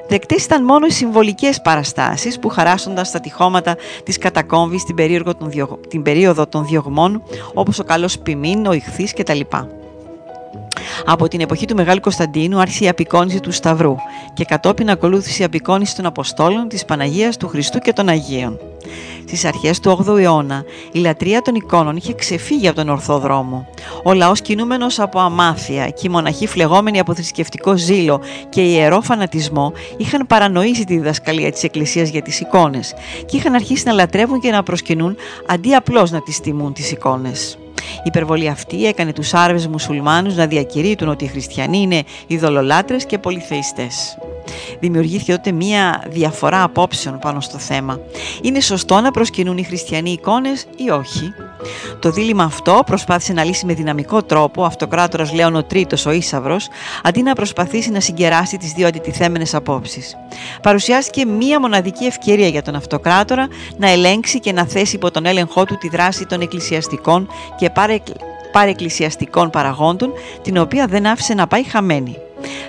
[0.08, 5.50] Δεκτές ήταν μόνο οι συμβολικές παραστάσεις που χαράσσονταν στα τυχώματα της κατακόμβης την περίοδο των,
[5.50, 5.70] διωγ...
[5.88, 7.22] την περίοδο των διωγμών,
[7.54, 9.40] όπως ο καλός ποιμήν, ο ηχθής κτλ.
[11.04, 13.96] Από την εποχή του Μεγάλου Κωνσταντίνου άρχισε η απεικόνιση του Σταυρού
[14.34, 18.58] και κατόπιν ακολούθησε η απεικόνιση των Αποστόλων, της Παναγίας, του Χριστού και των Αγίων.
[19.26, 23.66] Στις αρχές του 8ου αιώνα, η λατρεία των εικόνων είχε ξεφύγει από τον ορθό δρόμο.
[24.04, 29.72] Ο λαός κινούμενος από αμάθεια και οι μοναχοί φλεγόμενοι από θρησκευτικό ζήλο και ιερό φανατισμό
[29.96, 32.94] είχαν παρανοήσει τη διδασκαλία της Εκκλησίας για τις εικόνες
[33.26, 35.16] και είχαν αρχίσει να λατρεύουν και να προσκυνούν
[35.46, 37.58] αντί απλώς να τις τιμούν τις εικόνες.
[37.78, 43.18] Η υπερβολή αυτή έκανε τους Άραβες μουσουλμάνους να διακηρύττουν ότι οι χριστιανοί είναι ειδωλολάτρες και
[43.18, 44.18] πολυθεϊστές.
[44.80, 48.00] Δημιουργήθηκε τότε μία διαφορά απόψεων πάνω στο θέμα.
[48.42, 51.32] Είναι σωστό να προσκυνούν οι χριστιανοί εικόνες ή όχι;
[51.98, 56.10] Το δίλημα αυτό προσπάθησε να λύσει με δυναμικό τρόπο ο αυτοκράτορας Λέων ο Τρίτος, ο
[56.10, 56.68] Ίσαυρος,
[57.02, 60.16] αντί να προσπαθήσει να συγκεράσει τις δύο αντιτιθέμενες απόψεις.
[60.62, 65.64] Παρουσιάστηκε μία μοναδική ευκαιρία για τον αυτοκράτορα να ελέγξει και να θέσει υπό τον έλεγχό
[65.64, 67.28] του τη δράση των εκκλησιαστικών
[67.58, 68.06] και παρεκ-
[68.58, 72.16] παρεκκλησιαστικών παραγόντων, την οποία δεν άφησε να πάει χαμένη.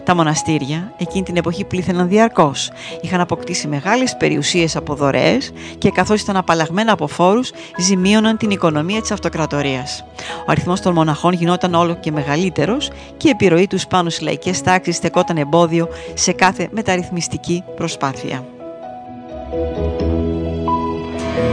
[0.03, 2.71] Τα μοναστήρια εκείνη την εποχή πλήθαιναν διαρκώς.
[3.01, 9.01] Είχαν αποκτήσει μεγάλες περιουσίες από δωρεές και καθώς ήταν απαλλαγμένα από φόρους, ζημίωναν την οικονομία
[9.01, 10.03] της αυτοκρατορίας.
[10.39, 14.61] Ο αριθμός των μοναχών γινόταν όλο και μεγαλύτερος και η επιρροή τους πάνω στις λαϊκές
[14.61, 18.43] τάξεις στεκόταν εμπόδιο σε κάθε μεταρρυθμιστική προσπάθεια.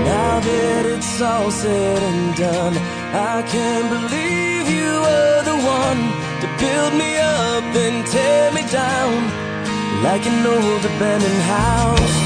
[0.05, 2.75] Now that it's all said and done,
[3.15, 4.26] I can't believe you
[5.07, 6.01] were the one
[6.43, 9.15] to build me up and tear me down
[10.07, 12.17] like an old abandoned house.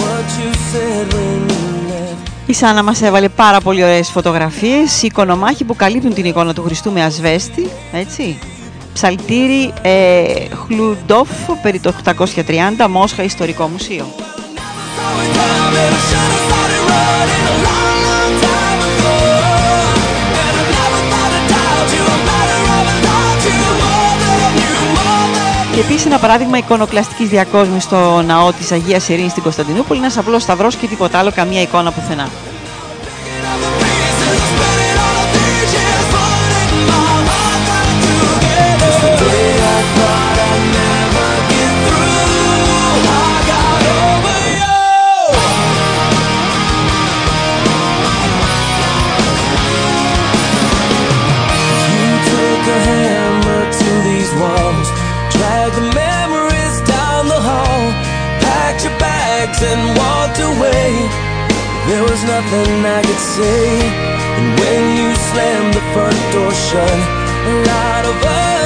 [0.00, 2.28] What you said when you left.
[2.46, 6.92] Η Σάνα μας έβαλε πάρα πολύ ωραίες φωτογραφίες, εικονομάχοι που καλύπτουν την εικόνα του Χριστού
[6.92, 8.38] με ασβέστη, έτσι.
[8.92, 10.24] Ψαλτήρι ε,
[10.66, 11.28] Χλουντόφ,
[11.62, 14.06] περί το 830, Μόσχα Ιστορικό Μουσείο.
[25.78, 30.42] Και επίσης ένα παράδειγμα εικονοκλαστικής διακόσμησης στο ναό της Αγίας Ειρήνης στην Κωνσταντινούπολη, ένας απλός
[30.42, 32.28] σταυρός και τίποτα άλλο, καμία εικόνα πουθενά.
[62.98, 63.78] I could say.
[64.38, 66.98] And when you slammed the front door shut,
[67.46, 68.57] a lot of others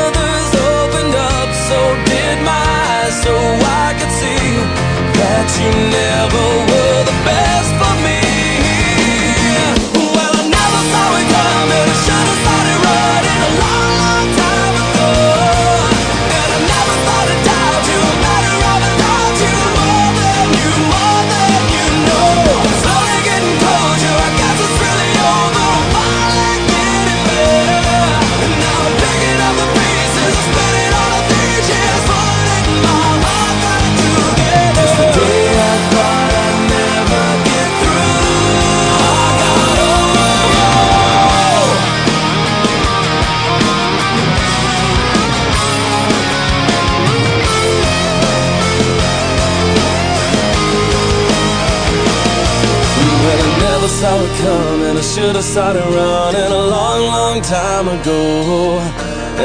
[55.13, 58.81] should have started running a long, long time ago.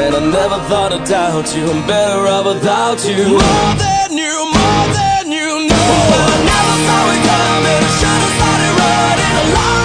[0.00, 1.68] And I never thought I'd doubt you.
[1.68, 3.36] I'm better off without you.
[3.36, 5.88] More than you, more than you know.
[6.08, 7.84] Well, I never saw it coming.
[7.84, 9.77] I should have started running a long,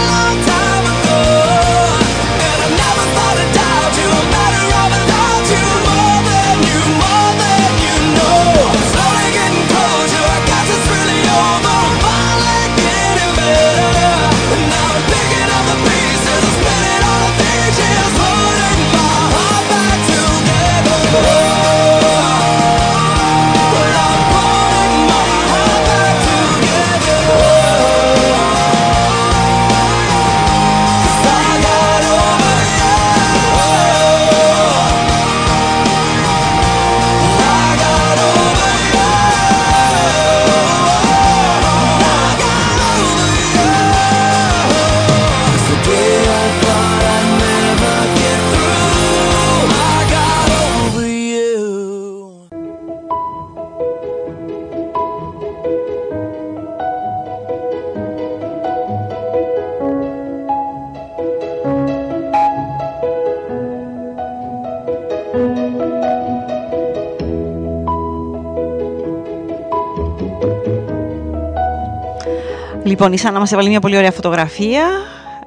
[73.04, 74.84] Λοιπόν, η Σάνα μας έβαλε μια πολύ ωραία φωτογραφία.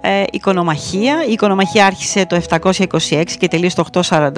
[0.00, 1.24] Ε, οικονομαχία.
[1.28, 4.32] Η οικονομαχία άρχισε το 726 και τελείωσε το 842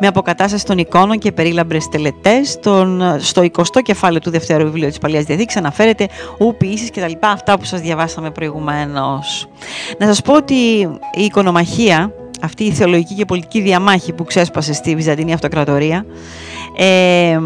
[0.00, 2.58] με αποκατάσταση των εικόνων και περίλαμπρες τελετές.
[2.60, 6.08] Τον, στο 20ο κεφάλαιο του Δευτέρου Βιβλίου της Παλαιάς Διαθήκης αναφέρεται
[6.38, 9.48] ου, ποιήσεις και τα λοιπά, αυτά που σας διαβάσαμε προηγουμένως.
[9.98, 10.54] Να σας πω ότι
[11.14, 12.12] η οικονομαχία,
[12.42, 16.04] αυτή η θεολογική και πολιτική διαμάχη που ξέσπασε στη Βυζαντινή Αυτοκρατορία,
[16.80, 17.38] ε,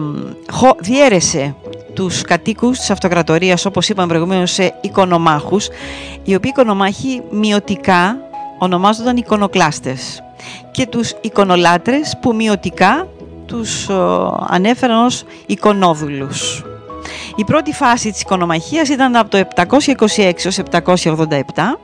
[0.53, 1.55] χω- διέρεσε
[1.95, 5.69] τους κατοίκους της αυτοκρατορίας, όπως είπαμε προηγουμένως, σε οικονομάχους,
[6.23, 8.17] οι οποίοι οικονομάχοι μειωτικά
[8.59, 10.23] ονομάζονταν εικονοκλάστες
[10.71, 13.07] και τους εικονολάτρες που μειωτικά
[13.47, 16.65] τους ο, ανέφεραν ως εικονόδουλους.
[17.37, 21.79] Η πρώτη φάση της οικονομαχίας ήταν από το 726 έως 787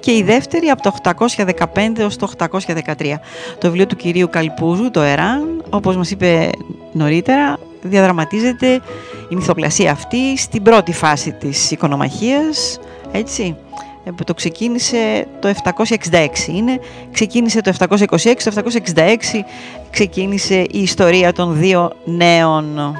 [0.00, 0.92] και η δεύτερη από το
[1.36, 3.20] 815 έως το 813.
[3.58, 6.50] Το βιβλίο του κυρίου Καλπούζου, το Εράν, όπως μας είπε
[6.92, 8.80] νωρίτερα, διαδραματίζεται
[9.28, 12.78] η μυθοπλασία αυτή στην πρώτη φάση της οικονομαχίας,
[13.12, 13.56] έτσι,
[14.04, 16.80] ε, που το ξεκίνησε το 766 είναι,
[17.12, 19.44] ξεκίνησε το 726, το 766
[19.90, 22.96] ξεκίνησε η ιστορία των δύο νέων.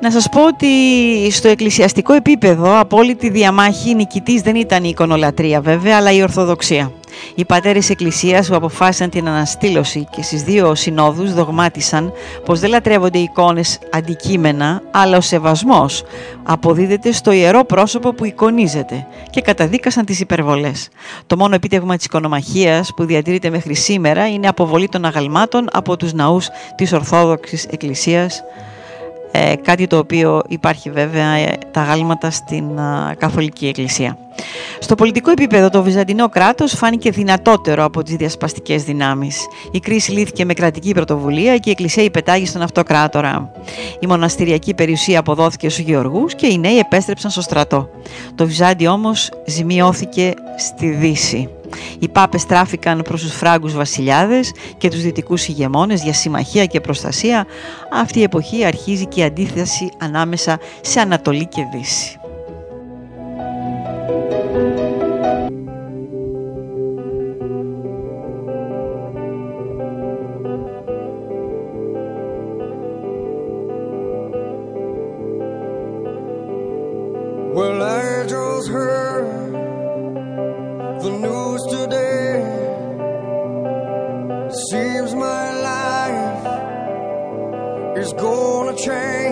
[0.00, 0.66] Να σας πω ότι
[1.30, 6.92] στο εκκλησιαστικό επίπεδο απόλυτη διαμάχη νικητής δεν ήταν η εικονολατρεία βέβαια, αλλά η Ορθοδοξία.
[7.34, 12.12] Οι πατέρες Εκκλησίας που αποφάσισαν την αναστήλωση και στις δύο συνόδους δογμάτισαν
[12.44, 16.02] πως δεν λατρεύονται οι εικόνες αντικείμενα, αλλά ο σεβασμός
[16.42, 20.88] αποδίδεται στο ιερό πρόσωπο που εικονίζεται και καταδίκασαν τις υπερβολές.
[21.26, 26.12] Το μόνο επίτευγμα της οικονομαχίας που διατηρείται μέχρι σήμερα είναι αποβολή των αγαλμάτων από τους
[26.12, 28.42] ναούς της Ορθόδοξης Εκκλησίας
[29.30, 34.18] ε, κάτι το οποίο υπάρχει βέβαια ε, τα γάλματα στην α, Καθολική Εκκλησία.
[34.78, 39.46] Στο πολιτικό επίπεδο το Βυζαντινό κράτος φάνηκε δυνατότερο από τις διασπαστικές δυνάμεις.
[39.72, 43.52] Η κρίση λύθηκε με κρατική πρωτοβουλία και η Εκκλησία υπετάγει στον αυτοκράτορα.
[44.00, 47.88] Η μοναστηριακή περιουσία αποδόθηκε στους Γεωργούς και οι νέοι επέστρεψαν στο στρατό.
[48.34, 51.57] Το Βυζάντιο όμως ζημιώθηκε στη Δύση.
[51.98, 57.46] Οι πάπες τράφηκαν προς τους φράγκους βασιλιάδες και τους δυτικούς ηγεμόνες για συμμαχία και προστασία.
[57.92, 62.18] Αυτή η εποχή αρχίζει και η αντίθεση ανάμεσα σε Ανατολή και Δύση.
[77.58, 79.26] Well, I just heard
[81.02, 81.57] the news
[87.98, 89.27] is gonna change.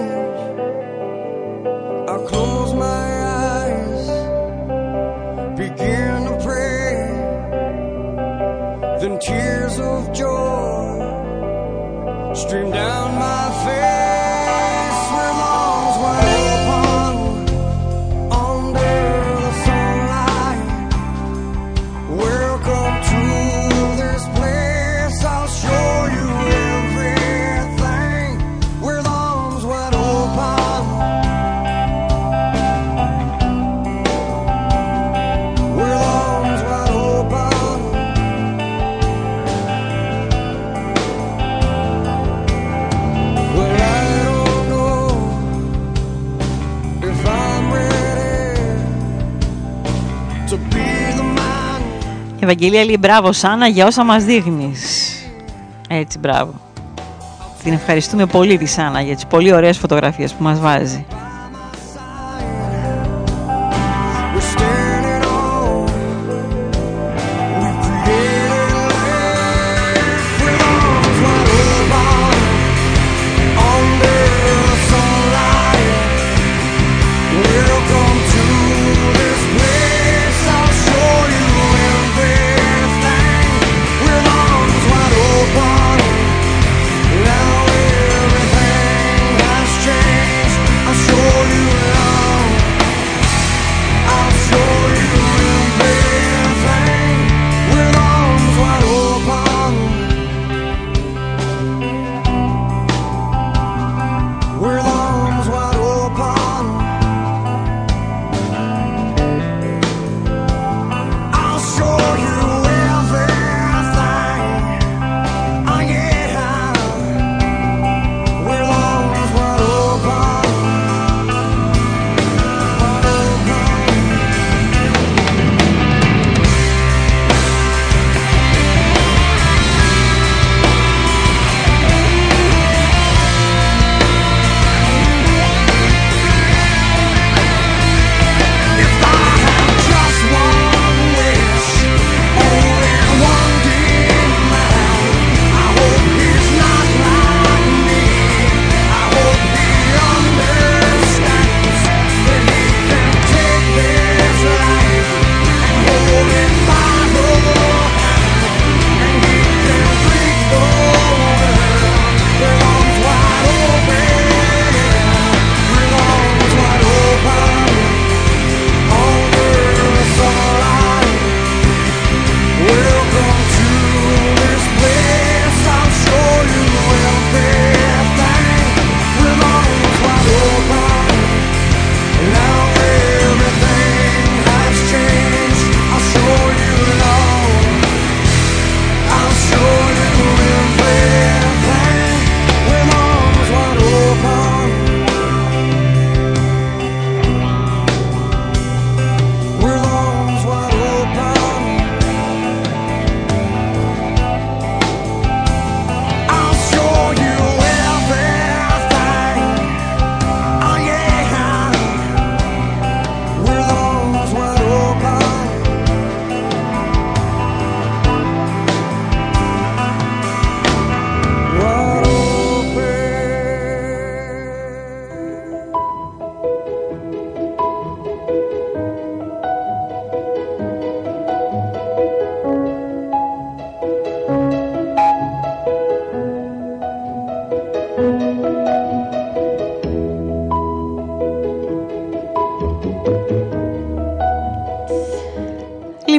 [52.46, 55.10] Ευαγγελία λέει μπράβο Σάνα για όσα μας δείχνεις.
[55.88, 56.52] Έτσι μπράβο.
[57.62, 61.06] Την ευχαριστούμε πολύ τη Σάνα για τις πολύ ωραίες φωτογραφίες που μας βάζει.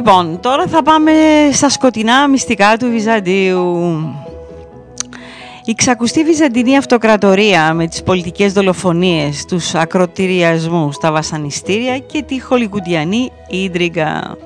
[0.08, 1.12] Λοιπόν, τώρα θα πάμε
[1.52, 3.78] στα σκοτεινά μυστικά του Βυζαντίου.
[5.64, 13.32] Η ξακουστή Βυζαντινή Αυτοκρατορία με τις πολιτικές δολοφονίες, τους ακροτηριασμούς, τα βασανιστήρια και τη χολικουντιανή
[13.48, 14.36] ίντριγκα.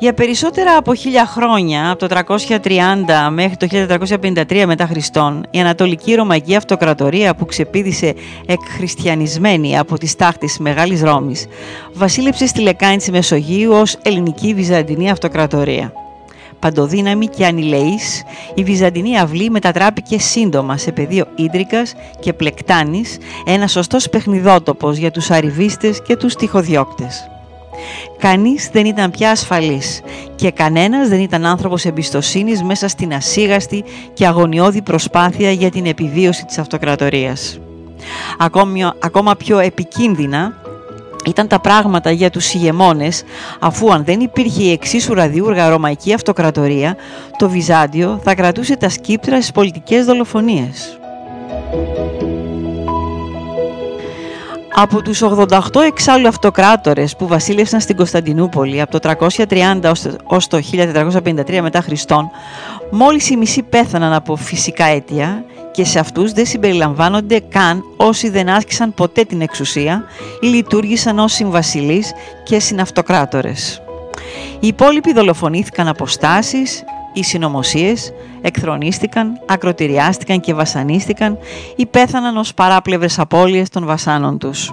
[0.00, 6.14] Για περισσότερα από χίλια χρόνια, από το 330 μέχρι το 1453 μετά Χριστόν, η Ανατολική
[6.14, 8.14] Ρωμαϊκή Αυτοκρατορία που ξεπίδησε
[8.46, 11.46] εκχριστιανισμένη από τις τάχτες της Μεγάλης Ρώμης,
[11.92, 15.92] βασίλεψε στη λεκάνη της Μεσογείου ως Ελληνική Βυζαντινή Αυτοκρατορία.
[16.58, 18.22] Παντοδύναμη και ανηλεής,
[18.54, 25.30] η Βυζαντινή αυλή μετατράπηκε σύντομα σε πεδίο Ίντρικας και Πλεκτάνης, ένας σωστός παιχνιδότοπος για τους
[25.30, 27.28] αριβίστες και τους τυχοδιώκτες.
[28.18, 30.00] Κανείς δεν ήταν πια ασφαλής
[30.34, 36.44] και κανένας δεν ήταν άνθρωπος εμπιστοσύνης μέσα στην ασίγαστη και αγωνιώδη προσπάθεια για την επιβίωση
[36.44, 37.58] της αυτοκρατορίας.
[38.38, 40.52] Ακόμη, ακόμα πιο επικίνδυνα
[41.26, 43.22] ήταν τα πράγματα για τους ηγεμόνες,
[43.58, 46.96] αφού αν δεν υπήρχε η εξίσου ραδιούργα ρωμαϊκή αυτοκρατορία,
[47.38, 50.98] το Βυζάντιο θα κρατούσε τα σκύπτρα στις πολιτικές δολοφονίες.
[54.80, 60.46] Από τους 88 εξάλλου αυτοκράτορες που βασίλευσαν στην Κωνσταντινούπολη από το 330 ως το- ως
[60.46, 62.30] το 1453 μετά Χριστόν,
[62.90, 68.48] μόλις οι μισοί πέθαναν από φυσικά αίτια και σε αυτούς δεν συμπεριλαμβάνονται καν όσοι δεν
[68.48, 70.04] άσκησαν ποτέ την εξουσία
[70.40, 72.12] ή λειτουργήσαν ως συμβασιλείς
[72.44, 73.82] και συναυτοκράτορες.
[74.60, 76.84] Οι υπόλοιποι δολοφονήθηκαν από στάσεις
[77.18, 81.38] ή συνωμοσίες, εκθρονίστηκαν, ακροτηριάστηκαν και βασανίστηκαν
[81.76, 84.72] ή πέθαναν ως παράπλευρες απώλειες των βασάνων τους.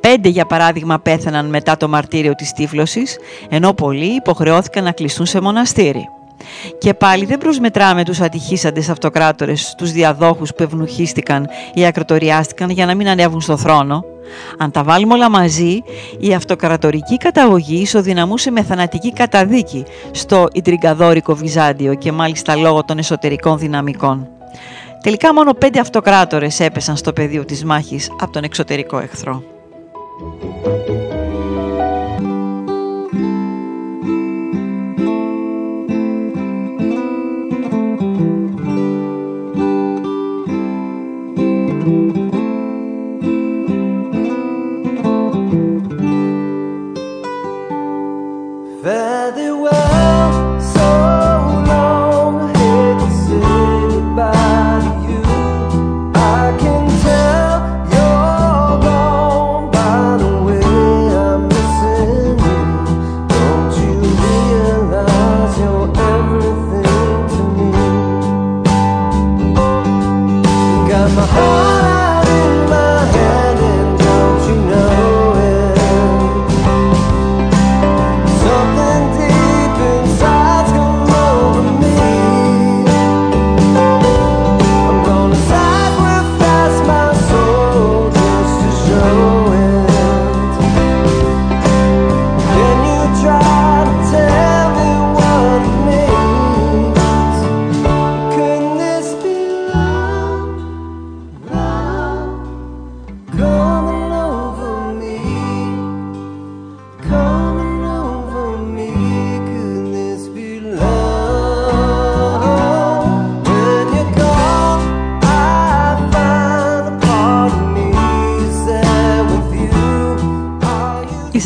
[0.00, 3.18] Πέντε, για παράδειγμα, πέθαναν μετά το μαρτύριο της τύφλωσης,
[3.48, 6.08] ενώ πολλοί υποχρεώθηκαν να κλειστούν σε μοναστήρι.
[6.78, 12.94] Και πάλι δεν προσμετράμε τους ατυχήσαντες αυτοκράτορες, τους διαδόχους που ευνουχίστηκαν ή ακροτοριάστηκαν για να
[12.94, 14.04] μην ανέβουν στο θρόνο.
[14.58, 15.82] Αν τα βάλουμε όλα μαζί,
[16.18, 23.58] η αυτοκρατορική καταγωγή ισοδυναμούσε με θανατική καταδίκη στο Ιντριγκαδόρικο Βυζάντιο και μάλιστα λόγω των εσωτερικών
[23.58, 24.28] δυναμικών.
[25.02, 29.42] Τελικά μόνο πέντε αυτοκράτορες έπεσαν στο πεδίο της μάχης από τον εξωτερικό εχθρό.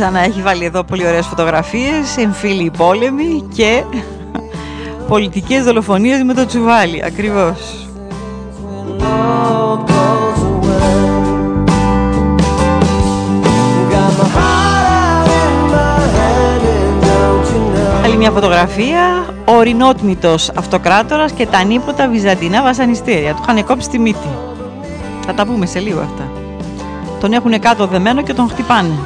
[0.01, 3.83] Are you Η Σανά έχει βάλει εδώ πολύ ωραίες φωτογραφίες, εμφύλιοι πόλεμοι και
[5.09, 7.89] πολιτικές δολοφονίες με το τσουβάλι, ακριβώς.
[8.65, 11.11] when love goes away?
[13.91, 18.05] Got my heart out in my hand, and don't you know?
[18.05, 23.35] Άλλη μια φωτογραφία, ο ορεινότμητος αυτοκράτορας και τα ανίποτα βυζαντινά βασανιστήρια.
[23.35, 24.29] Του είχαν κόψει τη μύτη.
[25.27, 26.31] Θα τα πούμε σε λίγο αυτά.
[27.21, 28.99] Τον έχουν κάτω δεμένο και τον χτυπάνε.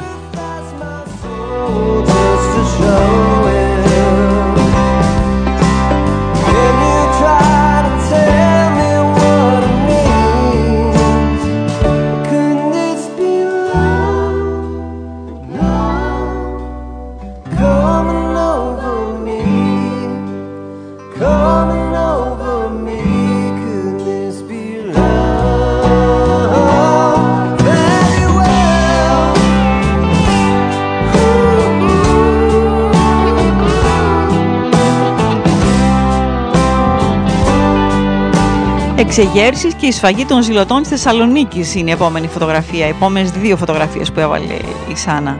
[39.17, 42.85] Εξεγέρσεις και η σφαγή των ζηλωτών της Θεσσαλονίκης είναι η επόμενη φωτογραφία.
[42.85, 44.53] Οι επόμενες δύο φωτογραφίες που έβαλε
[44.89, 45.39] η Σάνα.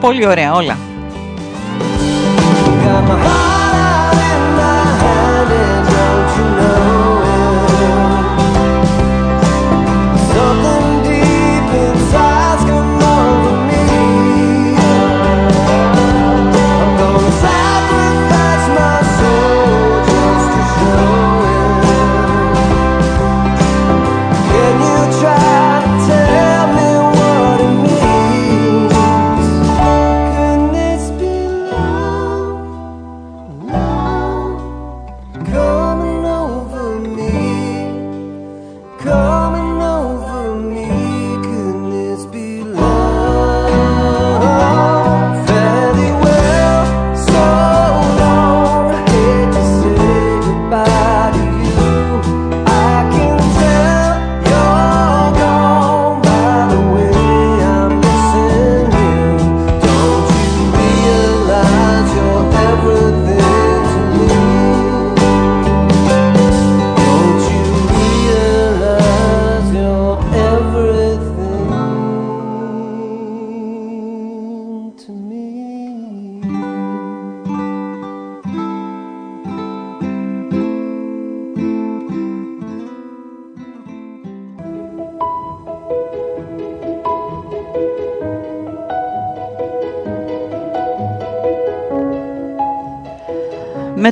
[0.00, 0.89] Πολύ ωραία όλα.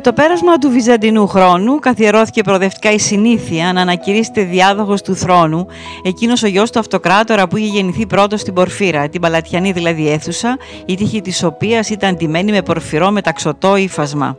[0.08, 5.66] Το πέρασμα του Βυζαντινού χρόνου καθιερώθηκε προοδευτικά η συνήθεια να ανακηρύσσεται διάδοχος του θρόνου
[6.02, 10.56] εκείνος ο γιος του αυτοκράτορα που είχε γεννηθεί πρώτος στην Πορφύρα, την Παλατιανή δηλαδή αίθουσα,
[10.86, 14.36] η τύχη της οποίας ήταν ντυμένη με πορφυρό μεταξωτό ύφασμα.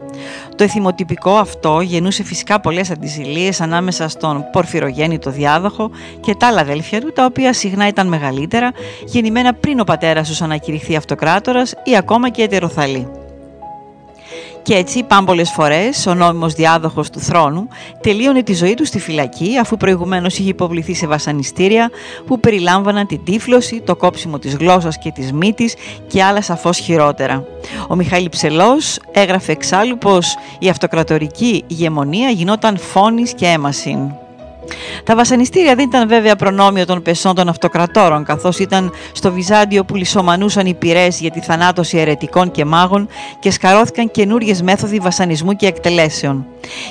[0.55, 7.01] Το εθιμοτυπικό αυτό γεννούσε φυσικά πολλές αντιζηλίες ανάμεσα στον πορφυρογέννητο διάδοχο και τα άλλα αδέλφια
[7.01, 8.71] του, τα οποία συχνά ήταν μεγαλύτερα,
[9.05, 13.18] γεννημένα πριν ο πατέρας τους ανακηρυχθεί αυτοκράτορας ή ακόμα και ετεροθαλή.
[14.69, 17.67] Και έτσι, πάμπολε φορές, ο νόμιμος διάδοχος του θρόνου
[18.01, 21.89] τελείωνε τη ζωή του στη φυλακή, αφού προηγουμένως είχε υποβληθεί σε βασανιστήρια
[22.25, 25.75] που περιλάμβαναν την τύφλωση, το κόψιμο της γλώσσας και της μύτης
[26.07, 27.43] και άλλα σαφώς χειρότερα.
[27.87, 33.99] Ο Μιχαήλ Ψελός έγραφε εξάλλου πως η αυτοκρατορική ηγεμονία γινόταν φόνης και έμασιν.
[35.03, 39.95] Τα βασανιστήρια δεν ήταν βέβαια προνόμιο των πεσών των αυτοκρατόρων, καθώς ήταν στο Βυζάντιο που
[39.95, 43.07] λισομανούσαν οι πυρές για τη θανάτωση αιρετικών και μάγων
[43.39, 46.45] και σκαρώθηκαν καινούριε μέθοδοι βασανισμού και εκτελέσεων.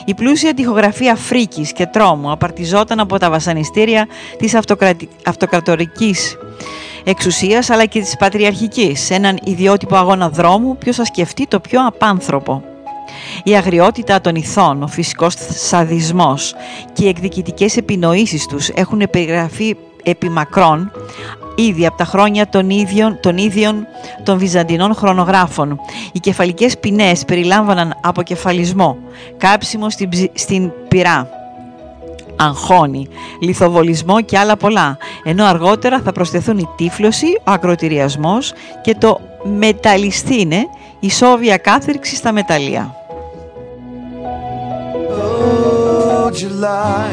[0.05, 4.07] Η πλούσια τυχογραφία φρίκης και τρόμου απαρτιζόταν από τα βασανιστήρια
[4.39, 5.09] της αυτοκρατι...
[5.25, 6.37] αυτοκρατορικής
[7.05, 11.87] εξουσίας αλλά και της πατριαρχικής, σε έναν ιδιότυπο αγώνα δρόμου, ποιος θα σκεφτεί το πιο
[11.87, 12.63] απάνθρωπο.
[13.44, 16.55] Η αγριότητα των ηθών, ο φυσικός σαδισμός
[16.93, 20.93] και οι εκδικητικές επινοήσεις τους έχουν περιγραφεί επί μακρόν
[21.55, 23.86] ήδη από τα χρόνια των ίδιων, των ίδιων
[24.22, 25.80] των βυζαντινών χρονογράφων.
[26.12, 28.97] Οι κεφαλικές ποινές περιλάμβαναν αποκεφαλισμό,
[29.36, 31.28] κάψιμο στην, ψ- στην πυρά,
[32.36, 33.09] αγχώνει,
[33.40, 38.52] λιθοβολισμό και άλλα πολλά, ενώ αργότερα θα προσθεθούν η τύφλωση, ο ακροτηριασμός
[38.82, 40.66] και το μεταλλιστήνε,
[41.01, 42.98] η σόβια κάθριξη στα μεταλλεία.
[46.29, 47.09] Oh, July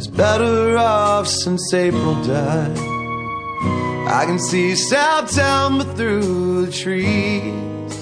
[0.00, 2.76] is better off since April died.
[4.20, 7.98] I can see September through the trees.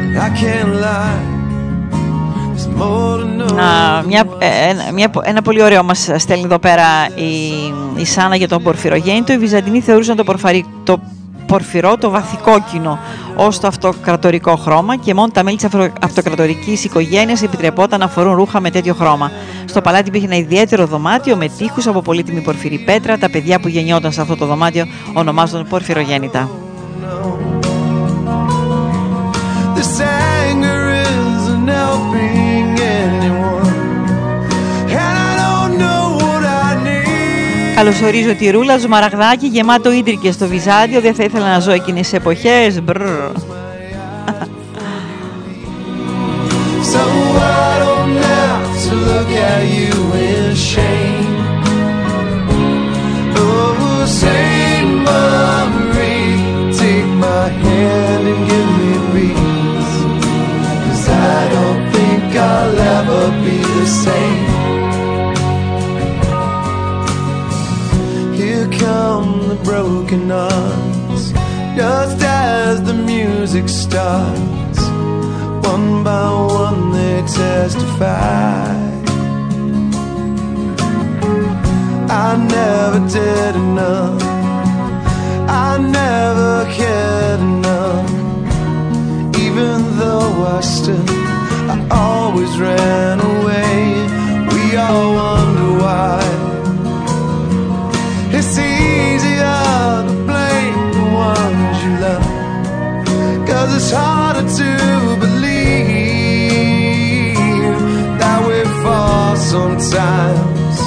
[0.00, 1.24] And I can't lie.
[2.52, 3.54] There's more to know.
[3.54, 6.84] Να, μια, ε, ένα- μια, ένα πολύ ωραίο μας στέλνει εδώ πέρα
[7.14, 7.32] η,
[8.00, 9.32] η Σάνα για τον πορφυρογέννητο.
[9.32, 11.00] Οι Βυζαντινοί θεωρούσαν το, πορφαρι, το
[11.48, 12.98] πορφυρό το βαθικόκκινο
[13.36, 18.34] ως το αυτοκρατορικό χρώμα και μόνο τα μέλη της αυτο- αυτοκρατορικής οικογένειας επιτρεπόταν να φορούν
[18.34, 19.30] ρούχα με τέτοιο χρώμα.
[19.64, 23.18] Στο παλάτι υπήρχε ένα ιδιαίτερο δωμάτιο με τείχους από πολύτιμη πορφυρή πέτρα.
[23.18, 24.84] Τα παιδιά που γεννιόταν σε αυτό το δωμάτιο
[25.14, 26.48] ονομάζονταν πορφυρογέννητα.
[29.74, 29.98] This
[37.78, 41.00] Καλωσορίζω τη Ρούλα Ζουμαραγδάκη γεμάτο ίντρικες στο Βυζάντιο.
[41.00, 42.82] Δεν θα ήθελα να ζω εκείνες τις εποχές.
[42.82, 43.02] Μπρρ.
[46.90, 47.68] So I
[68.98, 71.24] from the broken hearts,
[71.80, 74.80] Just as the music starts,
[75.72, 76.26] one by
[76.64, 78.66] one they testify.
[82.26, 84.22] I never did enough.
[85.66, 85.70] I
[86.00, 88.10] never cared enough.
[89.46, 91.10] Even though I stood,
[91.74, 91.76] I
[92.06, 93.74] always ran away.
[94.52, 96.37] We all wonder why.
[103.58, 104.70] Cause it's harder to
[105.18, 105.74] believe
[108.20, 110.78] that we fall sometimes.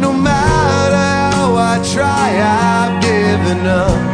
[0.00, 1.04] No matter
[1.36, 4.13] how I try, I've given up.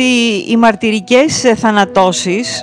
[0.00, 2.62] Ότι οι μαρτυρικές ε, θανατώσεις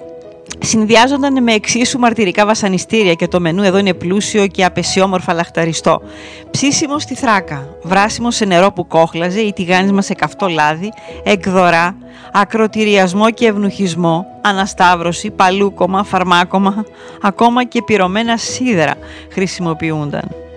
[0.70, 6.02] συνδυάζονταν με εξίσου μαρτυρικά βασανιστήρια και το μενού εδώ είναι πλούσιο και απεσιόμορφα λαχταριστό.
[6.50, 10.92] Ψήσιμος στη θράκα, βράσιμος σε νερό που κόχλαζε ή τηγάνισμα σε καυτό λάδι,
[11.22, 11.96] εκδορά,
[12.32, 16.84] ακροτηριασμό και ευνουχισμό, ανασταύρωση, παλούκομα, φαρμάκομα,
[17.22, 18.94] ακόμα και πυρωμένα σίδερα
[19.30, 20.47] χρησιμοποιούνταν.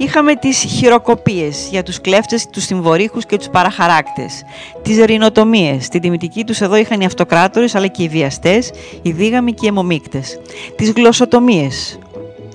[0.00, 4.42] Είχαμε τις χειροκοπίες για τους κλέφτες, τους συμβορύχους και τους παραχαράκτες.
[4.82, 5.88] Τις ρινοτομίες.
[5.88, 8.70] Την τιμητική τους εδώ είχαν οι αυτοκράτορες αλλά και οι βιαστές,
[9.02, 10.40] οι δίγαμοι και οι αιμομίκτες.
[10.76, 11.98] Τις γλωσσοτομίες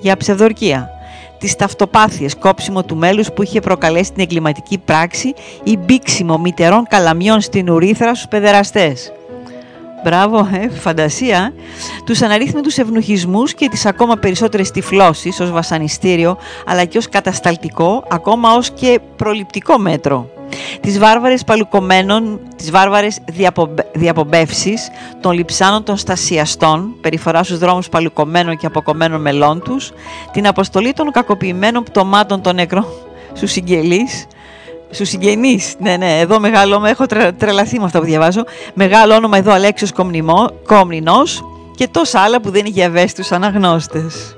[0.00, 0.90] για ψευδορκία.
[1.38, 7.40] Τις ταυτοπάθειες, κόψιμο του μέλους που είχε προκαλέσει την εγκληματική πράξη ή μπήξιμο μητερών καλαμιών
[7.40, 9.12] στην ουρίθρα στους παιδεραστές.
[10.04, 11.52] Μπράβο, ε, φαντασία.
[12.04, 16.36] Τους αναρρύθμιτους ευνουχισμούς και τις ακόμα περισσότερες τυφλώσεις ως βασανιστήριο,
[16.66, 20.30] αλλά και ως κατασταλτικό, ακόμα ως και προληπτικό μέτρο.
[20.80, 24.88] Τις βάρβαρες παλουκομένων, τις βάρβαρες διαπομπε, διαπομπεύσεις
[25.20, 29.92] των λειψάνων των στασιαστών, περιφορά στους δρόμους παλουκομένων και αποκομμένων μελών τους,
[30.32, 32.86] την αποστολή των κακοποιημένων πτωμάτων των νεκρών
[33.36, 34.26] στους συγγελείς,
[34.94, 35.74] Στους συγγενείς.
[35.78, 36.88] Ναι, ναι, εδώ μεγάλο όνομα.
[36.88, 38.44] Έχω τρε, τρελαθεί με αυτά που διαβάζω.
[38.74, 39.92] Μεγάλο όνομα εδώ Αλέξιος
[40.66, 41.44] Κόμνηνος
[41.76, 44.34] και τόσα άλλα που δεν είναι για ευαίσθητους αναγνώστες.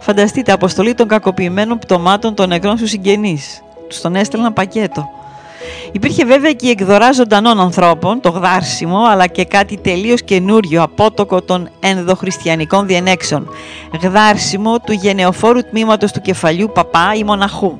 [0.00, 3.62] Φανταστείτε, αποστολή των κακοποιημένων πτωμάτων των νεκρών στους συγγενείς.
[3.88, 5.08] Τους τον έστελναν πακέτο.
[5.92, 11.42] Υπήρχε βέβαια και η εκδορά ζωντανών ανθρώπων, το γδάρσιμο, αλλά και κάτι τελείως καινούριο, απότοκο
[11.42, 13.48] των ενδοχριστιανικών διενέξεων.
[14.02, 17.78] Γδάρσιμο του γενεοφόρου τμήματος του κεφαλιού παπά ή μοναχού.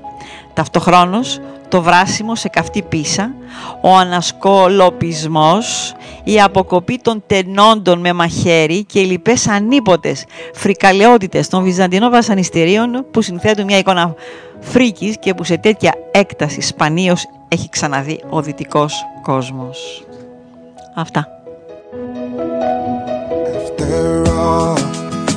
[0.57, 3.35] Ταυτοχρόνως, το βράσιμο σε καυτή πίσα,
[3.81, 10.25] ο ανασκολοπισμός, η αποκοπή των τενόντων με μαχαίρι και οι λοιπές ανίποτες
[10.55, 14.15] φρικαλαιότητες των βυζαντινών βασανιστήριων που συνθέτουν μια εικόνα
[14.61, 20.05] φρίκης και που σε τέτοια έκταση σπανίως έχει ξαναδεί ο δυτικός κόσμος.
[20.95, 21.29] Αυτά.
[23.79, 24.75] After all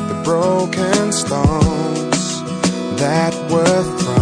[0.10, 2.24] the broken stones
[3.02, 4.19] that were thrown for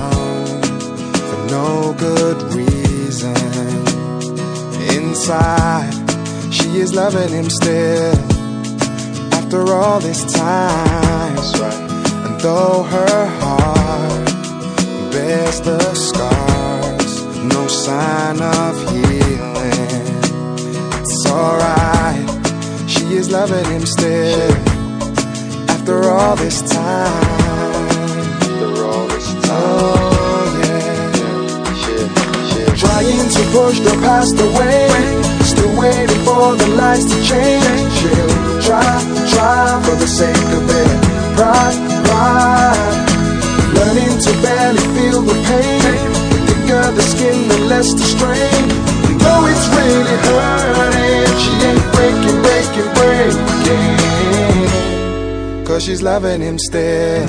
[1.57, 3.35] no good reason,
[4.95, 5.93] inside
[6.57, 8.13] she is loving him still
[9.37, 11.37] after all this time.
[12.25, 14.27] And though her heart
[15.11, 17.13] bears the scars,
[17.53, 20.05] no sign of healing.
[21.01, 22.27] It's alright,
[22.93, 24.51] she is loving him still
[25.73, 27.87] after all this time.
[28.41, 30.03] After all this time.
[30.03, 30.06] Oh.
[32.77, 34.85] Trying to push the past away,
[35.41, 37.89] still waiting for the lights to change.
[37.97, 39.01] She'll try,
[39.33, 40.97] try for the sake of it.
[41.33, 43.07] Pride, pride.
[43.73, 45.81] Learning to barely feel the pain.
[46.29, 48.69] The thicker the skin, the less the strain.
[49.09, 53.47] And though it's really hurting, she ain't breaking, breaking, breaking.
[55.65, 57.25] Cause she's loving him still.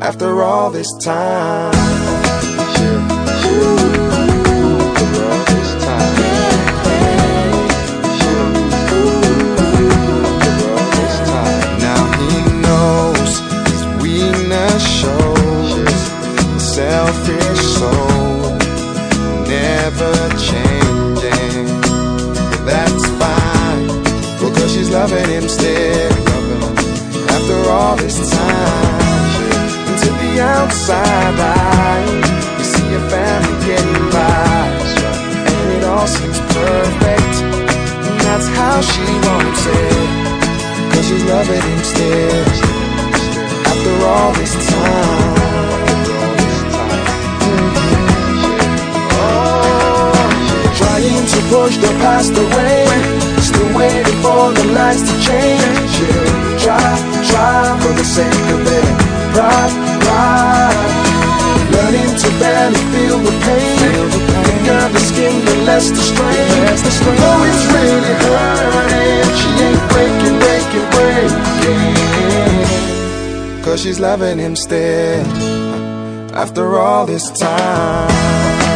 [0.00, 1.74] After all this time.
[3.58, 4.07] Now
[14.80, 15.74] shows
[16.54, 18.58] the selfish soul
[19.46, 20.14] never
[20.48, 21.66] changing.
[22.68, 23.86] That's fine
[24.40, 26.12] because she's loving him still.
[27.36, 29.30] After all this time,
[29.88, 34.68] and to the outside eye, you see your family getting by,
[35.50, 37.34] and it all seems perfect.
[38.06, 40.18] And that's how she wants it.
[40.92, 42.44] Cause she's loving him still
[43.70, 44.57] After all this
[49.20, 50.12] Oh,
[51.32, 52.86] to push the past away.
[53.40, 55.94] Still waiting for the lights to change.
[56.62, 56.90] Try,
[57.30, 59.08] try for the sake of it.
[61.72, 62.28] Learning to
[62.92, 64.08] feel the pain.
[64.92, 66.64] The skin, the less the strain.
[66.72, 72.57] It's really hurting She ain't breaking, breaking, breaking
[73.68, 75.26] Cause she's loving him still
[76.34, 78.67] After all this time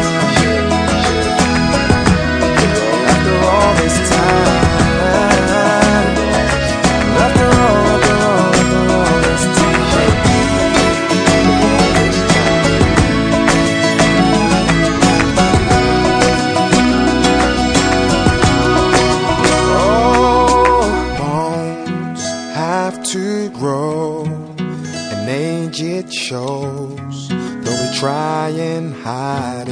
[29.05, 29.67] it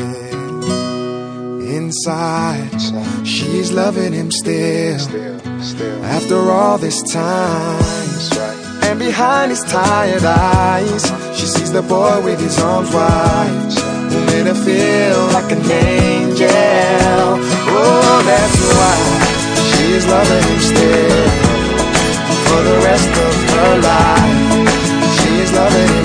[1.63, 2.81] inside,
[3.25, 4.99] she's loving him still.
[6.03, 7.81] After all this time,
[8.83, 11.03] and behind his tired eyes,
[11.37, 13.73] she sees the boy with his arms wide,
[14.11, 16.49] who made her feel like an angel.
[17.73, 18.95] Oh, that's why
[19.71, 21.29] she's loving him still
[22.47, 24.39] for the rest of her life.
[25.19, 26.00] She's loving him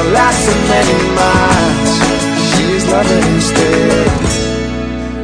[0.00, 1.92] for last of many miles.
[2.50, 4.08] She's loving still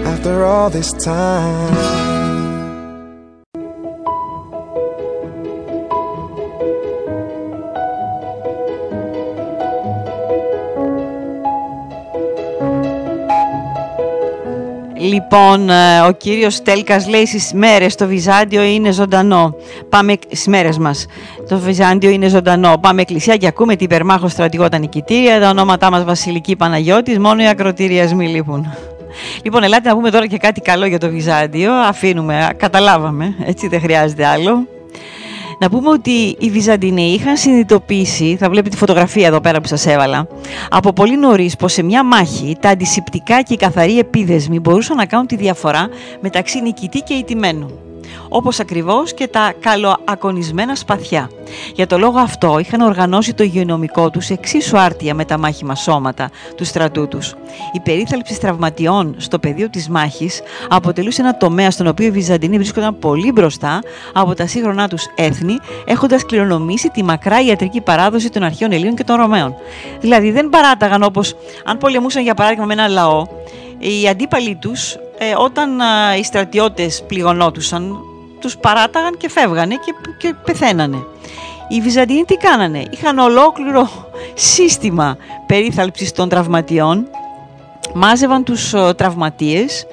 [0.07, 2.36] after all this time.
[15.07, 19.55] Λοιπόν, ε, ο κύριος Τέλκας λέει στις μέρες το Βυζάντιο είναι ζωντανό.
[19.89, 21.07] Πάμε στις μέρες μας.
[21.49, 22.79] Το Βυζάντιο είναι ζωντανό.
[22.81, 25.41] Πάμε εκκλησία και ακούμε την υπερμάχο στρατηγό τα νικητήρια.
[25.41, 27.19] Τα ονόματά μας Βασιλική Παναγιώτης.
[27.19, 28.67] Μόνο οι ακροτηριασμοί λείπουν.
[29.43, 31.73] Λοιπόν, ελάτε να πούμε τώρα και κάτι καλό για το Βυζάντιο.
[31.73, 33.35] Αφήνουμε, α, καταλάβαμε.
[33.45, 34.67] Έτσι δεν χρειάζεται άλλο.
[35.59, 39.87] Να πούμε ότι οι Βυζαντινοί είχαν συνειδητοποιήσει, θα βλέπετε τη φωτογραφία εδώ πέρα που σας
[39.87, 40.29] έβαλα,
[40.71, 45.07] από πολύ νωρίς πως σε μια μάχη τα αντισηπτικά και οι καθαροί επίδεσμοι μπορούσαν να
[45.07, 45.89] κάνουν τη διαφορά
[46.21, 47.71] μεταξύ νικητή και ηττημένου.
[48.29, 51.31] Όπως ακριβώς και τα καλοακονισμένα σπαθιά.
[51.75, 56.31] Για το λόγο αυτό είχαν οργανώσει το υγειονομικό τους εξίσου άρτια με τα μάχημα σώματα
[56.57, 57.35] του στρατού τους.
[57.73, 62.99] Η περίθαλψη τραυματιών στο πεδίο της μάχης αποτελούσε ένα τομέα στον οποίο οι Βυζαντινοί βρίσκονταν
[62.99, 68.73] πολύ μπροστά από τα σύγχρονά τους έθνη, έχοντας κληρονομήσει τη μακρά ιατρική παράδοση των αρχαίων
[68.73, 69.55] Ελλήνων και των Ρωμαίων.
[70.01, 71.35] Δηλαδή δεν παράταγαν όπως
[71.65, 73.27] αν πολεμούσαν για παράδειγμα με ένα λαό,
[73.79, 77.97] οι αντίπαλοι τους ε, όταν α, οι στρατιώτες πληγωνόντουσαν
[78.41, 81.05] τους παράταγαν και φεύγανε και, και πεθαίνανε.
[81.69, 83.89] Οι Βυζαντινοί τι κάνανε, είχαν ολόκληρο
[84.35, 85.17] σύστημα
[85.47, 87.07] περίθαλψης των τραυματιών,
[87.95, 89.87] μάζευαν τους ε, τραυματίες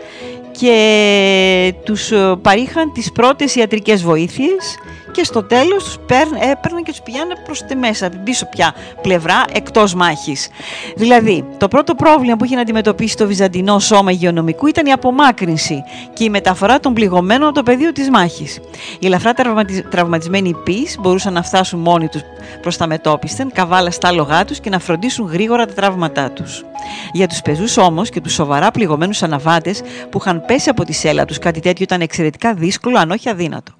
[0.59, 4.77] και τους ε, παρήχαν τις πρώτες ιατρικές βοήθειες
[5.11, 8.73] και στο τέλος τους παίρν- έπαιρναν και τους πηγαίνανε προς τη μέσα, την πίσω πια
[9.01, 10.49] πλευρά, εκτός μάχης.
[10.95, 15.83] Δηλαδή, το πρώτο πρόβλημα που είχε να αντιμετωπίσει το βυζαντινό σώμα υγειονομικού ήταν η απομάκρυνση
[16.13, 18.59] και η μεταφορά των πληγωμένων από το πεδίο της μάχης.
[18.99, 22.21] Οι ελαφρά τραυματι- τραυματισμένοι υπείς μπορούσαν να φτάσουν μόνοι τους
[22.61, 26.65] προς τα μετόπισθεν, καβάλα στα άλογά τους και να φροντίσουν γρήγορα τα τραύματά τους.
[27.11, 31.25] Για τους πεζούς όμως και τους σοβαρά πληγωμένους αναβάτες που είχαν πέσει από τη σέλα
[31.25, 33.73] τους, κάτι τέτοιο ήταν εξαιρετικά δύσκολο αν όχι αδύνατο.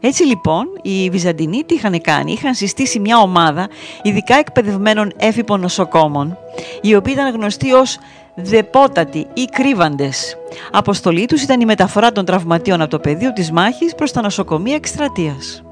[0.00, 3.68] Έτσι λοιπόν, οι Βυζαντινοί τι είχαν κάνει, είχαν συστήσει μια ομάδα
[4.02, 6.38] ειδικά εκπαιδευμένων έφυπων νοσοκόμων,
[6.80, 7.98] οι οποίοι ήταν γνωστοί ως
[8.34, 10.36] δεπότατοι ή κρύβαντες.
[10.72, 14.74] Αποστολή τους ήταν η μεταφορά των τραυματίων από το πεδίο της μάχης προς τα νοσοκομεία
[14.74, 15.62] εκστρατείας.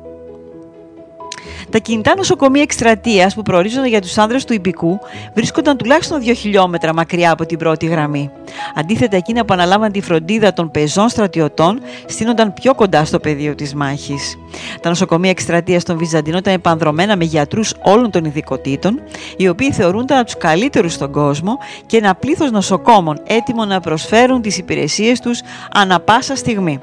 [1.70, 4.98] Τα κινητά νοσοκομεία εκστρατείας που προορίζονταν για τους άνδρες του Ιππικού
[5.34, 8.30] βρίσκονταν τουλάχιστον 2 χιλιόμετρα μακριά από την πρώτη γραμμή.
[8.74, 13.74] Αντίθετα, εκείνα που αναλάμβαν τη φροντίδα των πεζών στρατιωτών στείνονταν πιο κοντά στο πεδίο της
[13.74, 14.38] μάχης.
[14.80, 19.01] Τα νοσοκομεία εκστρατείας των Βυζαντινών ήταν επανδρομένα με γιατρούς όλων των ειδικοτήτων,
[19.36, 24.59] οι οποίοι θεωρούνταν τους καλύτερους στον κόσμο και ένα πλήθος νοσοκόμων έτοιμο να προσφέρουν τις
[24.59, 25.40] υπηρεσίες τους
[25.72, 26.78] ανα πάσα στιγμή.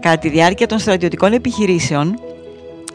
[0.00, 2.20] Κατά τη διάρκεια των στρατιωτικών επιχειρήσεων,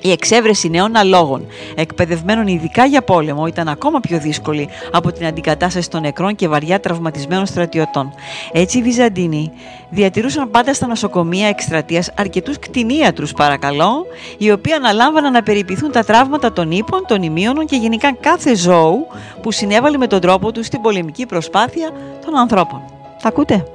[0.01, 1.45] η εξέβρεση νέων αλόγων,
[1.75, 6.79] εκπαιδευμένων ειδικά για πόλεμο, ήταν ακόμα πιο δύσκολη από την αντικατάσταση των νεκρών και βαριά
[6.79, 8.13] τραυματισμένων στρατιωτών.
[8.51, 9.51] Έτσι, οι Βυζαντίνοι
[9.89, 14.05] διατηρούσαν πάντα στα νοσοκομεία εκστρατείας αρκετούς κτηνίατρους, παρακαλώ,
[14.37, 19.07] οι οποίοι αναλάμβαναν να περιποιηθούν τα τραύματα των ύπων, των ημίωνων και γενικά κάθε ζώου
[19.41, 21.89] που συνέβαλε με τον τρόπο τους στην πολεμική προσπάθεια
[22.25, 22.81] των ανθρώπων.
[23.21, 23.65] Τα ακούτε;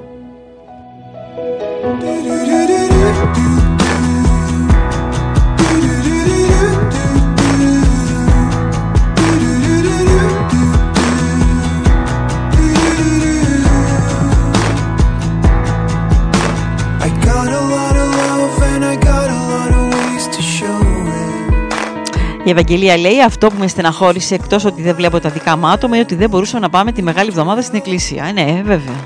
[22.45, 25.95] Η Ευαγγελία λέει αυτό που με στεναχώρησε εκτός ότι δεν βλέπω τα δικά μου άτομα
[25.95, 28.25] είναι ότι δεν μπορούσαμε να πάμε τη Μεγάλη Εβδομάδα στην Εκκλησία.
[28.25, 28.97] Ε, ναι, βέβαια.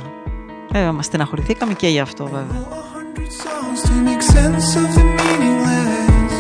[0.71, 2.67] Βέβαια, μας στεναχωρηθήκαμε και γι' αυτό βέβαια.
[2.71, 6.35] A hundred songs to make sense of the meaningless.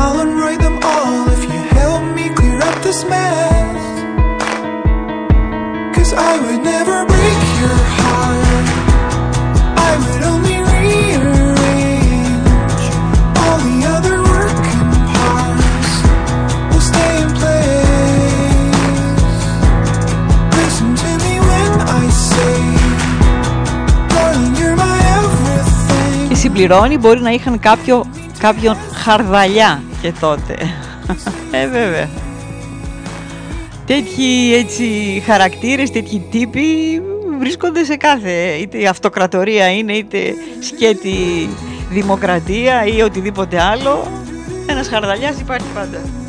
[0.00, 3.49] I'll unwrite them all if you help me clear up this mess.
[26.50, 26.58] Everything.
[26.58, 28.04] Και συμπληρώνει μπορεί να είχαν κάποιο,
[28.38, 30.56] κάποιον χαρδαλιά και τότε.
[31.50, 32.08] ε, βέβαια.
[33.86, 37.02] Τέτοιοι έτσι χαρακτήρες, τέτοιοι τύποι
[37.38, 41.48] βρίσκονται σε κάθε, είτε η αυτοκρατορία είναι, είτε σκέτη
[41.90, 44.06] δημοκρατία ή οτιδήποτε άλλο.
[44.66, 46.19] Ένας χαρδαλιάς υπάρχει πάντα.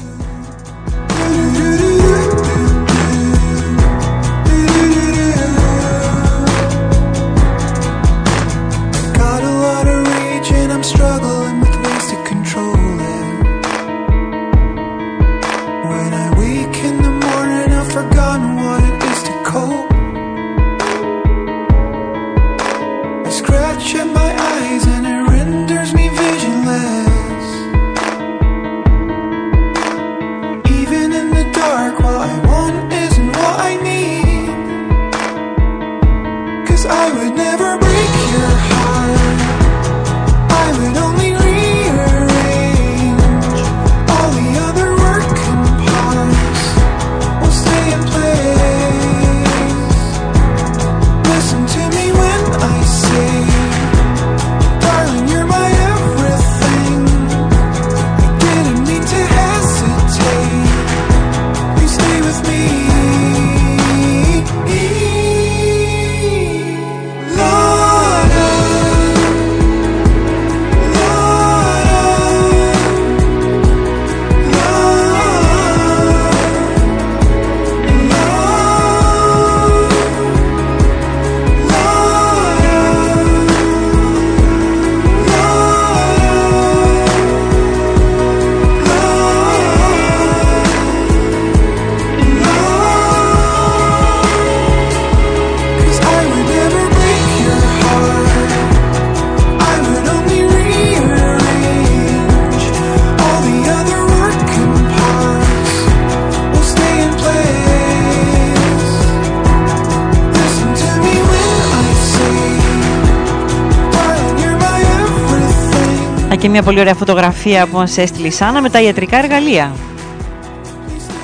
[116.64, 119.76] Μια πολύ ωραία φωτογραφία που μας έστειλε η Σάνα με τα ιατρικά εργαλεία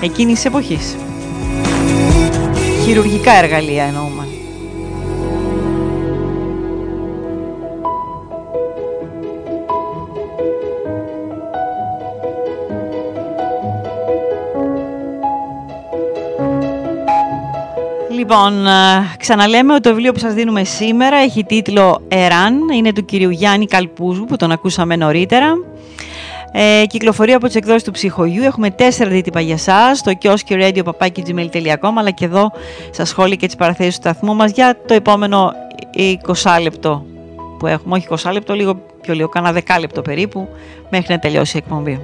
[0.01, 0.95] εκείνης της εποχής.
[2.85, 4.36] Χειρουργικά εργαλεία εννοούμε.
[18.29, 18.71] Λοιπόν, ε,
[19.17, 23.65] ξαναλέμε ότι το βιβλίο που σας δίνουμε σήμερα έχει τίτλο «Εράν», είναι του κυρίου Γιάννη
[23.65, 25.53] Καλπούζου που τον ακούσαμε νωρίτερα.
[26.51, 28.43] Ε, κυκλοφορεί από τις εκδόσεις του Ψυχογιού.
[28.43, 32.51] Έχουμε τέσσερα δίτυπα για εσά στο κιόσκι radio.gmail.com αλλά και εδώ
[32.91, 35.53] στα σχόλια και τις παραθέσεις του σταθμού μας για το επόμενο
[36.43, 37.05] 20 λεπτό
[37.59, 37.95] που έχουμε.
[37.95, 40.47] Όχι 20 λεπτό, λίγο πιο λίγο, κάνα δεκάλεπτο περίπου,
[40.89, 42.01] μέχρι να τελειώσει η εκπομπή.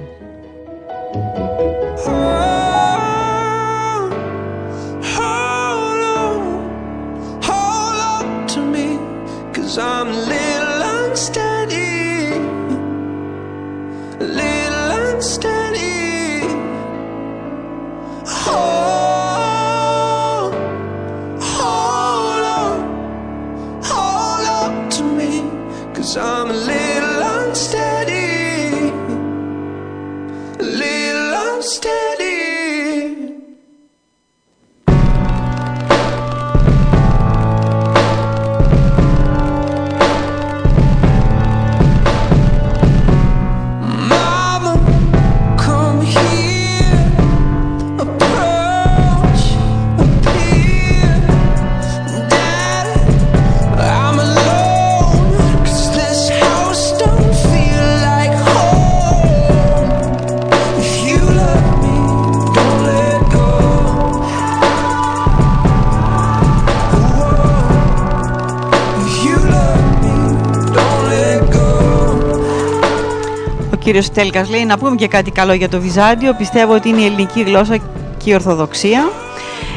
[73.84, 76.34] Κύριος Τέλκας λέει να πούμε και κάτι καλό για το Βυζάντιο.
[76.34, 77.76] Πιστεύω ότι είναι η ελληνική γλώσσα
[78.16, 79.10] και η Ορθοδοξία.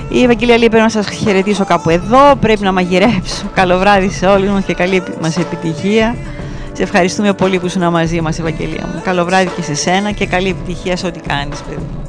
[0.09, 3.45] Η Ευαγγελία λέει πρέπει να σας χαιρετήσω κάπου εδώ, πρέπει να μαγειρέψω.
[3.53, 6.15] Καλό βράδυ σε όλους μας και καλή μας επιτυχία.
[6.73, 9.01] Σε ευχαριστούμε πολύ που ήσουν μαζί μας Ευαγγελία μου.
[9.03, 12.06] Καλό βράδυ και σε σένα και καλή επιτυχία σε ό,τι κάνεις παιδί.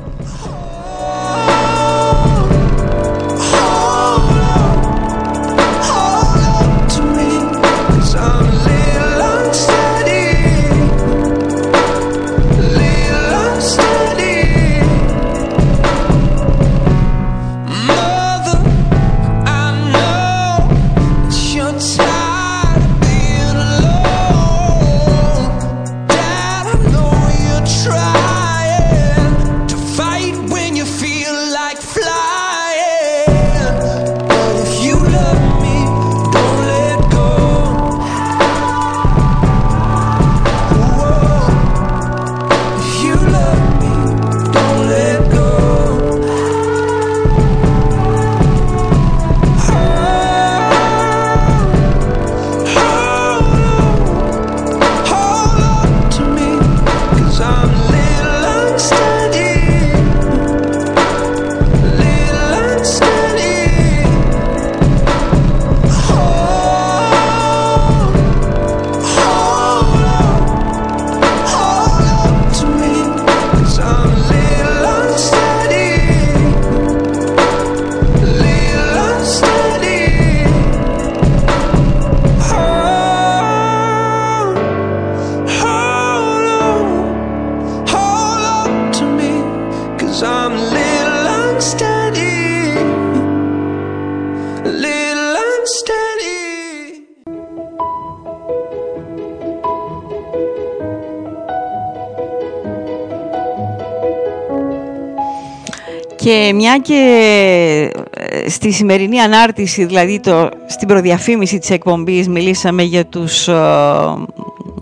[106.53, 113.49] Μια και ε, στη σημερινή ανάρτηση, δηλαδή το, στην προδιαφήμιση της εκπομπής, μιλήσαμε για τους,
[113.49, 113.55] ε,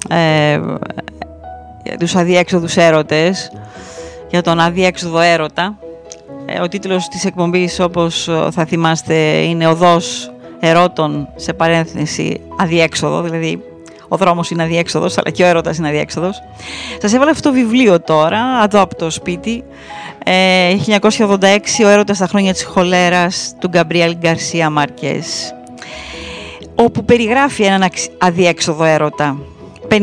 [0.09, 0.61] ε,
[1.85, 3.51] για τους αδιέξοδους έρωτες,
[4.31, 5.79] για τον αδιέξοδο έρωτα.
[6.47, 10.31] Ε, ο τίτλος της εκπομπής, όπως ε, θα θυμάστε, είναι «Οδός
[10.61, 13.63] ερώτων» σε παρένθεση αδιέξοδο, δηλαδή
[14.09, 16.43] ο δρόμος είναι αδιέξοδος, αλλά και ο έρωτας είναι αδιέξοδος.
[17.01, 19.65] Σας έβαλα αυτό το βιβλίο τώρα, εδώ από το σπίτι,
[20.29, 25.55] ε, 1986, ο έρωτας στα χρόνια της χολέρας του Γκαμπριέλ Γκαρσία Μαρκές
[26.75, 29.39] όπου περιγράφει έναν αξ- αδιέξοδο έρωτα
[29.91, 29.97] 51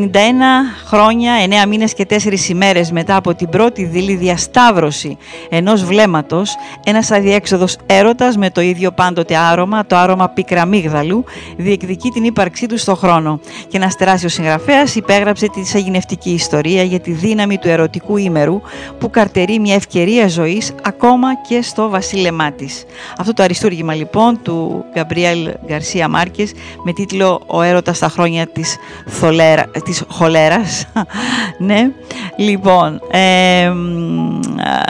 [0.86, 1.34] χρόνια,
[1.66, 5.18] 9 μήνες και 4 ημέρες μετά από την πρώτη δειλή διασταύρωση
[5.50, 6.56] ενός βλέμματος,
[6.86, 11.24] ένας αδιέξοδος έρωτας με το ίδιο πάντοτε άρωμα, το άρωμα πικραμίγδαλου,
[11.58, 13.40] διεκδικεί την ύπαρξή του στο χρόνο.
[13.68, 18.62] Και ένας τεράστιος συγγραφέας υπέγραψε τη σαγηνευτική ιστορία για τη δύναμη του ερωτικού ήμερου
[19.00, 22.84] που καρτερεί μια ευκαιρία ζωής ακόμα και στο βασίλεμά της.
[23.18, 26.52] Αυτό το αριστούργημα λοιπόν του Γκαμπριέλ Γκαρσία Μάρκες
[26.84, 28.78] με τίτλο «Ο έρωτας στα χρόνια της,
[29.08, 30.86] θολέρα, της χολέρας».
[31.58, 31.90] ναι,
[32.38, 34.82] λοιπόν, ε, μ, α,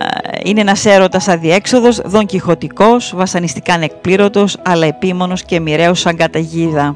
[0.43, 6.95] είναι ένας έρωτας αδιέξοδος, δον κιχωτικός, βασανιστικά ανεκπλήρωτος, αλλά επίμονος και μοιραίος σαν καταγίδα.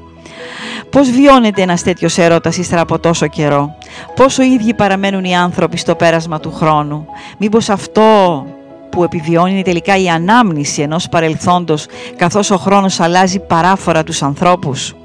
[0.89, 3.75] Πώς βιώνεται ένας τέτοιος έρωτας ύστερα από τόσο καιρό;
[4.15, 7.05] Πόσο ίδιοι παραμένουν οι άνθρωποι στο πέρασμα του χρόνου;
[7.37, 8.45] Μήπως αυτό
[8.89, 11.85] που επιβιώνει είναι τελικά η ανάμνηση ενός παρελθόντος
[12.15, 14.95] καθώς ο χρόνος αλλάζει παράφορα τους ανθρώπους;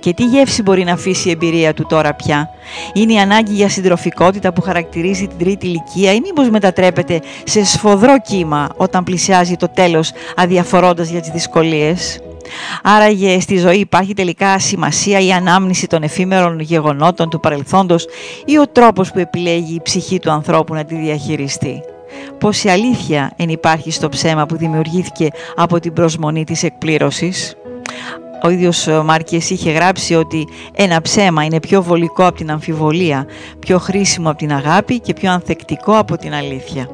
[0.00, 2.50] Και τι γεύση μπορεί να αφήσει η εμπειρία του τώρα πια;
[2.92, 8.20] Είναι η ανάγκη για συντροφικότητα που χαρακτηρίζει την τρίτη ηλικία ή μήπως μετατρέπεται σε σφοδρό
[8.20, 12.20] κύμα όταν πλησιάζει το τέλος αδιαφορώντας για τις δυσκολίες;
[12.82, 18.06] Άραγε στη ζωή υπάρχει τελικά σημασία η ανάμνηση των εφήμερων γεγονότων του παρελθόντος
[18.44, 21.80] ή ο τρόπος που επιλέγει η ψυχή του ανθρώπου να τη διαχειριστεί;
[22.38, 27.56] Πόση αλήθεια εν υπάρχει στο ψέμα που δημιουργήθηκε από την προσμονή της εκπλήρωσης;
[28.42, 33.26] Ο ίδιος ο Μάρκες είχε γράψει ότι ένα ψέμα είναι πιο βολικό από την αμφιβολία,
[33.58, 36.88] πιο χρήσιμο από την αγάπη και πιο ανθεκτικό από την αλήθεια.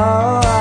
[0.00, 0.57] Oh,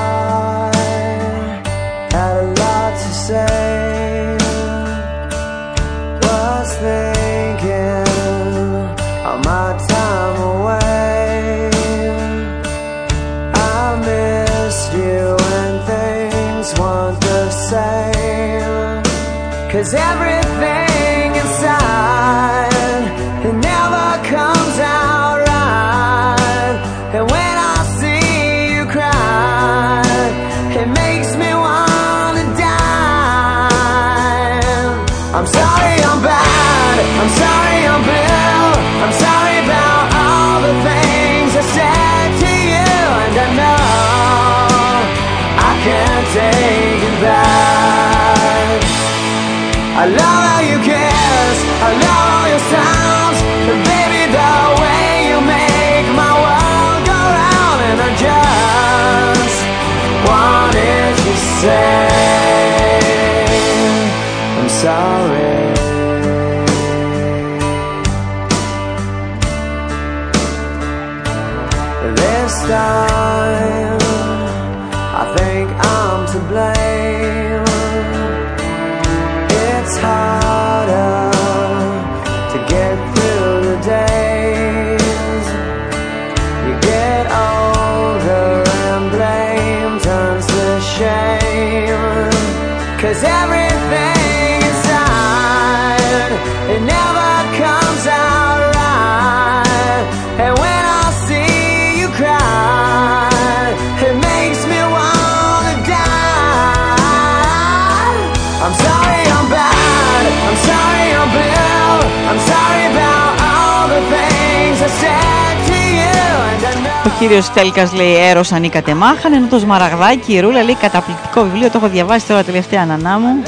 [117.19, 117.27] I know.
[117.27, 121.69] Ο κύριος Τέλκας λέει «Έρος ανήκατε μάχαν», ενώ το Σμαραγδάκι η Ρούλα λέει «Καταπληκτικό βιβλίο,
[121.69, 123.44] το έχω διαβάσει τώρα τελευταία νανά μου».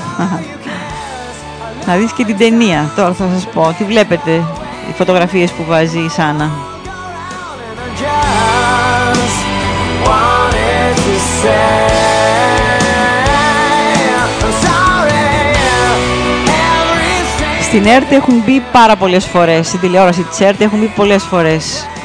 [1.85, 3.75] Να δεις και την ταινία, τώρα θα σας πω.
[3.77, 4.31] Τι βλέπετε,
[4.89, 6.51] οι φωτογραφίες που βάζει η Σάνα.
[7.97, 9.39] just
[10.07, 11.89] wanted to say
[14.21, 15.55] I'm sorry.
[16.45, 21.23] Everything Στην ΕΡΤ έχουν μπει πάρα πολλές φορές, στην τηλεόραση της ΕΡΤ έχουν μπει πολλές
[21.23, 21.98] φορές ε,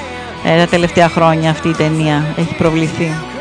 [0.44, 3.33] τα τελευταία χρόνια αυτή η ταινία, έχει προβληθεί.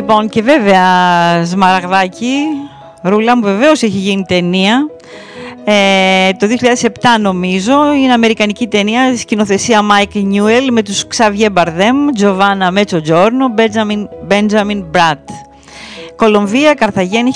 [0.00, 0.84] Λοιπόν, και βέβαια,
[1.44, 2.44] Σμαραγδάκι,
[3.02, 4.86] Ρούλα μου βεβαίως έχει γίνει ταινία.
[5.64, 6.46] Ε, το
[6.80, 6.88] 2007
[7.20, 14.84] νομίζω είναι αμερικανική ταινία σκηνοθεσία Mike Newell με τους Xavier Bardem, Giovanna Mezzogiorno, Benjamin, Benjamin
[14.92, 15.49] Bratt.
[16.20, 17.30] Κολομβία, Καρθαγέννη,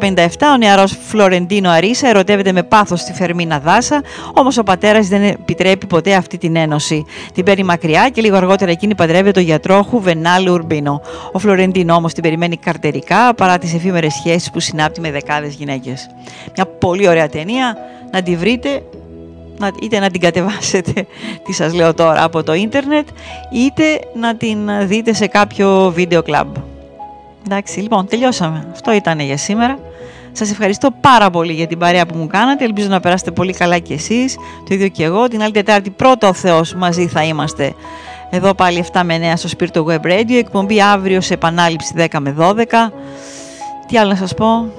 [0.00, 0.26] 1857.
[0.54, 4.02] Ο νεαρός Φλωρεντίνο Αρίσα ερωτεύεται με πάθος τη Φερμίνα Δάσα,
[4.34, 7.04] όμως ο πατέρας δεν επιτρέπει ποτέ αυτή την ένωση.
[7.34, 11.00] Την παίρνει μακριά και λίγο αργότερα εκείνη παντρεύεται τον γιατρό Χουβενάλ Ουρμπίνο.
[11.32, 16.10] Ο Φλωρεντίνο όμως την περιμένει καρτερικά παρά τις εφήμερες σχέσεις που συνάπτει με δεκάδες γυναίκες.
[16.54, 17.76] Μια πολύ ωραία ταινία.
[18.10, 18.82] Να τη βρείτε
[19.58, 20.92] να, είτε να την κατεβάσετε,
[21.44, 23.08] τι σας λέω τώρα, από το ίντερνετ,
[23.52, 23.84] είτε
[24.14, 26.56] να την δείτε σε κάποιο βίντεο κλαμπ.
[27.50, 28.66] Εντάξει, λοιπόν, τελειώσαμε.
[28.72, 29.78] Αυτό ήταν για σήμερα.
[30.32, 32.64] Σας ευχαριστώ πάρα πολύ για την παρέα που μου κάνατε.
[32.64, 34.36] Ελπίζω να περάσετε πολύ καλά κι εσείς.
[34.68, 35.28] Το ίδιο και εγώ.
[35.28, 37.74] Την άλλη Τετάρτη πρώτα ο Θεός μαζί θα είμαστε.
[38.30, 40.34] Εδώ πάλι 7 με 9 στο Spirito Web Radio.
[40.38, 42.54] Εκπομπή αύριο σε επανάληψη 10 με 12.
[43.86, 44.72] Τι άλλο να σας πω;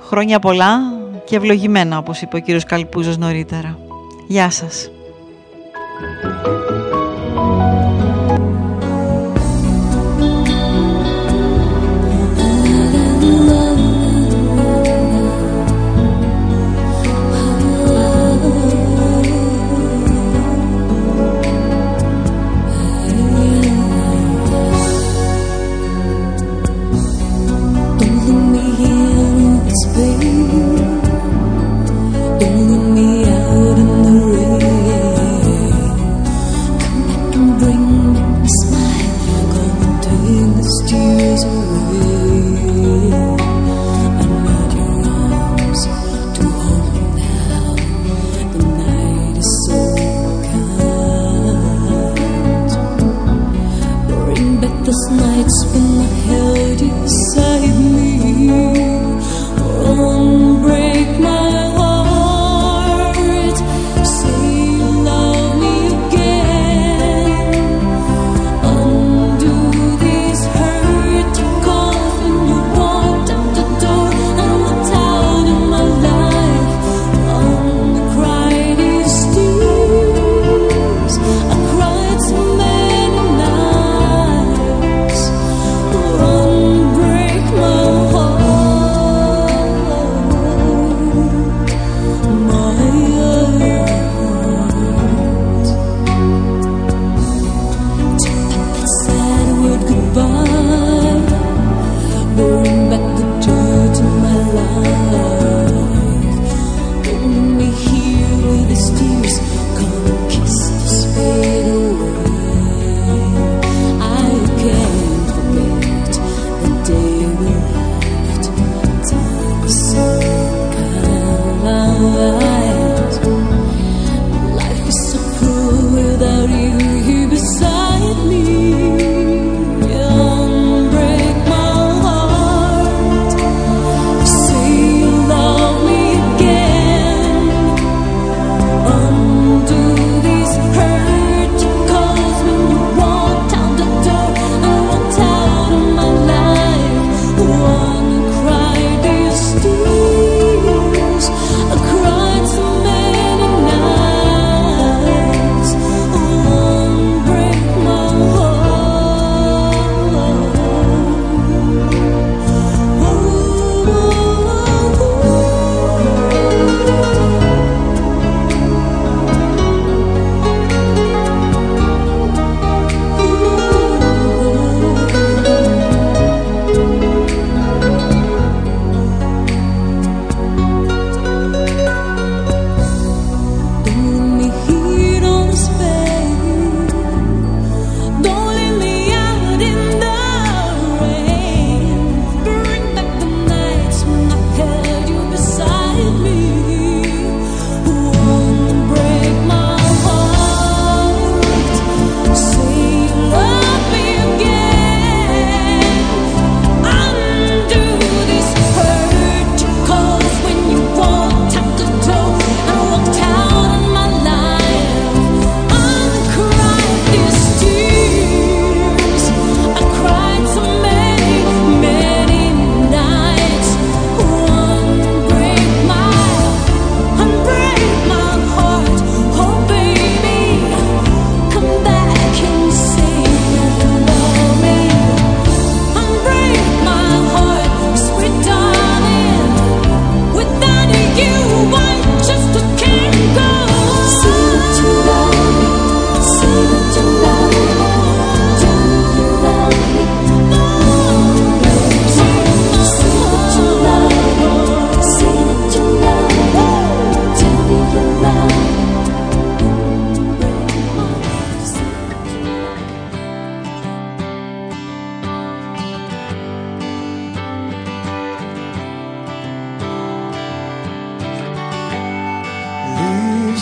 [0.00, 0.78] Χρόνια πολλά
[1.24, 3.78] και ευλογημένα όπως είπε ο κύριος Καλπούζος νωρίτερα.
[4.26, 4.90] Γεια σας.